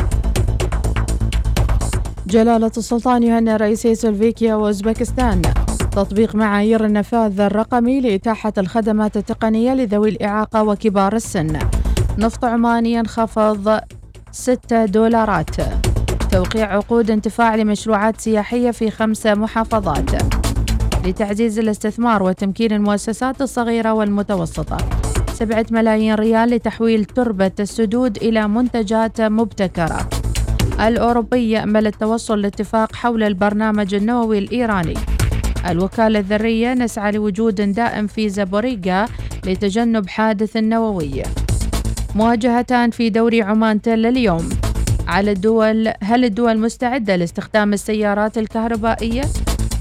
جلالة 2.26 2.72
السلطان 2.76 3.22
يهنئ 3.22 3.56
رئيسي 3.56 3.94
سلوفيكيا 3.94 4.54
وأوزبكستان. 4.54 5.42
تطبيق 5.96 6.34
معايير 6.34 6.84
النفاذ 6.84 7.40
الرقمي 7.40 8.00
لإتاحة 8.00 8.52
الخدمات 8.58 9.16
التقنية 9.16 9.74
لذوي 9.74 10.08
الإعاقة 10.08 10.62
وكبار 10.62 11.16
السن. 11.16 11.58
نفط 12.18 12.44
عماني 12.44 12.92
ينخفض 12.92 13.80
6 14.32 14.84
دولارات. 14.84 15.56
توقيع 16.30 16.72
عقود 16.76 17.10
انتفاع 17.10 17.54
لمشروعات 17.54 18.20
سياحية 18.20 18.70
في 18.70 18.90
خمس 18.90 19.26
محافظات. 19.26 20.10
لتعزيز 21.04 21.58
الاستثمار 21.58 22.22
وتمكين 22.22 22.72
المؤسسات 22.72 23.42
الصغيرة 23.42 23.92
والمتوسطة. 23.92 24.76
سبعة 25.32 25.66
ملايين 25.70 26.14
ريال 26.14 26.50
لتحويل 26.50 27.04
تربة 27.04 27.52
السدود 27.60 28.16
إلى 28.16 28.48
منتجات 28.48 29.20
مبتكرة. 29.20 30.08
الأوروبي 30.80 31.50
يأمل 31.50 31.86
التوصل 31.86 32.40
لاتفاق 32.40 32.96
حول 32.96 33.22
البرنامج 33.22 33.94
النووي 33.94 34.38
الإيراني. 34.38 34.94
الوكالة 35.66 36.18
الذرية 36.18 36.74
نسعى 36.74 37.12
لوجود 37.12 37.54
دائم 37.54 38.06
في 38.06 38.28
زابوريغا 38.28 39.06
لتجنب 39.46 40.08
حادث 40.08 40.56
نووي. 40.56 41.22
مواجهتان 42.14 42.90
في 42.90 43.10
دوري 43.10 43.42
عمان 43.42 43.82
تل 43.82 44.06
اليوم. 44.06 44.48
على 45.06 45.32
الدول 45.32 45.92
هل 46.02 46.24
الدول 46.24 46.58
مستعدة 46.58 47.16
لاستخدام 47.16 47.72
السيارات 47.72 48.38
الكهربائية؟ 48.38 49.22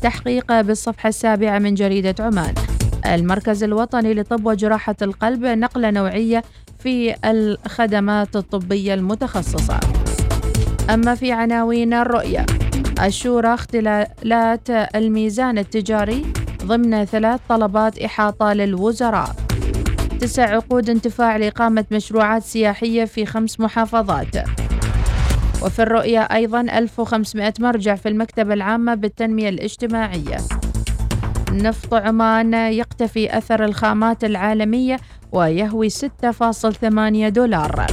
تحقيق 0.01 0.61
بالصفحة 0.61 1.09
السابعة 1.09 1.59
من 1.59 1.73
جريدة 1.73 2.15
عمان. 2.19 2.53
المركز 3.05 3.63
الوطني 3.63 4.13
لطب 4.13 4.45
وجراحة 4.45 4.95
القلب 5.01 5.45
نقلة 5.45 5.91
نوعية 5.91 6.43
في 6.79 7.15
الخدمات 7.25 8.35
الطبية 8.35 8.93
المتخصصة. 8.93 9.79
أما 10.89 11.15
في 11.15 11.31
عناوين 11.31 11.93
الرؤية. 11.93 12.45
الشورى 13.03 13.53
اختلالات 13.53 14.69
الميزان 14.69 15.57
التجاري 15.57 16.25
ضمن 16.63 17.05
ثلاث 17.05 17.39
طلبات 17.49 17.99
إحاطة 17.99 18.53
للوزراء. 18.53 19.35
تسع 20.19 20.55
عقود 20.55 20.89
انتفاع 20.89 21.37
لإقامة 21.37 21.85
مشروعات 21.91 22.43
سياحية 22.43 23.05
في 23.05 23.25
خمس 23.25 23.59
محافظات. 23.59 24.35
وفي 25.63 25.81
الرؤية 25.81 26.19
أيضا 26.19 26.61
1500 26.61 27.53
مرجع 27.59 27.95
في 27.95 28.09
المكتبة 28.09 28.53
العامة 28.53 28.95
بالتنمية 28.95 29.49
الاجتماعية. 29.49 30.37
نفط 31.51 31.93
عمان 31.93 32.53
يقتفي 32.53 33.37
أثر 33.37 33.65
الخامات 33.65 34.23
العالمية 34.23 34.97
ويهوي 35.31 35.89
6.8 35.89 37.29
دولار. 37.29 37.85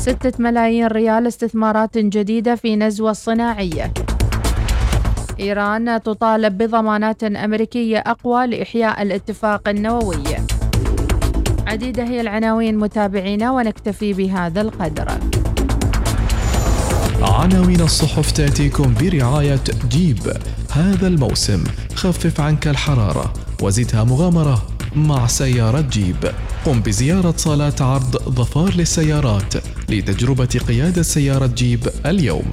ستة 0.00 0.32
ملايين 0.38 0.86
ريال 0.86 1.26
استثمارات 1.26 1.98
جديدة 1.98 2.54
في 2.54 2.76
نزوة 2.76 3.10
الصناعية 3.10 3.92
إيران 5.40 6.02
تطالب 6.02 6.58
بضمانات 6.58 7.24
أمريكية 7.24 7.98
أقوى 7.98 8.46
لإحياء 8.46 9.02
الاتفاق 9.02 9.68
النووي. 9.68 10.24
عديدة 11.66 12.04
هي 12.04 12.20
العناوين 12.20 12.78
متابعينا 12.78 13.50
ونكتفي 13.50 14.12
بهذا 14.12 14.60
القدر. 14.60 15.08
عناوين 17.22 17.80
الصحف 17.80 18.30
تأتيكم 18.30 18.94
برعاية 19.00 19.64
جيب. 19.88 20.32
هذا 20.70 21.06
الموسم 21.06 21.64
خفف 21.94 22.40
عنك 22.40 22.68
الحرارة 22.68 23.32
وزدها 23.62 24.04
مغامرة. 24.04 24.62
مع 24.96 25.26
سيارة 25.26 25.80
جيب. 25.80 26.32
قم 26.66 26.80
بزيارة 26.80 27.34
صالات 27.36 27.82
عرض 27.82 28.16
ظفار 28.16 28.74
للسيارات 28.74 29.54
لتجربة 29.88 30.60
قيادة 30.68 31.02
سيارة 31.02 31.46
جيب 31.46 31.80
اليوم. 32.06 32.50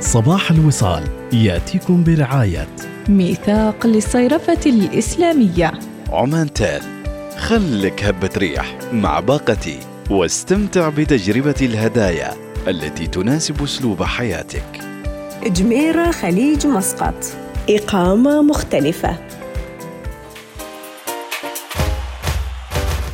صباح 0.00 0.50
الوصال 0.50 1.04
يأتيكم 1.32 2.04
برعاية. 2.04 2.68
ميثاق 3.08 3.86
للصيرفة 3.86 4.60
الإسلامية. 4.66 5.72
عمان 6.12 6.52
تال 6.52 6.82
خلك 7.38 8.04
هبة 8.04 8.30
ريح 8.36 8.78
مع 8.92 9.20
باقتي 9.20 9.78
واستمتع 10.10 10.88
بتجربة 10.88 11.54
الهدايا 11.62 12.30
التي 12.68 13.06
تناسب 13.06 13.62
أسلوب 13.62 14.02
حياتك. 14.02 14.80
جميرة 15.46 16.10
خليج 16.10 16.66
مسقط. 16.66 17.49
إقامة 17.70 18.42
مختلفة. 18.42 19.16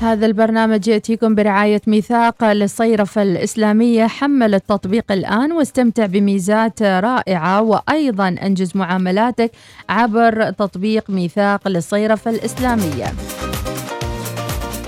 هذا 0.03 0.27
البرنامج 0.27 0.89
يأتيكم 0.89 1.35
برعاية 1.35 1.81
ميثاق 1.87 2.45
للصيرفة 2.45 3.23
الإسلامية. 3.23 4.07
حمل 4.07 4.55
التطبيق 4.55 5.13
الآن 5.13 5.53
واستمتع 5.53 6.07
بميزات 6.07 6.83
رائعة 6.83 7.63
وأيضا 7.63 8.29
أنجز 8.29 8.77
معاملاتك 8.77 9.51
عبر 9.89 10.51
تطبيق 10.51 11.11
ميثاق 11.11 11.69
للصيرفة 11.69 12.31
الإسلامية. 12.31 13.07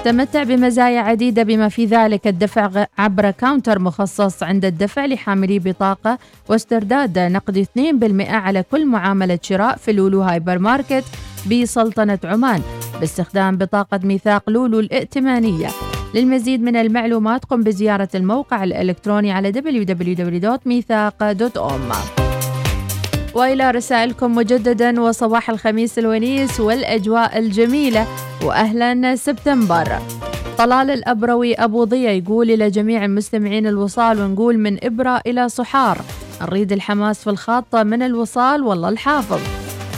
تمتع 0.04 0.42
بمزايا 0.42 1.00
عديدة 1.00 1.42
بما 1.42 1.68
في 1.68 1.84
ذلك 1.84 2.26
الدفع 2.26 2.86
عبر 2.98 3.30
counter 3.30 3.78
مخصص 3.78 4.42
عند 4.42 4.64
الدفع 4.64 5.06
لحاملي 5.06 5.58
بطاقة 5.58 6.18
واسترداد 6.48 7.18
نقد 7.18 7.66
2% 7.78 7.80
على 8.30 8.64
كل 8.70 8.86
معاملة 8.86 9.38
شراء 9.42 9.76
في 9.76 9.92
Lulu 9.92 10.22
Hypermarket 10.22 11.04
بسلطنة 11.50 12.18
عمان 12.24 12.62
باستخدام 13.00 13.56
بطاقة 13.56 14.00
ميثاق 14.02 14.50
لولو 14.50 14.80
الائتمانية. 14.80 15.68
للمزيد 16.14 16.62
من 16.62 16.76
المعلومات 16.76 17.44
قم 17.44 17.62
بزيارة 17.62 18.08
الموقع 18.14 18.64
الإلكتروني 18.64 19.32
على 19.32 19.52
www.ميثاق.com 19.52 21.94
وإلى 23.34 23.70
رسائلكم 23.70 24.34
مجددا 24.34 25.00
وصباح 25.00 25.50
الخميس 25.50 25.98
الونيس 25.98 26.60
والأجواء 26.60 27.38
الجميلة. 27.38 28.06
وأهلا 28.44 29.16
سبتمبر. 29.16 29.98
طلال 30.58 30.90
الأبروي 30.90 31.54
أبو 31.54 31.84
ضيا 31.84 32.10
يقول 32.10 32.50
إلى 32.50 32.70
جميع 32.70 33.04
المستمعين 33.04 33.66
الوصال 33.66 34.20
ونقول 34.20 34.58
من 34.58 34.84
إبرة 34.84 35.20
إلى 35.26 35.48
صحار. 35.48 35.98
نريد 36.42 36.72
الحماس 36.72 37.24
في 37.24 37.30
الخاطة 37.30 37.82
من 37.82 38.02
الوصال 38.02 38.62
والله 38.62 38.88
الحافظ. 38.88 39.40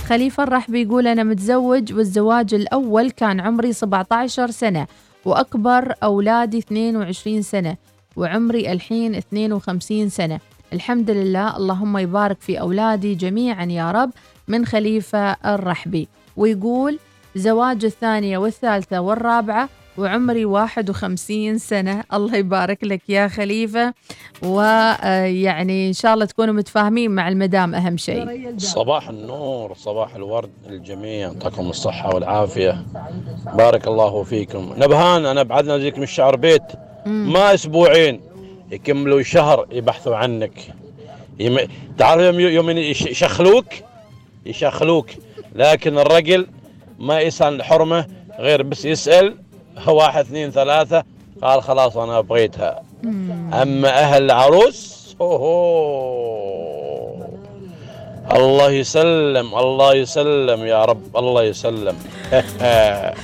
خليفة 0.06 0.42
الرحبي 0.42 0.82
يقول 0.82 1.06
أنا 1.06 1.22
متزوج 1.22 1.92
والزواج 1.92 2.54
الأول 2.54 3.10
كان 3.10 3.40
عمري 3.40 3.72
17 3.72 4.50
سنة 4.50 4.86
وأكبر 5.24 5.94
أولادي 6.02 6.58
22 6.58 7.42
سنة 7.42 7.76
وعمري 8.16 8.72
الحين 8.72 9.14
52 9.14 10.08
سنة. 10.08 10.40
الحمد 10.72 11.10
لله 11.10 11.56
اللهم 11.56 11.98
يبارك 11.98 12.40
في 12.40 12.60
أولادي 12.60 13.14
جميعا 13.14 13.64
يا 13.64 13.90
رب 13.90 14.10
من 14.48 14.66
خليفة 14.66 15.32
الرحبي 15.32 16.08
ويقول 16.36 16.98
زواج 17.34 17.84
الثانية 17.84 18.38
والثالثة 18.38 19.00
والرابعة 19.00 19.68
وعمري 19.98 20.44
51 20.44 21.58
سنة. 21.58 22.04
الله 22.14 22.36
يبارك 22.36 22.84
لك 22.84 23.00
يا 23.08 23.28
خليفة. 23.28 23.94
ويعني 24.42 25.88
إن 25.88 25.92
شاء 25.92 26.14
الله 26.14 26.24
تكونوا 26.24 26.54
متفاهمين 26.54 27.10
مع 27.10 27.28
المدام 27.28 27.74
أهم 27.74 27.96
شيء. 27.96 28.54
صباح 28.58 29.08
النور 29.08 29.74
صباح 29.74 30.14
الورد 30.14 30.50
للجميع. 30.68 31.12
يعطيكم 31.32 31.70
الصحة 31.70 32.14
والعافية. 32.14 32.82
بارك 33.54 33.88
الله 33.88 34.22
فيكم. 34.22 34.74
نبهان 34.76 35.26
أنا 35.26 35.42
بعدنا 35.42 35.78
زيك 35.78 35.96
من 35.98 36.02
الشعر 36.04 36.36
بيت 36.36 36.62
ما 37.06 37.54
أسبوعين 37.54 38.20
يكملوا 38.70 39.22
شهر 39.22 39.66
يبحثوا 39.72 40.16
عنك. 40.16 40.52
يم... 41.40 41.58
تعرف 41.98 42.20
يوم 42.22 42.40
يوم 42.40 42.70
يش- 42.70 43.02
يشخلوك؟ 43.06 43.66
يشخلوك. 44.46 45.10
لكن 45.54 45.98
الرجل 45.98 46.46
ما 47.00 47.20
يسأل 47.20 47.54
الحرمة 47.54 48.06
غير 48.38 48.62
بس 48.62 48.84
يسأل 48.84 49.36
واحد 49.86 50.24
اثنين 50.24 50.50
ثلاثة. 50.50 51.04
قال 51.42 51.62
خلاص 51.62 51.96
أنا 51.96 52.20
بغيتها. 52.20 52.82
أما 53.62 53.88
أهل 53.88 54.24
العروس 54.24 55.00
أوه 55.20 56.60
الله 58.32 58.70
يسلم 58.70 59.54
الله 59.54 59.94
يسلم 59.94 60.66
يا 60.66 60.84
رب 60.84 61.16
الله 61.16 61.42
يسلم. 61.42 61.96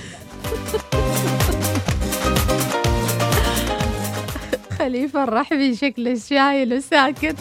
خليفة 4.79 5.25
الرحبي 5.25 5.75
شكله 5.75 6.19
شايل 6.29 6.75
وساكت. 6.75 7.37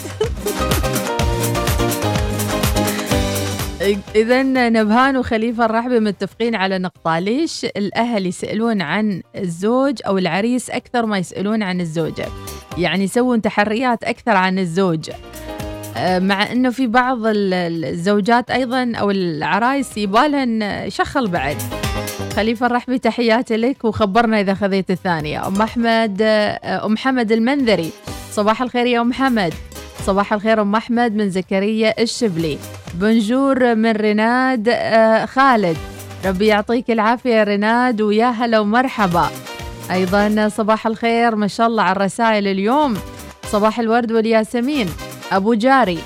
إذا 4.16 4.44
نبهان 4.70 5.18
وخليفة 5.18 5.66
الرحبي 5.66 6.00
متفقين 6.00 6.56
على 6.56 6.78
نقطة. 6.78 7.20
ليش 7.20 7.66
الأهل 7.66 8.26
يسألون 8.26 8.82
عن 8.82 9.22
الزوج 9.36 10.00
أو 10.08 10.18
العريس 10.18 10.70
أكثر 10.70 11.06
ما 11.06 11.18
يسألون 11.18 11.64
عن 11.64 11.82
الزوجة؟ 11.82 12.26
يعني 12.78 13.04
يسوون 13.04 13.42
تحريات 13.42 14.04
أكثر 14.04 14.32
عن 14.32 14.60
الزوج. 14.60 15.10
آه، 15.98 16.20
مع 16.20 16.52
إنه 16.52 16.70
في 16.70 16.88
بعض 16.88 17.26
ال- 17.26 17.86
الزوجات 17.86 18.52
أيضا 18.52 18.92
أو 18.96 19.12
العرايس 19.12 19.98
يبالهن 19.98 20.86
شخل 20.90 21.28
بعد. 21.28 21.58
خليفة 22.36 22.66
الرحبي 22.66 23.00
تحياتي 23.00 23.58
لك 23.58 23.86
وخبرنا 23.86 24.40
إذا 24.40 24.54
خذيت 24.54 24.92
الثانية. 24.92 25.48
أم 25.48 25.62
أحمد 25.62 26.18
آه، 26.22 26.86
أم 26.86 26.98
حمد 26.98 27.32
المنذري. 27.32 27.90
صباح 28.32 28.62
الخير 28.62 28.86
يا 28.86 29.02
أم 29.02 29.14
حمد. 29.14 29.54
صباح 30.06 30.34
الخير 30.34 30.62
أم 30.62 30.76
أحمد 30.76 31.16
من 31.16 31.30
زكريا 31.30 32.02
الشبلي. 32.02 32.58
بنجور 32.96 33.76
من 33.76 33.92
رناد 33.92 34.70
آه، 34.70 35.26
خالد. 35.26 35.78
ربي 36.26 36.46
يعطيك 36.48 36.92
العافية 36.92 37.36
يا 37.36 37.44
رناد 37.44 38.02
ويا 38.02 38.30
هلا 38.30 38.60
ومرحبا. 38.60 39.30
أيضا 39.92 40.50
صباح 40.50 40.88
الخير 40.88 41.36
ما 41.36 41.48
شاء 41.48 41.68
الله 41.68 41.84
على 41.84 41.92
الرسائل 41.96 42.48
اليوم. 42.48 42.98
صباح 43.46 43.80
الورد 43.80 44.12
والياسمين. 44.12 44.88
أبو 45.32 45.54
جاري 45.54 46.00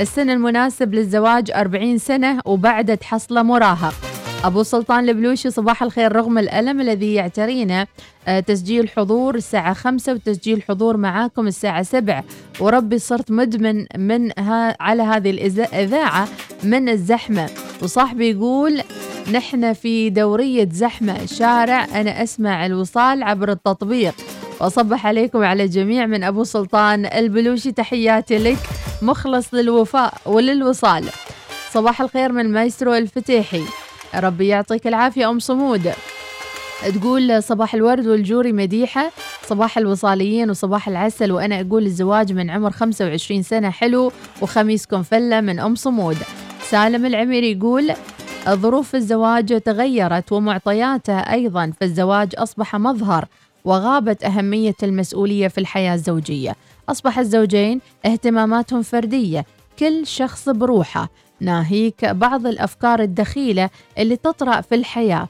السن 0.00 0.30
المناسب 0.30 0.94
للزواج 0.94 1.50
40 1.50 1.98
سنة 1.98 2.40
وبعد 2.44 2.96
تحصله 2.96 3.42
مراهق. 3.42 4.11
أبو 4.44 4.62
سلطان 4.62 5.08
البلوشي 5.08 5.50
صباح 5.50 5.82
الخير 5.82 6.12
رغم 6.16 6.38
الألم 6.38 6.80
الذي 6.80 7.14
يعترينا 7.14 7.86
آه، 8.28 8.40
تسجيل 8.40 8.88
حضور 8.88 9.34
الساعة 9.34 9.74
خمسة 9.74 10.12
وتسجيل 10.12 10.62
حضور 10.62 10.96
معاكم 10.96 11.46
الساعة 11.46 11.82
سبع 11.82 12.22
وربي 12.60 12.98
صرت 12.98 13.30
مدمن 13.30 13.86
من 13.96 14.30
ها 14.38 14.76
على 14.80 15.02
هذه 15.02 15.32
الإذا- 15.36 15.74
الإذاعة 15.74 16.28
من 16.64 16.88
الزحمة. 16.88 17.50
وصاحبي 17.82 18.30
يقول 18.30 18.80
نحن 19.32 19.72
في 19.72 20.10
دورية 20.10 20.68
زحمة 20.72 21.26
شارع 21.26 21.84
أنا 21.84 22.22
أسمع 22.22 22.66
الوصال 22.66 23.22
عبر 23.22 23.50
التطبيق. 23.52 24.14
وأصبح 24.60 25.06
عليكم 25.06 25.42
على 25.42 25.64
الجميع 25.64 26.06
من 26.06 26.24
أبو 26.24 26.44
سلطان 26.44 27.06
البلوشي 27.06 27.72
تحياتي 27.72 28.38
لك 28.38 28.58
مخلص 29.02 29.54
للوفاء 29.54 30.14
وللوصال. 30.26 31.04
صباح 31.72 32.00
الخير 32.00 32.32
من 32.32 32.52
مايسترو 32.52 32.94
الفتيحي. 32.94 33.62
ربي 34.14 34.48
يعطيك 34.48 34.86
العافية 34.86 35.30
أم 35.30 35.38
صمود. 35.38 35.92
تقول 36.94 37.42
صباح 37.42 37.74
الورد 37.74 38.06
والجوري 38.06 38.52
مديحة 38.52 39.10
صباح 39.46 39.78
الوصاليين 39.78 40.50
وصباح 40.50 40.88
العسل 40.88 41.32
وأنا 41.32 41.60
أقول 41.60 41.86
الزواج 41.86 42.32
من 42.32 42.50
عمر 42.50 42.70
25 42.70 43.42
سنة 43.42 43.70
حلو 43.70 44.12
وخميسكم 44.42 45.02
فلة 45.02 45.40
من 45.40 45.58
أم 45.58 45.74
صمود. 45.74 46.16
سالم 46.62 47.06
العميري 47.06 47.52
يقول 47.52 47.92
ظروف 48.48 48.94
الزواج 48.94 49.60
تغيرت 49.60 50.32
ومعطياته 50.32 51.18
أيضا 51.18 51.72
فالزواج 51.80 52.32
أصبح 52.38 52.76
مظهر 52.76 53.24
وغابت 53.64 54.24
أهمية 54.24 54.76
المسؤولية 54.82 55.48
في 55.48 55.58
الحياة 55.58 55.94
الزوجية. 55.94 56.56
أصبح 56.88 57.18
الزوجين 57.18 57.80
اهتماماتهم 58.06 58.82
فردية 58.82 59.46
كل 59.78 60.06
شخص 60.06 60.48
بروحه. 60.48 61.08
ناهيك 61.42 62.04
بعض 62.04 62.46
الأفكار 62.46 63.00
الدخيلة 63.00 63.70
اللي 63.98 64.16
تطرأ 64.16 64.60
في 64.60 64.74
الحياة. 64.74 65.28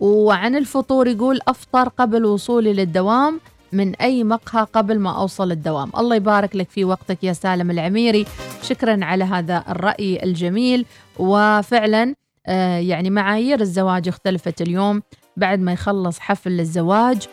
وعن 0.00 0.56
الفطور 0.56 1.08
يقول 1.08 1.40
أفطر 1.48 1.88
قبل 1.88 2.24
وصولي 2.24 2.72
للدوام 2.72 3.40
من 3.72 3.94
أي 3.94 4.24
مقهى 4.24 4.66
قبل 4.72 4.98
ما 4.98 5.18
أوصل 5.18 5.52
الدوام. 5.52 5.90
الله 5.98 6.16
يبارك 6.16 6.56
لك 6.56 6.70
في 6.70 6.84
وقتك 6.84 7.24
يا 7.24 7.32
سالم 7.32 7.70
العميري. 7.70 8.26
شكرا 8.62 9.04
على 9.04 9.24
هذا 9.24 9.64
الرأي 9.68 10.24
الجميل. 10.24 10.86
وفعلا 11.18 12.14
آه، 12.46 12.78
يعني 12.78 13.10
معايير 13.10 13.60
الزواج 13.60 14.08
اختلفت 14.08 14.62
اليوم. 14.62 15.02
بعد 15.36 15.60
ما 15.60 15.72
يخلص 15.72 16.18
حفل 16.18 16.60
الزواج 16.60 17.26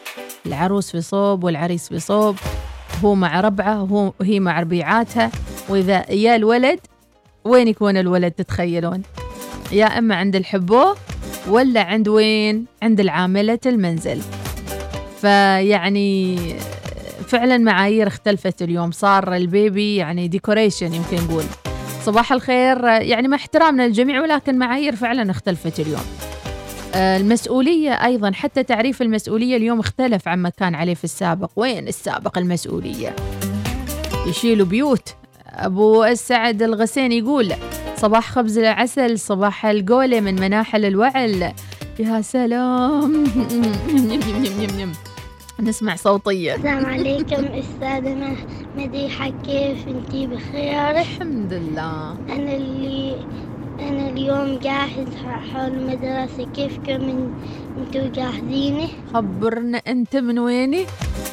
العروس 0.45 0.91
في 0.91 1.01
صوب 1.01 1.43
والعريس 1.43 1.89
في 1.89 1.99
صوب 1.99 2.35
هو 3.03 3.15
مع 3.15 3.41
ربعه 3.41 4.11
وهي 4.19 4.39
مع 4.39 4.59
ربيعاتها. 4.59 5.31
وإذا 5.69 6.11
يا 6.11 6.35
الولد 6.35 6.79
وين 7.45 7.67
يكون 7.67 7.97
الولد 7.97 8.31
تتخيلون؟ 8.31 9.01
يا 9.71 9.85
إما 9.85 10.15
عند 10.15 10.35
الحبوه 10.35 10.95
ولا 11.47 11.81
عند 11.81 12.07
وين؟ 12.07 12.65
عند 12.83 12.99
العاملة 12.99 13.59
المنزل. 13.65 14.21
فيعني 15.21 16.37
فعلا 17.27 17.57
معايير 17.57 18.07
اختلفت 18.07 18.61
اليوم. 18.61 18.91
صار 18.91 19.35
ال 19.35 19.47
baby 19.47 19.95
يعني 19.95 20.27
decoration 20.27 20.93
يمكن 20.93 21.17
نقول. 21.17 21.43
صباح 22.03 22.31
الخير. 22.31 22.85
يعني 22.85 23.27
مع 23.27 23.37
احترامنا 23.37 23.87
للجميع 23.87 24.21
ولكن 24.21 24.57
معايير 24.57 24.95
فعلا 24.95 25.31
اختلفت 25.31 25.79
اليوم. 25.79 26.05
آه، 26.95 27.17
المسؤولية 27.17 28.05
أيضا 28.05 28.31
حتى 28.31 28.63
تعريف 28.63 29.01
المسؤولية 29.01 29.57
اليوم 29.57 29.79
اختلف 29.79 30.27
عما 30.27 30.49
كان 30.49 30.75
عليه 30.75 30.93
في 30.93 31.03
السابق. 31.03 31.51
وين 31.55 31.87
السابق 31.87 32.37
المسؤولية؟ 32.37 33.15
يشيلوا 34.27 34.65
بيوت. 34.65 35.15
أبو 35.53 36.03
السعد 36.03 36.63
الغسين 36.63 37.11
يقول 37.11 37.53
صباح 37.95 38.31
خبز 38.31 38.57
العسل 38.57 39.19
صباح 39.19 39.65
القولة 39.65 40.19
من 40.19 40.41
مناحل 40.41 40.85
الوعل. 40.85 41.53
يا 41.99 42.21
سلام. 42.21 43.23
نسمع 45.61 45.95
صوتية 45.95 46.55
السلام 46.55 46.85
عليكم 46.85 47.45
أستاذة 47.45 48.35
مديحة 48.77 49.33
كيف 49.45 49.87
أنتي 49.87 50.27
بخير؟ 50.27 50.91
الحمد 50.91 51.53
لله. 51.53 52.11
أنا 52.11 52.55
اللي 52.55 53.15
أنا 53.79 54.09
اليوم 54.09 54.59
جاهز 54.59 55.07
حول 55.53 55.71
المدرسة 55.71 56.51
كيفكم 56.53 57.33
أنتوا 57.77 58.07
جاهزين؟ 58.07 58.87
خبرنا 59.13 59.77
أنت 59.77 60.15
من 60.15 60.39
ويني؟ 60.39 60.85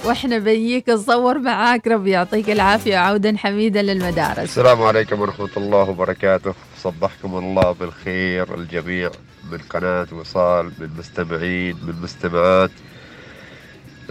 وإحنا 0.05 0.39
بيك 0.39 0.89
نصور 0.89 1.39
معاك 1.39 1.86
ربي 1.86 2.11
يعطيك 2.11 2.51
العافية 2.51 2.97
عودا 2.97 3.36
حميدا 3.36 3.82
للمدارس. 3.82 4.39
السلام 4.39 4.82
عليكم 4.82 5.20
ورحمة 5.20 5.51
الله 5.57 5.91
وبركاته. 5.91 6.55
صبحكم 6.82 7.39
الله 7.39 7.72
بالخير 7.72 8.55
الجميع 8.55 9.11
من 9.53 9.59
قناة 9.59 10.07
وصال 10.12 10.72
من 10.78 10.91
مستمعين 10.99 11.76
من 11.86 11.95
مستمعات. 12.03 12.70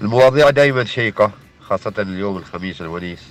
المواضيع 0.02 0.50
دائما 0.50 0.84
شيقة 0.84 1.32
خاصة 1.62 1.94
اليوم 2.00 2.38
الخميس 2.38 2.82
الونيس. 2.82 3.24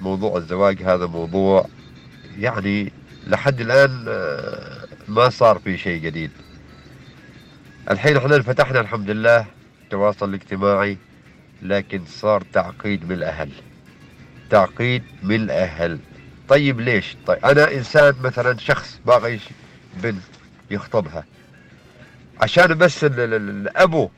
موضوع 0.00 0.36
الزواج 0.36 0.82
هذا 0.82 1.06
موضوع 1.06 1.66
يعني 2.38 2.92
لحد 3.26 3.60
الآن 3.60 4.04
آه، 4.08 4.86
ما 5.08 5.28
صار 5.28 5.58
في 5.58 5.78
شيء 5.78 6.00
جديد. 6.00 6.30
الحين 7.90 8.16
إحنا 8.16 8.36
انفتحنا 8.36 8.80
الحمد 8.80 9.10
لله 9.10 9.46
التواصل 9.84 10.28
الاجتماعي 10.28 10.98
لكن 11.62 12.02
صار 12.06 12.42
تعقيد 12.52 13.04
من 13.04 13.12
الأهل. 13.12 13.50
تعقيد 14.50 15.02
من 15.22 15.34
الأهل. 15.34 15.98
طيب 16.48 16.80
ليش؟ 16.80 17.16
طيب 17.26 17.44
أنا 17.44 17.72
إنسان 17.74 18.14
مثلا 18.22 18.58
شخص 18.58 19.00
باغي 19.06 19.40
بنت 20.02 20.22
يخطبها. 20.70 21.24
عشان 22.40 22.78
بس 22.78 23.04
ال- 23.04 23.20
ال- 23.20 23.34
ال- 23.34 23.50
الأبو 23.50 24.08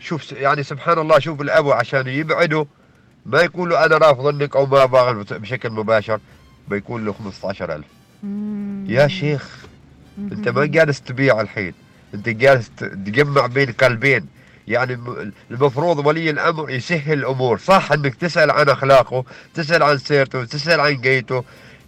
شوف 0.00 0.32
يعني 0.32 0.62
سبحان 0.62 0.98
الله 0.98 1.18
شوف 1.18 1.40
الأبو 1.40 1.72
عشان 1.72 2.06
يبعده 2.08 2.66
ما 3.26 3.40
يقول 3.40 3.70
له 3.70 3.84
أنا 3.86 3.96
رافض 3.98 4.42
لك 4.42 4.56
أو 4.56 4.66
ما 4.66 4.84
باغي 4.84 5.24
بشكل 5.38 5.70
مباشر 5.70 6.20
بيكون 6.68 7.04
له 7.04 7.12
15000 7.12 7.84
يا 8.92 9.08
شيخ 9.08 9.66
أنت 10.18 10.48
ما 10.48 10.66
جالس 10.66 11.00
تبيع 11.02 11.40
الحين. 11.40 11.72
انت 12.14 12.28
جالس 12.28 12.70
تجمع 12.78 13.46
بين 13.46 13.72
قلبين 13.72 14.26
يعني 14.68 14.98
المفروض 15.50 16.06
ولي 16.06 16.30
الأمر 16.30 16.70
يسهل 16.70 17.18
الأمور. 17.18 17.58
صح 17.58 17.92
إنك 17.92 18.14
تسأل 18.14 18.50
عن 18.50 18.68
أخلاقه 18.68 19.24
تسأل 19.54 19.82
عن 19.82 19.98
سيرته 19.98 20.44
تسأل 20.44 20.80
عن 20.80 21.00
قيته 21.00 21.44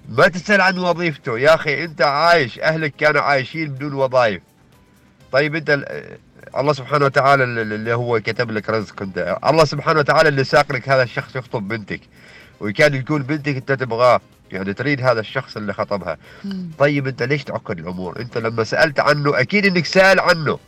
ما 0.08 0.28
تسأل 0.28 0.60
عن 0.60 0.78
وظيفته. 0.78 1.38
يا 1.38 1.54
أخي 1.54 1.84
أنت 1.84 2.02
عايش 2.02 2.58
أهلك 2.58 2.96
كانوا 2.96 3.20
عايشين 3.20 3.68
بدون 3.68 3.92
وظائف. 3.94 4.42
طيب 5.32 5.54
أنت 5.56 5.70
ال- 5.70 6.18
الله 6.56 6.72
سبحانه 6.72 7.04
وتعالى 7.04 7.44
ال- 7.44 7.72
اللي 7.72 7.94
هو 7.94 8.20
كتب 8.20 8.50
لك 8.50 8.70
رزق 8.70 9.02
أنت. 9.02 9.38
الله 9.46 9.64
سبحانه 9.64 9.98
وتعالى 9.98 10.28
اللي 10.28 10.44
ساق 10.44 10.72
لك 10.72 10.88
هذا 10.88 11.02
الشخص 11.02 11.36
يخطب 11.36 11.68
بنتك. 11.68 12.00
وكان 12.60 12.94
يكون 12.94 13.22
بنتك 13.22 13.56
أنت 13.56 13.72
تبغاه. 13.72 14.20
يعني 14.52 14.74
تريد 14.74 15.00
هذا 15.00 15.20
الشخص 15.20 15.56
اللي 15.56 15.72
خطبها. 15.72 16.18
طيب 16.78 17.06
انت 17.06 17.22
ليش 17.22 17.44
تعقد 17.44 17.78
الأمور؟ 17.78 18.20
انت 18.20 18.38
لما 18.38 18.64
سألت 18.64 19.00
عنه 19.00 19.40
أكيد 19.40 19.66
انك 19.66 19.86
سأل 19.86 20.20
عنه 20.20 20.58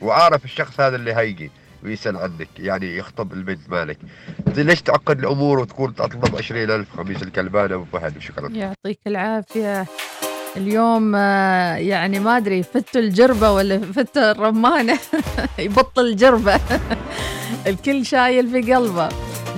وعارف 0.00 0.44
الشخص 0.44 0.80
هذا 0.80 0.96
اللي 0.96 1.14
هيجي 1.14 1.50
ويسأل 1.84 2.16
عنك 2.16 2.48
يعني 2.58 2.96
يخطب 2.96 3.32
البنت 3.32 3.70
مالك. 3.70 3.98
إنت 4.46 4.58
ليش 4.58 4.82
تعقد 4.82 5.18
الأمور 5.18 5.58
وتقول 5.58 5.94
اطلب 5.98 6.36
20000 6.36 6.96
خميس 6.96 7.22
الكلبانه 7.22 7.74
أبو 7.74 7.84
فهد؟ 7.84 8.16
وشكرا 8.16 8.48
يعطيك 8.48 8.98
العافية. 9.06 9.86
اليوم 10.56 11.12
آه، 11.14 11.74
يعني 11.76 12.18
ما 12.18 12.36
أدري 12.36 12.62
فتوا 12.62 13.00
الجربة 13.00 13.50
ولا 13.50 13.78
فتوا 13.78 14.30
الرمانة؟ 14.30 14.98
يبطل 15.58 16.06
الجربة. 16.06 16.60
الكل 17.66 18.06
شايل 18.06 18.48
في 18.48 18.74
قلبه. 18.74 19.08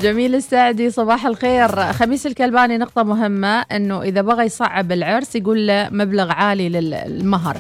جميل 0.03 0.35
السعدي 0.35 0.91
صباح 0.91 1.27
الخير. 1.27 1.93
خميس 1.93 2.27
الكلباني 2.27 2.79
نقطة 2.79 3.03
مهمة 3.03 3.61
أنه 3.61 4.03
إذا 4.03 4.21
بغى 4.21 4.45
يصعب 4.45 4.93
العرس 4.93 5.37
يقول 5.37 5.67
له 5.67 5.89
مبلغ 5.93 6.31
عالي 6.31 6.69
للمهر. 6.69 7.57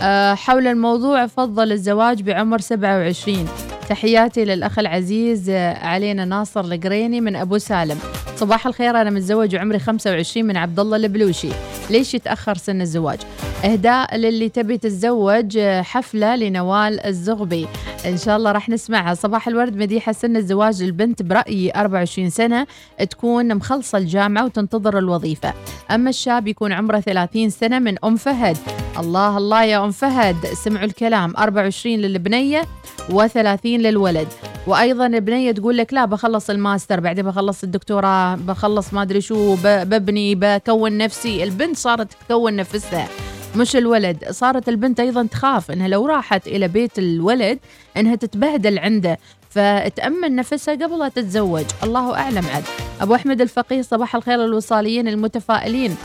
آه، 0.00 0.34
حول 0.34 0.66
الموضوع 0.66 1.26
فضل 1.26 1.72
الزواج 1.72 2.22
بعمر 2.22 2.60
27 2.60 3.48
تحياتي 3.90 4.44
للأخ 4.44 4.78
العزيز 4.78 5.50
آه، 5.50 5.86
علينا 5.86 6.24
ناصر 6.24 6.60
القريني 6.60 7.20
من 7.20 7.36
أبو 7.36 7.58
سالم. 7.58 7.98
صباح 8.36 8.66
الخير 8.66 9.00
أنا 9.00 9.10
متزوج 9.10 9.56
وعمري 9.56 9.78
25 9.78 10.46
من 10.46 10.56
عبد 10.56 10.80
الله 10.80 10.96
البلوشي. 10.96 11.48
ليش 11.90 12.14
يتأخر 12.14 12.56
سن 12.56 12.80
الزواج؟ 12.80 13.18
إهداء 13.64 14.16
للي 14.16 14.48
تبي 14.48 14.78
تتزوج 14.78 15.56
آه، 15.56 15.82
حفلة 15.82 16.36
لنوال 16.36 17.06
الزغبي. 17.06 17.66
إن 18.06 18.16
شاء 18.16 18.36
الله 18.36 18.52
راح 18.52 18.68
نسمعها. 18.68 19.14
صباح 19.14 19.48
الورد 19.48 19.76
مديحة 19.76 20.12
سن 20.12 20.36
الزواج 20.36 20.82
للبنت 20.82 21.22
برأيي 21.22 21.72
24 21.76 22.30
سنة. 22.30 22.66
تكون 23.10 23.54
مخلصة 23.54 23.98
الجامعة 23.98 24.44
وتنتظر 24.44 24.98
الوظيفة. 24.98 25.52
أما 25.90 26.10
الشاب 26.10 26.48
يكون 26.48 26.72
عمره 26.72 27.00
30 27.00 27.50
سنة 27.50 27.78
من 27.78 28.04
أم 28.04 28.16
فهد. 28.16 28.56
الله 29.00 29.36
الله 29.36 29.64
يا 29.64 29.84
أم 29.84 29.90
فهد. 29.90 30.46
سمعوا 30.46 30.84
الكلام. 30.84 31.36
24 31.36 31.98
للبنية 31.98 32.62
و30 33.10 33.64
للولد. 33.64 34.28
وأيضا 34.66 35.06
البنيه 35.06 35.52
تقول 35.52 35.76
لك 35.76 35.94
لا 35.94 36.04
بخلص 36.04 36.50
الماستر 36.50 37.00
بعدين 37.00 37.24
بخلص 37.24 37.62
الدكتوراه 37.62 38.34
بخلص 38.34 38.94
ما 38.94 39.02
أدري 39.02 39.20
شو 39.20 39.56
ببني 39.64 40.34
بكون 40.34 40.98
نفسي. 40.98 41.44
البنت 41.44 41.76
صارت 41.76 42.08
تكون 42.28 42.56
نفسها 42.56 43.08
مش 43.56 43.76
الولد. 43.76 44.24
صارت 44.30 44.68
البنت 44.68 45.00
أيضا 45.00 45.26
تخاف 45.26 45.70
إنها 45.70 45.88
لو 45.88 46.06
راحت 46.06 46.46
إلى 46.46 46.68
بيت 46.68 46.98
الولد 46.98 47.58
إنها 47.96 48.14
تتبهدل 48.14 48.78
عنده 48.78 49.18
فتأمن 49.50 50.36
نفسها 50.36 50.74
قبل 50.74 50.98
لا 50.98 51.08
تتزوج. 51.08 51.64
الله 51.82 52.14
أعلم 52.14 52.46
عاد. 52.46 52.64
أبو 53.00 53.14
أحمد 53.14 53.40
الفقيه 53.40 53.82
صباح 53.82 54.16
الخير 54.16 54.44
الوصاليين 54.44 55.08
المتفائلين. 55.08 55.96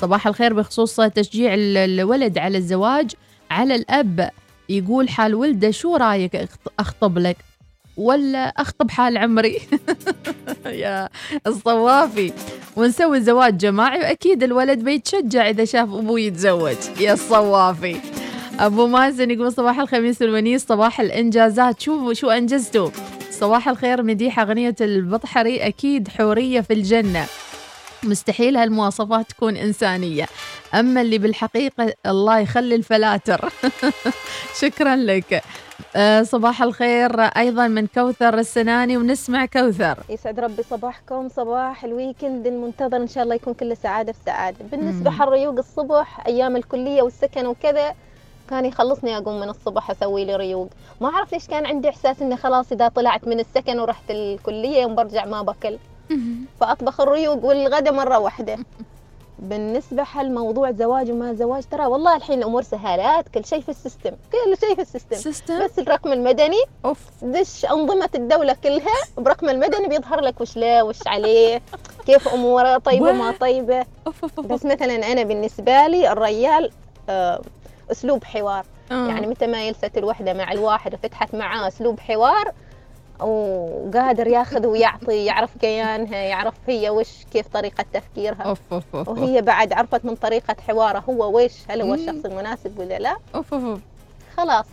صباح 0.00 0.26
الخير 0.26 0.52
بخصوص 0.54 0.96
تشجيع 1.00 1.54
ال- 1.54 1.76
الولد 1.76 2.38
على 2.38 2.58
الزواج. 2.58 3.10
على 3.50 3.74
الأب 3.74 4.30
يقول 4.68 5.08
حال 5.08 5.34
ولده 5.34 5.70
شو 5.70 5.96
رأيك 5.96 6.36
أخط- 6.36 6.72
أخطب 6.78 7.18
لك؟ 7.18 7.36
ولا 7.96 8.38
أخطب 8.48 8.90
حال 8.90 9.18
عمري؟ 9.18 9.58
يا 10.66 11.08
الصوافي. 11.46 12.32
ونسوي 12.76 13.20
زواج 13.20 13.56
جماعي 13.56 13.98
وأكيد 14.00 14.42
الولد 14.42 14.78
بيتشجع 14.78 15.48
إذا 15.50 15.64
شاف 15.64 15.88
أبوه 15.88 16.20
يتزوج. 16.20 16.76
يا 17.00 17.12
الصوافي. 17.12 17.96
أبو 18.60 18.86
مازن 18.86 19.30
يقول 19.30 19.52
صباح 19.52 19.80
الخميس 19.80 20.22
الونيس 20.22 20.66
صباح 20.66 21.00
الإنجازات. 21.00 21.80
شو 21.80 22.12
شو 22.12 22.30
أنجزتوا؟ 22.30 22.90
صباح 23.30 23.68
الخير 23.68 24.02
مديحة 24.02 24.42
أغنية 24.42 24.74
البطحري 24.80 25.56
أكيد 25.66 26.08
حورية 26.08 26.60
في 26.60 26.72
الجنة. 26.72 27.26
مستحيل 28.06 28.56
هالمواصفات 28.56 29.30
تكون 29.30 29.56
إنسانية. 29.56 30.26
أما 30.74 31.00
اللي 31.00 31.18
بالحقيقة 31.18 31.92
الله 32.06 32.38
يخلي 32.38 32.74
الفلاتر. 32.74 33.48
شكرا 34.60 34.96
لك. 34.96 35.42
آه، 35.96 36.22
صباح 36.22 36.62
الخير. 36.62 37.20
أيضا 37.20 37.68
من 37.68 37.86
كوثر 37.86 38.38
السناني 38.38 38.96
ونسمع 38.96 39.46
كوثر. 39.46 39.98
يسعد 40.08 40.40
ربي 40.40 40.62
صباحكم. 40.62 41.28
صباح 41.28 41.84
ال 41.84 41.92
weekend 41.92 42.46
المنتظر 42.46 42.96
إن 42.96 43.08
شاء 43.08 43.24
الله 43.24 43.34
يكون 43.34 43.54
كله 43.54 43.74
سعادة 43.74 44.12
في 44.12 44.18
سعادة. 44.26 44.56
بالنسبة 44.70 45.10
مم. 45.10 45.16
حل 45.16 45.28
ريوق 45.28 45.58
الصبح 45.58 46.26
أيام 46.26 46.56
الكلية 46.56 47.02
والسكن 47.02 47.46
وكذا 47.46 47.94
كان 48.50 48.64
يخلصني 48.64 49.16
أقوم 49.16 49.40
من 49.40 49.48
الصبح 49.48 49.90
أسوي 49.90 50.24
لي 50.24 50.36
ريوق. 50.36 50.70
ما 51.00 51.08
أعرف 51.08 51.32
ليش 51.32 51.46
كان 51.46 51.66
عندي 51.66 51.88
إحساس 51.88 52.22
إني 52.22 52.36
خلاص 52.36 52.72
إذا 52.72 52.88
طلعت 52.88 53.28
من 53.28 53.40
السكن 53.40 53.78
ورحت 53.80 54.10
الكلية 54.10 54.82
يوم 54.82 54.94
برجع 54.94 55.24
ما 55.24 55.42
باكل 55.42 55.78
فأطبخ 56.60 57.00
الريوق 57.00 57.44
والغدا 57.44 57.90
مرة 57.90 58.18
واحدة. 58.18 58.58
بالنسبة 59.38 60.04
حل 60.04 60.34
موضوع 60.34 60.70
زواج 60.70 61.10
وما 61.10 61.34
زواج 61.34 61.62
ترى 61.70 61.86
والله 61.86 62.16
الحين 62.16 62.38
الأمور 62.38 62.62
سهالات 62.62 63.28
كل 63.28 63.44
شيء 63.44 63.60
في 63.60 63.68
ال 63.68 63.74
system 63.74 64.10
كل 64.32 64.56
شيء 64.60 64.74
في 64.74 64.82
ال 64.82 64.86
system. 64.86 65.16
system؟ 65.16 65.64
بس 65.64 65.78
الرقم 65.78 66.12
المدني. 66.12 66.62
أوف. 66.84 66.98
دش 67.22 67.64
أنظمة 67.64 68.10
الدولة 68.14 68.56
كلها 68.64 68.94
برقم 69.18 69.48
المدني 69.48 69.88
بيظهر 69.88 70.20
لك 70.20 70.40
وش 70.40 70.56
له 70.56 70.84
وش 70.84 70.98
عليه 71.06 71.62
كيف 72.06 72.28
أموره 72.28 72.78
طيبة 72.78 73.12
ما 73.12 73.30
طيبة. 73.30 73.86
بس 74.38 74.64
مثلا 74.64 75.12
أنا 75.12 75.22
بالنسبة 75.22 75.86
لي 75.86 76.12
الريال 76.12 76.70
آه، 77.08 77.42
أسلوب 77.92 78.24
حوار. 78.24 78.66
آه. 78.90 79.08
يعني 79.08 79.26
متى 79.26 79.46
ما 79.46 79.68
يلست 79.68 79.98
الوحدة 79.98 80.32
مع 80.32 80.52
الواحد 80.52 80.94
وفتحت 80.94 81.34
معاه 81.34 81.68
أسلوب 81.68 82.00
حوار 82.00 82.52
وقادر 83.20 84.26
ياخذ 84.26 84.66
ويعطي 84.66 85.24
يعرف 85.24 85.50
كيانها 85.60 86.16
يعرف 86.16 86.54
هي 86.66 86.90
وش 86.90 87.08
كيف 87.32 87.46
طريقة 87.48 87.84
تفكيرها. 87.92 88.42
أوف 88.42 88.58
أوف 88.72 88.84
أوف 88.94 89.08
وهي 89.08 89.42
بعد 89.42 89.72
عرفت 89.72 90.04
من 90.04 90.14
طريقة 90.14 90.56
حواره 90.68 90.98
هو 91.08 91.40
وش 91.40 91.52
هل 91.68 91.82
هو. 91.82 91.94
الشخص 91.94 92.24
المناسب 92.24 92.78
ولا 92.78 92.98
لا. 92.98 93.16
أوف 93.34 93.54
أوف 93.54 93.64
أوف. 93.64 93.80
خلاص. 94.36 94.66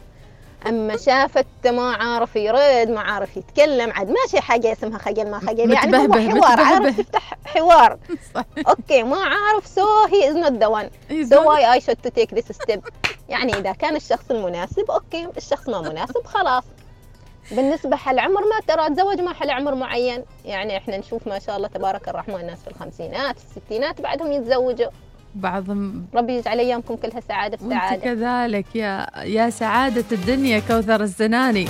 أما 0.68 0.98
شافت 0.98 1.68
ما 1.68 1.96
عارف 1.96 2.36
يرد 2.36 2.90
ما 2.90 3.00
عارف 3.00 3.38
يتكلم 3.38 3.92
عاد 3.92 4.10
ماشي 4.10 4.42
حاجة 4.42 4.72
اسمها 4.72 4.98
خجل 4.98 5.32
ما 5.32 5.40
خجل 5.40 5.72
يعني 5.72 5.98
هو 5.98 6.14
حوار 6.14 6.60
عارف. 6.60 7.00
يفتح 7.00 7.34
حوار. 7.46 7.98
okay 8.68 9.04
ما 9.04 9.18
عارف 9.18 9.68
so 9.68 10.06
he 10.12 10.30
is 10.30 10.36
not 10.36 10.52
the 10.52 10.68
one 10.68 10.90
so 11.30 11.50
why 11.50 11.74
I 11.74 11.82
should 11.82 11.98
to 12.04 12.10
take 12.10 12.34
this 12.34 12.52
step 12.52 12.82
يعني 13.30 13.54
إذا 13.54 13.72
كان 13.72 13.96
الشخص 13.96 14.32
المناسب 14.32 14.92
okay 14.92 15.28
الشخص 15.38 15.70
ما 15.70 15.82
مناسب 15.82 16.26
خلاص. 16.26 16.64
بالنسبة 17.52 17.96
حل 17.96 18.20
عمر 18.20 18.42
ما 18.42 18.76
ترى 18.76 18.88
الزواج 18.88 19.22
ما 19.22 19.34
حل 19.34 19.50
عمر 19.50 19.76
معين. 19.76 20.24
يعني 20.46 20.78
إحنا 20.78 20.98
نشوف 20.98 21.28
ما 21.28 21.40
شاء 21.40 21.58
الله 21.58 21.68
تبارك 21.68 22.10
الرحمن 22.10 22.46
ناس 22.46 22.60
في 22.64 22.68
الخمسينات 22.68 23.40
في 23.40 23.58
الستينات 23.58 24.02
بعدهم 24.02 24.32
يتزوجوا. 24.32 24.90
بعضهم 25.36 26.06
ربي 26.16 26.34
يجعل 26.38 26.60
أيامكم 26.60 26.96
كلها 26.96 27.20
سعادة 27.28 27.58
في 27.58 27.70
سعادة 27.70 28.02
كذلك 28.02 28.76
يا 28.76 29.08
يا 29.24 29.50
سعادة 29.50 30.06
الدنيا 30.12 30.60
كوثر 30.60 31.02
السناني. 31.02 31.68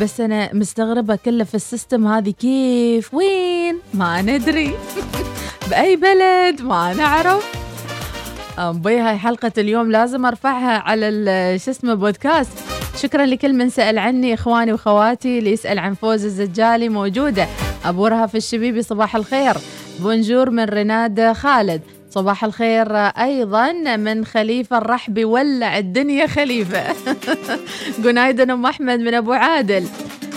بس 0.00 0.20
أنا 0.20 0.54
مستغربة 0.54 1.16
كله 1.24 1.44
في 1.44 1.54
ال 1.54 1.61
system 1.61 2.06
هذه 2.06 2.30
كيف 2.30 3.14
وين؟ 3.14 3.78
ما 3.94 4.22
ندري. 4.22 4.74
بأي 5.70 5.96
بلد؟ 5.96 6.62
ما 6.62 6.94
نعرف. 6.94 7.52
أبي 8.58 8.98
هاي 8.98 9.18
حلقة 9.18 9.52
اليوم 9.58 9.90
لازم 9.90 10.26
أرفعها 10.26 10.78
على 10.78 11.58
شو 11.58 11.70
اسمه 11.70 11.94
بودكاست. 11.94 12.71
شكرا 12.96 13.26
لكل 13.26 13.52
من 13.52 13.68
سأل 13.68 13.98
عني 13.98 14.34
إخواني 14.34 14.72
وخواتي 14.72 15.38
اللي 15.38 15.52
يسأل 15.52 15.78
عن 15.78 15.94
فوز 15.94 16.24
الزجالي 16.24 16.88
موجودة. 16.88 17.46
أبو 17.84 18.06
رهف 18.06 18.36
الشبيبي 18.36 18.82
صباح 18.82 19.16
الخير. 19.16 19.56
بونجور 20.00 20.50
من 20.50 20.64
رناد 20.64 21.32
خالد 21.32 21.82
صباح 22.10 22.44
الخير 22.44 22.96
أيضا. 22.96 23.72
من 23.96 24.24
خليفة 24.24 24.78
الرحبي 24.78 25.24
ولع 25.24 25.78
الدنيا 25.78 26.26
خليفة. 26.26 26.82
جنايدا 28.04 28.52
أم 28.52 28.66
أحمد 28.66 28.98
من 28.98 29.14
أبو 29.14 29.32
عادل. 29.32 29.86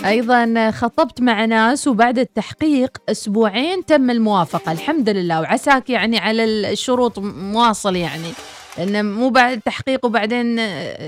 أيضا 0.04 0.70
خطبت 0.70 1.20
مع 1.20 1.44
ناس 1.44 1.88
وبعد 1.88 2.18
التحقيق 2.18 2.98
أسبوعين 3.08 3.84
تم 3.84 4.10
الموافقة. 4.10 4.72
الحمد 4.72 5.08
لله 5.08 5.40
وعساك 5.40 5.90
يعني 5.90 6.18
على 6.18 6.44
الشروط 6.44 7.18
مواصل 7.18 7.96
يعني. 7.96 8.32
لأنه 8.78 9.02
مو 9.02 9.28
بعد 9.28 9.60
تحقيق 9.60 10.04
وبعدين 10.04 10.60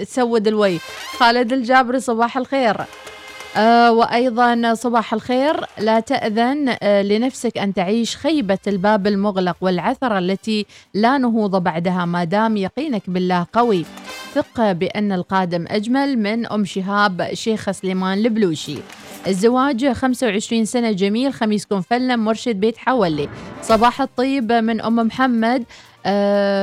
تسود 0.05 0.49
الوي. 0.49 0.79
خالد 1.19 1.53
الجابري 1.53 2.01
صباح 2.01 2.37
الخير. 2.37 2.77
آه 3.57 3.93
وأيضا 3.93 4.75
صباح 4.75 5.15
الخير. 5.15 5.65
لا 5.79 6.01
تأذن 6.01 6.77
آه 6.83 7.03
لنفسك 7.03 7.59
أن 7.59 7.75
تعيش 7.75 8.17
خيبة 8.17 8.59
الباب 8.67 9.07
المغلق 9.07 9.57
والعثرة 9.61 10.19
التي 10.19 10.67
لا 10.95 11.19
نهوض 11.19 11.63
بعدها 11.63 12.05
ما 12.05 12.25
دام 12.25 12.57
يقينك 12.57 13.03
بالله 13.11 13.47
قوي. 13.53 13.85
ثق 14.35 14.73
بأن 14.73 15.13
القادم 15.13 15.65
أجمل 15.69 16.19
من 16.19 16.47
أم 16.47 16.65
شهاب 16.65 17.29
شيخ 17.33 17.71
سليمان 17.71 18.19
البلوشي. 18.19 18.79
الزواج 19.27 19.93
25 19.93 20.65
سنة 20.65 20.93
جميل 20.93 21.33
خميسكم 21.33 21.81
فلم 21.81 22.25
مرشد 22.25 22.61
بيت 22.61 22.77
حولي. 22.77 23.29
صباح 23.63 24.01
الطيب 24.01 24.53
من 24.53 24.81
أم 24.81 24.97
محمد. 24.97 25.65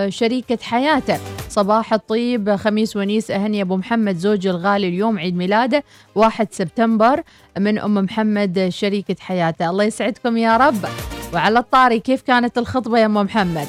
شريكة 0.10 0.58
حياته. 0.62 1.20
صباح 1.50 1.94
الطيب 1.94 2.56
خميس 2.56 2.96
ونيس 2.96 3.32
أهني 3.32 3.62
أبو 3.62 3.78
محمد 3.78 4.18
زوجي 4.18 4.50
الغالي 4.50 4.88
اليوم 4.88 5.20
عيد 5.20 5.36
ميلاده 5.36 5.84
1 6.16 6.48
سبتمبر 6.52 7.22
من 7.58 7.80
أم 7.80 7.94
محمد 7.94 8.68
شريكة 8.70 9.16
حياته. 9.20 9.70
الله 9.70 9.84
يسعدكم 9.84 10.38
يا 10.38 10.58
رب. 10.58 10.86
وعلى 11.34 11.60
الطاري 11.60 12.00
كيف 12.00 12.22
كانت 12.22 12.58
الخطبة 12.58 13.00
يا 13.00 13.06
أم 13.06 13.14
محمد؟ 13.14 13.68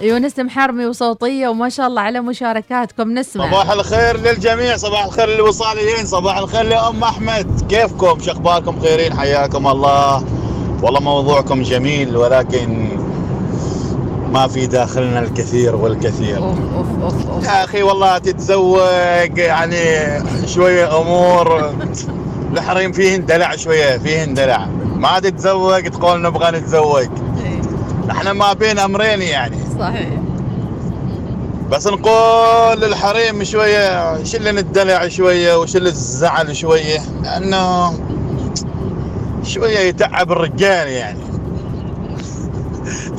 يونس 0.00 0.38
محرمي 0.38 0.86
وصوتية 0.86 1.48
وما 1.48 1.68
شاء 1.68 1.86
الله 1.86 2.02
على 2.02 2.20
مشاركاتكم. 2.20 3.10
نسمع. 3.10 3.50
صباح 3.50 3.70
الخير 3.70 4.20
للجميع 4.20 4.76
صباح 4.76 5.04
الخير 5.04 5.28
للوصاليين 5.28 6.06
صباح 6.06 6.36
الخير 6.36 6.62
لأم 6.62 7.04
أحمد. 7.04 7.66
كيفكم؟ 7.68 8.20
شخباركم 8.20 8.80
خيرين 8.80 9.18
حياكم 9.18 9.66
الله. 9.66 10.24
والله 10.82 11.00
موضوعكم 11.00 11.62
جميل 11.62 12.16
ولكن 12.16 12.88
ما 14.30 14.48
في 14.48 14.66
داخلنا 14.66 15.20
الكثير 15.20 15.76
والكثير. 15.76 16.54
يا 17.42 17.64
أخي 17.64 17.82
والله 17.82 18.18
تتزوج 18.18 19.38
يعني 19.38 19.76
شوية 20.46 21.00
أمور. 21.00 21.74
الحريم 22.52 22.92
فيهن 22.92 23.26
دلع 23.26 23.56
شوية 23.56 23.98
فيهن 23.98 24.34
دلع 24.34 24.66
ما 24.96 25.20
تتزوج 25.20 25.90
تقول 25.90 26.22
نبغى 26.22 26.58
نتزوج. 26.58 27.08
إحنا 28.10 28.32
ما 28.32 28.52
بين 28.52 28.78
أمرين 28.78 29.22
يعني. 29.22 29.56
صحيح. 29.78 30.08
بس 31.70 31.86
نقول 31.86 32.80
للحريم 32.80 33.44
شوية 33.44 34.24
شيل 34.24 34.58
الدلع 34.58 35.08
شوية 35.08 35.58
وشيل 35.58 35.86
الزعل 35.86 36.56
شوية 36.56 37.00
لأنه 37.22 37.94
شوية 39.44 39.78
يتعب 39.78 40.32
الرجال 40.32 40.88
يعني. 40.88 41.29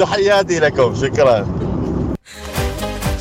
تحياتي 0.02 0.60
لكم. 0.60 0.96
شكرا. 0.96 1.48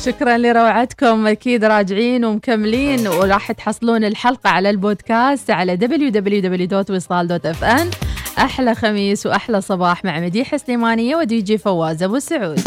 شكرا 0.05 0.37
لروعتكم. 0.37 1.27
أكيد 1.27 1.65
راجعين 1.65 2.25
ومكملين 2.25 3.07
وراح 3.07 3.51
تحصلون 3.51 4.03
الحلقة 4.03 4.49
على 4.49 4.69
البودكاست 4.69 5.51
على 5.51 5.77
www.wisal.fn 5.77 7.85
أحلى 8.37 8.75
خميس 8.75 9.25
واحلى 9.25 9.61
صباح 9.61 10.05
مع 10.05 10.19
مديحه 10.19 10.57
سليمانيه 10.57 11.15
ودي 11.15 11.41
جي 11.41 11.57
فواز 11.57 12.03
ابو 12.03 12.19
سعود 12.19 12.59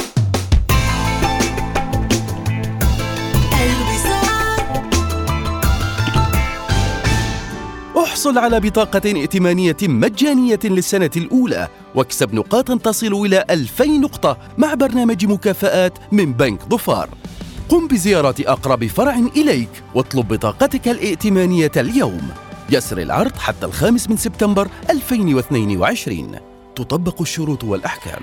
احصل 8.24 8.38
على 8.38 8.60
بطاقة 8.60 9.02
ائتمانية 9.06 9.76
مجانية 9.82 10.58
للسنة 10.64 11.10
الأولى. 11.16 11.68
واكسب 11.94 12.34
نقاطا 12.34 12.76
تصل 12.76 13.12
إلى 13.26 13.44
2000 13.50 14.00
نقطة 14.00 14.38
مع 14.58 14.74
برنامج 14.74 15.26
مكافآت 15.26 15.98
من 16.12 16.32
بنك 16.32 16.60
ظفار. 16.70 17.08
قم 17.68 17.86
بزيارة 17.88 18.34
أقرب 18.40 18.86
فرع 18.86 19.14
إليك 19.36 19.68
واطلب 19.94 20.28
بطاقتك 20.28 20.88
الائتمانية 20.88 21.72
اليوم. 21.76 22.28
يسر 22.70 22.98
العرض 22.98 23.36
حتى 23.36 23.66
الخامس 23.66 24.10
من 24.10 24.16
سبتمبر 24.16 24.68
2022 24.90 26.38
تطبق 26.76 27.20
الشروط 27.20 27.64
والأحكام. 27.64 28.22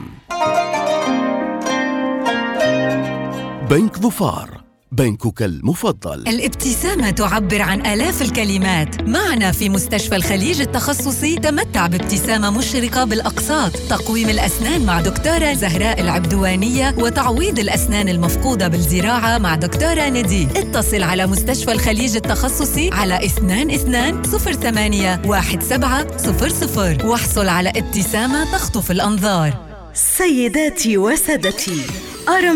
بنك 3.69 3.97
ظفار. 3.97 4.60
بنكك 4.93 5.41
المفضل. 5.41 6.27
الابتسامة 6.27 7.09
تعبر 7.09 7.61
عن 7.61 7.85
آلاف 7.85 8.21
الكلمات. 8.21 9.01
معنا 9.01 9.51
في 9.51 9.69
مستشفى 9.69 10.15
الخليج 10.15 10.61
التخصصي 10.61 11.35
تمتع 11.35 11.87
بابتسامة 11.87 12.49
مشرقة 12.49 13.03
بالأقساط. 13.03 13.71
تقويم 13.71 14.29
الأسنان 14.29 14.85
مع 14.85 15.01
دكتورة 15.01 15.53
زهراء 15.53 16.01
العبدوانية 16.01 16.95
وتعويض 16.97 17.59
الأسنان 17.59 18.09
المفقودة 18.09 18.67
بالزراعة 18.67 19.37
مع 19.37 19.55
دكتورة 19.55 20.09
ندي 20.09 20.47
اتصل 20.55 21.03
على 21.03 21.27
مستشفى 21.27 21.71
الخليج 21.71 22.15
التخصصي 22.15 22.89
على 22.93 23.25
22 23.25 24.23
08 24.23 25.21
1700 25.25 27.05
واحصل 27.05 27.47
على 27.47 27.69
ابتسامة 27.69 28.43
تخطف 28.51 28.91
الأنظار. 28.91 29.70
سيداتي 29.93 30.97
وسادتي. 30.97 31.81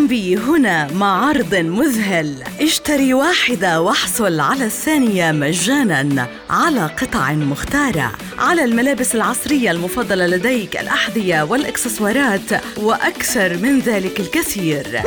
بي 0.09 0.37
هنا 0.37 0.93
مع 0.93 1.27
عرض 1.27 1.55
مذهل. 1.55 2.43
اشتري 2.61 3.13
واحدة 3.13 3.81
واحصل 3.81 4.39
على 4.39 4.65
الثانية 4.65 5.31
مجانا 5.31 6.27
على 6.49 6.85
قطع 6.85 7.31
مختارة. 7.31 8.11
على 8.37 8.63
الملابس 8.63 9.15
العصرية 9.15 9.71
المفضلة 9.71 10.27
لديك 10.27 10.77
الأحذية 10.77 11.41
والإكسسوارات 11.41 12.77
وأكثر 12.77 13.57
من 13.57 13.79
ذلك 13.79 14.19
الكثير. 14.19 15.01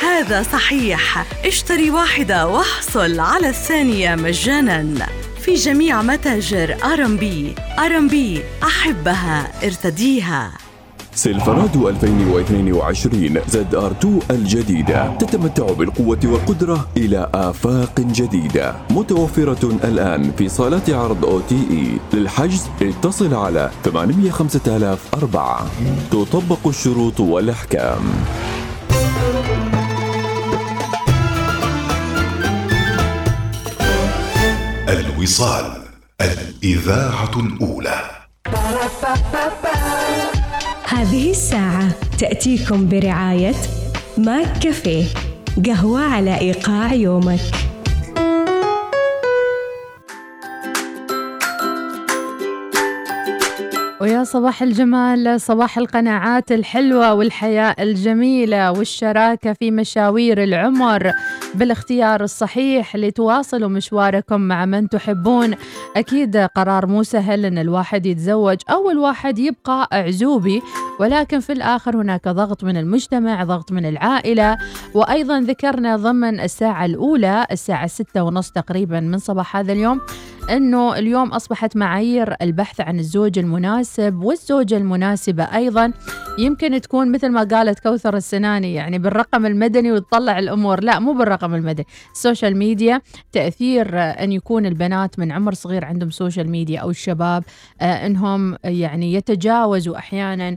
هذا 0.00 0.42
صحيح. 0.42 1.26
اشتري 1.44 1.90
واحدة 1.90 2.46
واحصل 2.46 3.20
على 3.20 3.48
الثانية 3.48 4.14
مجانا. 4.14 5.06
في 5.44 5.54
جميع 5.54 6.02
متاجر 6.02 6.76
أرمبي 6.84 7.54
أرمبي 7.78 8.42
أحبها 8.62 9.52
ارتديها. 9.64 10.69
Silverado 11.14 11.88
2022 11.88 13.40
ZR 13.48 13.90
2 13.90 14.20
الجديدة. 14.30 15.16
تتمتع 15.18 15.72
بالقوة 15.72 16.18
والقدرة 16.24 16.88
إلى 16.96 17.30
آفاق 17.34 18.00
جديدة. 18.00 18.74
متوفرة 18.90 19.78
الآن 19.84 20.32
في 20.38 20.48
صالات 20.48 20.90
عرض 20.90 21.24
OTE. 21.24 21.98
للحجز 22.18 22.66
اتصل 22.82 23.34
على 23.34 23.70
805004 23.84 25.66
تطبق 26.10 26.66
الشروط 26.66 27.20
والأحكام. 27.20 28.00
الوصال 34.88 35.72
الإذاعة 36.20 37.30
الأولى. 37.36 38.00
هذه 40.90 41.30
الساعة 41.30 41.88
تأتيكم 42.18 42.88
برعاية 42.88 43.54
ماك 44.18 44.58
كافيه 44.58 45.04
قهوة 45.66 46.00
على 46.00 46.40
إيقاع 46.40 46.94
يومك. 46.94 47.69
ويا 54.00 54.24
صباح 54.24 54.62
الجمال 54.62 55.40
صباح 55.40 55.78
القناعات 55.78 56.52
الحلوة 56.52 57.14
والحياة 57.14 57.76
الجميلة 57.78 58.72
والشراكة 58.72 59.52
في 59.52 59.70
مشاوير 59.70 60.42
العمر. 60.44 61.12
بالاختيار 61.54 62.22
الصحيح 62.22 62.96
لتواصلوا 62.96 63.68
مشواركم 63.68 64.40
مع 64.40 64.64
من 64.64 64.88
تحبون. 64.88 65.54
أكيد 65.96 66.36
قرار 66.36 66.86
مو 66.86 67.02
سهل 67.02 67.44
أن 67.44 67.58
الواحد 67.58 68.06
يتزوج 68.06 68.56
أو 68.70 68.90
الواحد 68.90 69.38
يبقى 69.38 69.88
عزوبي 69.92 70.62
ولكن 71.00 71.40
في 71.40 71.52
الآخر 71.52 71.96
هناك 71.96 72.28
ضغط 72.28 72.64
من 72.64 72.76
المجتمع 72.76 73.44
ضغط 73.44 73.72
من 73.72 73.86
العائلة. 73.86 74.58
وأيضا 74.94 75.40
ذكرنا 75.40 75.96
ضمن 75.96 76.40
الساعة 76.40 76.84
الأولى 76.84 77.46
الساعة 77.50 77.86
ستة 77.86 78.22
ونص 78.22 78.50
تقريبا 78.50 79.00
من 79.00 79.18
صباح 79.18 79.56
هذا 79.56 79.72
اليوم 79.72 80.00
أنه 80.50 80.98
اليوم 80.98 81.28
أصبحت 81.28 81.76
معايير 81.76 82.34
البحث 82.42 82.80
عن 82.80 82.98
الزوج 82.98 83.38
المناسب 83.38 84.22
والزوجة 84.22 84.76
المناسبة 84.76 85.44
أيضا. 85.44 85.92
يمكن 86.38 86.80
تكون 86.80 87.12
مثل 87.12 87.28
ما 87.28 87.44
قالت 87.44 87.80
كوثر 87.80 88.16
السناني 88.16 88.74
يعني 88.74 88.98
بالرقم 88.98 89.46
المدني 89.46 89.92
وتطلع 89.92 90.38
الأمور. 90.38 90.80
لا 90.80 90.98
مو 90.98 91.12
بالرقم 91.12 91.54
المدني 91.54 91.86
ال 92.12 92.18
social 92.18 92.56
media 92.56 93.00
تأثير 93.32 93.88
أن 93.98 94.32
يكون 94.32 94.66
البنات 94.66 95.18
من 95.18 95.32
عمر 95.32 95.54
صغير 95.54 95.84
عندهم 95.84 96.10
social 96.10 96.50
media 96.50 96.80
أو 96.80 96.90
الشباب 96.90 97.44
آه، 97.80 98.06
أنهم 98.06 98.56
يعني 98.64 99.14
يتجاوزوا 99.14 99.96
أحيانا 99.96 100.48
آه، 100.48 100.56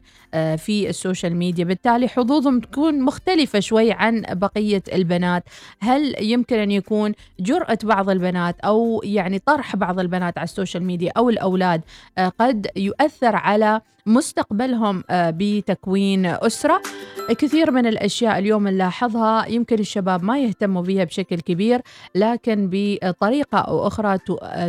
في 0.57 0.89
ال 0.89 0.96
social 0.96 1.35
media. 1.35 1.65
بالتالي 1.65 2.07
حظوظهم 2.07 2.59
تكون 2.59 3.01
مختلفة 3.01 3.59
شوي 3.59 3.91
عن 3.91 4.21
بقية 4.29 4.83
البنات. 4.93 5.43
هل 5.79 6.15
يمكن 6.19 6.59
أن 6.59 6.71
يكون 6.71 7.13
جرأة 7.39 7.77
بعض 7.83 8.09
البنات 8.09 8.59
أو 8.59 9.01
يعني 9.03 9.39
طرح 9.39 9.75
بعض 9.75 9.99
البنات 9.99 10.37
على 10.37 10.45
ال 10.45 10.50
social 10.50 10.83
media 10.83 11.11
أو 11.17 11.29
الأولاد 11.29 11.81
آه، 12.17 12.27
قد 12.39 12.67
يؤثر 12.75 13.35
على 13.35 13.81
مستقبلهم 14.05 15.03
آه، 15.09 15.33
بتكوين 15.37 16.25
أسرة؟ 16.25 16.81
كثير 17.29 17.71
من 17.71 17.85
الأشياء 17.85 18.39
اليوم 18.39 18.67
نلاحظها 18.67 19.47
يمكن 19.47 19.79
الشباب 19.79 20.23
ما 20.23 20.39
يهتموا 20.39 20.81
بها 20.81 21.03
بشكل 21.03 21.39
كبير 21.39 21.81
لكن 22.15 22.69
بطريقة 22.71 23.57
أو 23.57 23.87
أخرى 23.87 24.17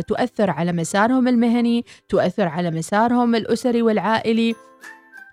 تؤثر 0.07 0.49
على 0.49 0.71
مسارهم 0.71 1.27
المهني 1.27 1.85
تؤثر 2.09 2.47
على 2.47 2.71
مسارهم 2.71 3.35
الأسري 3.35 3.81
والعائلي. 3.81 4.55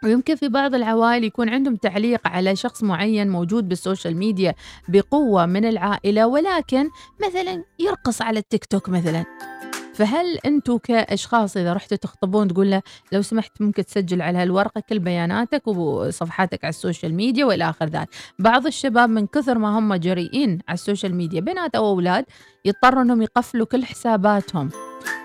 ويمكن 0.05 0.35
في 0.35 0.49
بعض 0.49 0.75
العوائل 0.75 1.25
يكون 1.25 1.49
عندهم 1.49 1.77
تعليق 1.77 2.29
على 2.29 2.57
شخص 2.57 2.83
معين 2.83 3.29
موجود 3.29 3.69
بالسوشيال 3.69 4.17
ميديا 4.17 4.55
بقوة 4.89 5.47
من 5.47 5.65
العائلة 5.65 6.27
ولكن 6.27 6.89
مثلا 7.29 7.65
يرقص 7.79 8.23
على 8.23 8.39
التيك 8.39 8.65
توك 8.65 8.89
مثلا. 8.89 9.25
فهل 9.95 10.39
أنتم 10.47 10.79
كأشخاص 10.79 11.57
إذا 11.57 11.73
رحتوا 11.73 11.97
تخطبون 11.97 12.49
تقول 12.49 12.71
له 12.71 12.83
لو 13.13 13.23
سمحت 13.23 13.63
ممكن 13.63 13.85
تسجل 13.85 14.23
على 14.23 14.39
هالورقة 14.39 14.83
كل 14.89 14.99
بياناتك 14.99 15.67
وصفحاتك 15.69 16.65
على 16.65 16.71
ال 16.71 16.77
social 16.77 17.15
media 17.15 17.45
وإلى 17.45 17.71
آخر 17.71 17.87
ذلك 17.87 18.09
بعض 18.39 18.67
الشباب 18.67 19.11
من 19.11 19.27
كثر 19.27 19.59
ما 19.59 19.79
هم 19.79 19.95
جريئين 19.95 20.59
على 20.69 20.75
ال 20.75 20.80
social 20.80 21.15
media 21.15 21.41
بنات 21.41 21.75
أو 21.75 21.89
أولاد 21.89 22.25
يضطروا 22.65 23.03
إنهم 23.03 23.23
يقفلوا 23.23 23.67
كل 23.67 23.85
حساباتهم. 23.85 24.71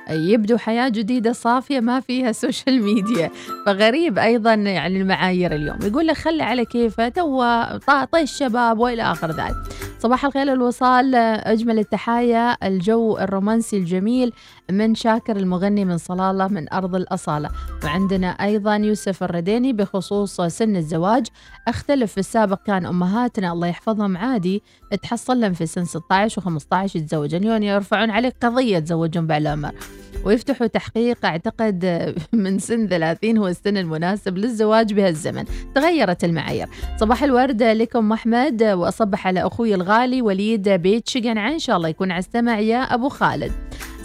يبدو 0.09 0.57
حياة 0.57 0.89
جديدة 0.89 1.33
صافية 1.33 1.79
ما 1.79 1.99
فيها 1.99 2.31
social 2.31 2.81
media 2.81 3.31
فغريب 3.65 4.19
أيضا 4.19 4.53
يعني 4.53 5.01
المعايير 5.01 5.55
اليوم. 5.55 5.77
يقول 5.83 6.07
لك 6.07 6.17
خلي 6.17 6.43
على 6.43 6.65
كيفه 6.65 7.09
تو 7.09 7.43
طاطي 7.87 8.21
الشباب 8.21 8.79
وإلى 8.79 9.01
آخر 9.01 9.31
ذلك. 9.31 9.55
صباح 9.99 10.25
الخير 10.25 10.53
الوصال 10.53 11.15
أجمل 11.15 11.79
التحايا 11.79 12.67
الجو 12.67 13.17
الرومانسي 13.17 13.77
الجميل. 13.77 14.33
من 14.71 14.95
شاكر 14.95 15.37
المغني 15.37 15.85
من 15.85 15.97
صلالة 15.97 16.47
من 16.47 16.73
أرض 16.73 16.95
الأصالة. 16.95 17.49
وعندنا 17.83 18.27
أيضا 18.27 18.75
يوسف 18.75 19.23
الرديني 19.23 19.73
بخصوص 19.73 20.41
سن 20.41 20.75
الزواج. 20.75 21.27
أختلف 21.67 22.11
في 22.11 22.17
السابق 22.17 22.63
كان 22.63 22.85
أمهاتنا 22.85 23.51
الله 23.51 23.67
يحفظهم 23.67 24.17
عادي 24.17 24.63
تحصل 25.03 25.41
لهم 25.41 25.53
في 25.53 25.65
سن 25.65 25.85
16 25.85 26.41
و15 26.41 26.95
يتزوجون. 26.95 27.63
يرفعون 27.63 28.09
عليك 28.09 28.35
قضية 28.41 28.79
تزوجون 28.79 29.27
بالعمر 29.27 29.71
ويفتحوا 30.25 30.67
تحقيق 30.67 31.25
أعتقد 31.25 31.85
من 32.33 32.59
سن 32.59 32.87
30 32.87 33.37
هو 33.37 33.47
السن 33.47 33.77
المناسب 33.77 34.37
للزواج 34.37 34.93
بهالزمن. 34.93 35.45
تغيرت 35.75 36.23
المعايير. 36.23 36.67
صباح 36.99 37.23
الورد 37.23 37.63
لكم 37.63 38.11
أحمد 38.11 38.63
وأصبح 38.63 39.27
على 39.27 39.47
أخوي 39.47 39.75
الغالي 39.75 40.21
وليد 40.21 40.69
بيت 40.69 41.09
شقن 41.09 41.37
إن 41.37 41.59
شاء 41.59 41.77
الله 41.77 41.89
يكون 41.89 42.11
على 42.11 42.19
السمع 42.19 42.59
يا 42.59 42.77
أبو 42.77 43.09
خالد. 43.09 43.51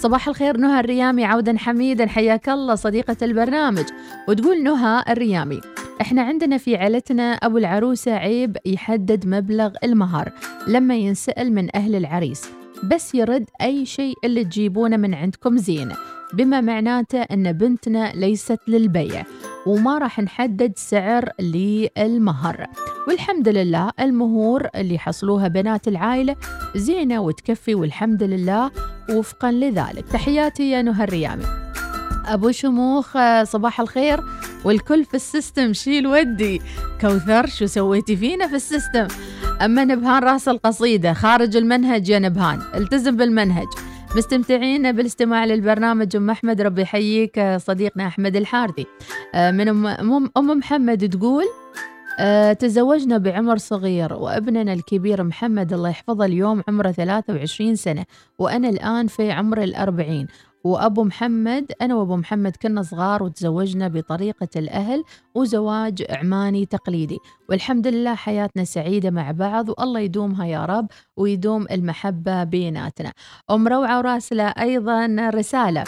صباح 0.02 0.28
الخير 0.28 0.56
نهى 0.56 0.80
الريامي 0.80 1.24
عودا 1.24 1.58
حميدا. 1.58 2.06
حياك 2.06 2.48
الله 2.48 2.74
صديقة 2.74 3.16
البرنامج. 3.22 3.84
وتقول 4.28 4.62
نهى 4.62 5.04
الريامي 5.08 5.60
إحنا 6.00 6.22
عندنا 6.22 6.58
في 6.58 6.76
عيلتنا 6.76 7.32
أبو 7.32 7.58
العروسة 7.58 8.12
عيب 8.12 8.56
يحدد 8.66 9.26
مبلغ 9.26 9.70
المهر 9.84 10.32
لما 10.68 10.96
ينسأل 10.96 11.52
من 11.52 11.76
أهل 11.76 11.94
العريس 11.94 12.48
بس 12.84 13.14
يرد 13.14 13.44
أي 13.60 13.86
شيء 13.86 14.14
اللي 14.24 14.44
تجيبونه 14.44 14.96
من 14.96 15.14
عندكم 15.14 15.56
زينة 15.56 15.96
بما 16.34 16.60
معناته 16.60 17.22
إن 17.22 17.52
بنتنا 17.52 18.12
ليست 18.14 18.58
للبيع. 18.68 19.24
وما 19.66 19.98
راح 19.98 20.20
نحدد 20.20 20.72
سعر 20.76 21.28
للمهر 21.40 22.66
والحمد 23.08 23.48
لله 23.48 23.90
المهور 24.00 24.68
اللي 24.74 24.98
حصلوها 24.98 25.48
بنات 25.48 25.88
العائلة 25.88 26.36
زينة 26.76 27.20
وتكفي 27.20 27.74
والحمد 27.74 28.22
لله 28.22 28.70
وفقا 29.10 29.52
لذلك. 29.52 30.04
تحياتي 30.12 30.70
يا 30.70 30.82
نهى 30.82 31.04
الريامي. 31.04 31.44
أبو 32.26 32.50
شموخ 32.50 33.18
صباح 33.42 33.80
الخير. 33.80 34.20
والكل 34.64 35.04
في 35.04 35.14
ال 35.14 35.23
system 35.23 35.72
شيل 35.72 36.06
ودي. 36.06 36.62
كوثر 37.00 37.46
شو 37.46 37.66
سويتي 37.66 38.16
فينا 38.16 38.46
في 38.46 38.56
ال 38.56 38.63
system؟ 38.63 39.06
أما 39.64 39.84
نبهان 39.84 40.22
راس 40.22 40.48
القصيدة 40.48 41.12
خارج 41.12 41.56
المنهج 41.56 42.08
يا 42.08 42.18
نبهان. 42.18 42.62
التزم 42.74 43.16
بالمنهج. 43.16 43.68
مستمتعين 44.16 44.92
بالاستماع 44.92 45.44
للبرنامج. 45.44 46.16
أم 46.16 46.30
أحمد 46.30 46.60
ربي 46.60 46.82
يحييك. 46.82 47.38
آه، 47.38 47.58
صديقنا 47.58 48.06
أحمد 48.06 48.36
الحارثي 48.36 48.86
آه، 49.34 49.50
من 49.50 49.68
ام 50.36 50.58
محمد 50.58 51.08
تقول 51.08 51.44
آه، 52.20 52.52
تزوجنا 52.52 53.18
بعمر 53.18 53.56
صغير 53.56 54.12
وابننا 54.12 54.72
الكبير 54.72 55.22
محمد 55.22 55.72
الله 55.72 55.88
يحفظه 55.88 56.24
اليوم 56.24 56.62
عمره 56.68 56.90
23 56.90 57.76
سنة 57.76 58.04
وأنا 58.38 58.68
الآن 58.68 59.06
في 59.06 59.30
عمر 59.30 59.62
الأربعين. 59.62 60.26
وأبو 60.64 61.04
محمد 61.04 61.72
أنا 61.82 61.94
وأبو 61.94 62.16
محمد 62.16 62.56
كنا 62.62 62.82
صغار 62.82 63.22
وتزوجنا 63.22 63.88
بطريقة 63.88 64.48
الأهل 64.56 65.04
وزواج 65.34 66.04
عماني 66.10 66.66
تقليدي. 66.66 67.18
والحمد 67.48 67.86
لله 67.86 68.14
حياتنا 68.14 68.64
سعيدة 68.64 69.10
مع 69.10 69.30
بعض 69.30 69.68
والله 69.68 70.00
يدومها 70.00 70.46
يا 70.46 70.64
رب 70.64 70.86
ويدوم 71.16 71.66
المحبة 71.70 72.44
بيناتنا. 72.44 73.12
أم 73.50 73.68
روعة 73.68 73.98
وراسلة 73.98 74.44
أيضا 74.44 75.30
رسالة. 75.34 75.84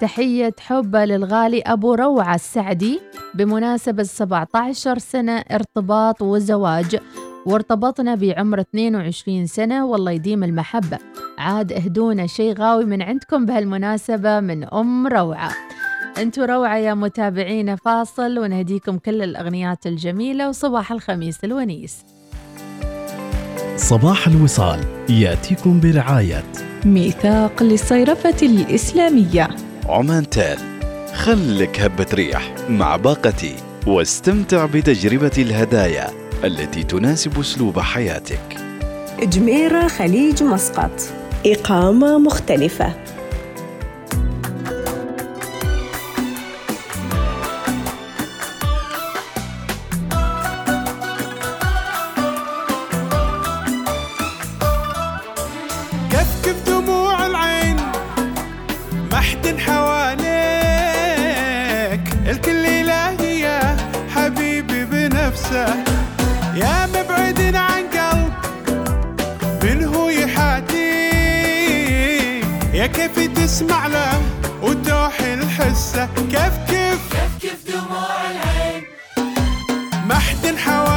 تحية 0.00 0.54
حب 0.60 0.96
للغالي 0.96 1.60
أبو 1.60 1.94
روعة 1.94 2.34
السعدي 2.34 3.00
بمناسبة 3.34 4.02
17 4.02 4.98
سنة 4.98 5.32
ارتباط 5.38 6.22
وزواج. 6.22 6.96
وارتبطنا 7.46 8.14
بعمر 8.14 8.60
22 8.60 9.46
سنة 9.46 9.86
والله 9.86 10.12
يديم 10.12 10.44
المحبة. 10.44 10.98
عاد 11.38 11.72
اهدونا 11.72 12.26
شيء 12.26 12.54
غاوي 12.58 12.84
من 12.84 13.02
عندكم 13.02 13.46
بهالمناسبة 13.46 14.40
من 14.40 14.64
أم 14.64 15.06
روعة. 15.06 15.52
أنتوا 16.18 16.46
روعة 16.46 16.76
يا 16.76 16.94
متابعينا 16.94 17.76
فاصل 17.76 18.38
ونهديكم 18.38 18.98
كل 18.98 19.22
الأغنيات 19.22 19.86
الجميلة 19.86 20.48
وصباح 20.48 20.92
الخميس 20.92 21.44
الونيس. 21.44 21.96
صباح 23.76 24.26
الوصال 24.26 24.80
يأتيكم 25.08 25.80
برعاية. 25.80 26.44
ميثاق 26.84 27.62
للصيرفة 27.62 28.36
الإسلامية. 28.42 29.48
عمان 29.88 30.30
تال 30.30 30.58
خلك 31.14 31.80
هبة 31.80 32.06
ريح 32.14 32.54
مع 32.70 32.96
باقتي 32.96 33.56
واستمتع 33.86 34.66
بتجربة 34.66 35.32
الهدايا. 35.38 36.25
التي 36.44 36.82
تناسب 36.82 37.40
أسلوب 37.40 37.78
حياتك. 37.78 38.56
جميرة 39.22 39.88
خليج 39.88 40.42
مسقط. 40.42 40.90
إقامة 41.46 42.18
مختلفة. 42.18 42.92
كيف 73.46 73.54
تسمع 73.54 73.86
له 73.86 74.22
وتوحي 74.62 75.34
الحسة. 75.34 76.08
كيف 76.30 76.54
كيف؟ 76.68 77.00
كيف 77.40 77.66
دموع 77.66 78.30
العين؟ 78.30 78.84
ما 80.08 80.14
حد 80.14 80.56
حواليك 80.56 80.95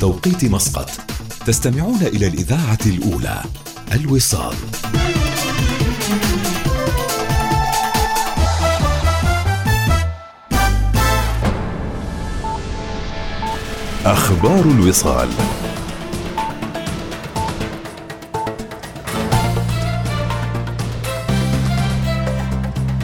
بتوقيت 0.00 0.44
مسقط. 0.44 0.90
تستمعون 1.46 2.02
إلى 2.02 2.26
الإذاعة 2.26 2.78
الأولى 2.86 3.42
الوصال. 3.92 4.54
أخبار 14.06 14.60
الوصال. 14.60 15.28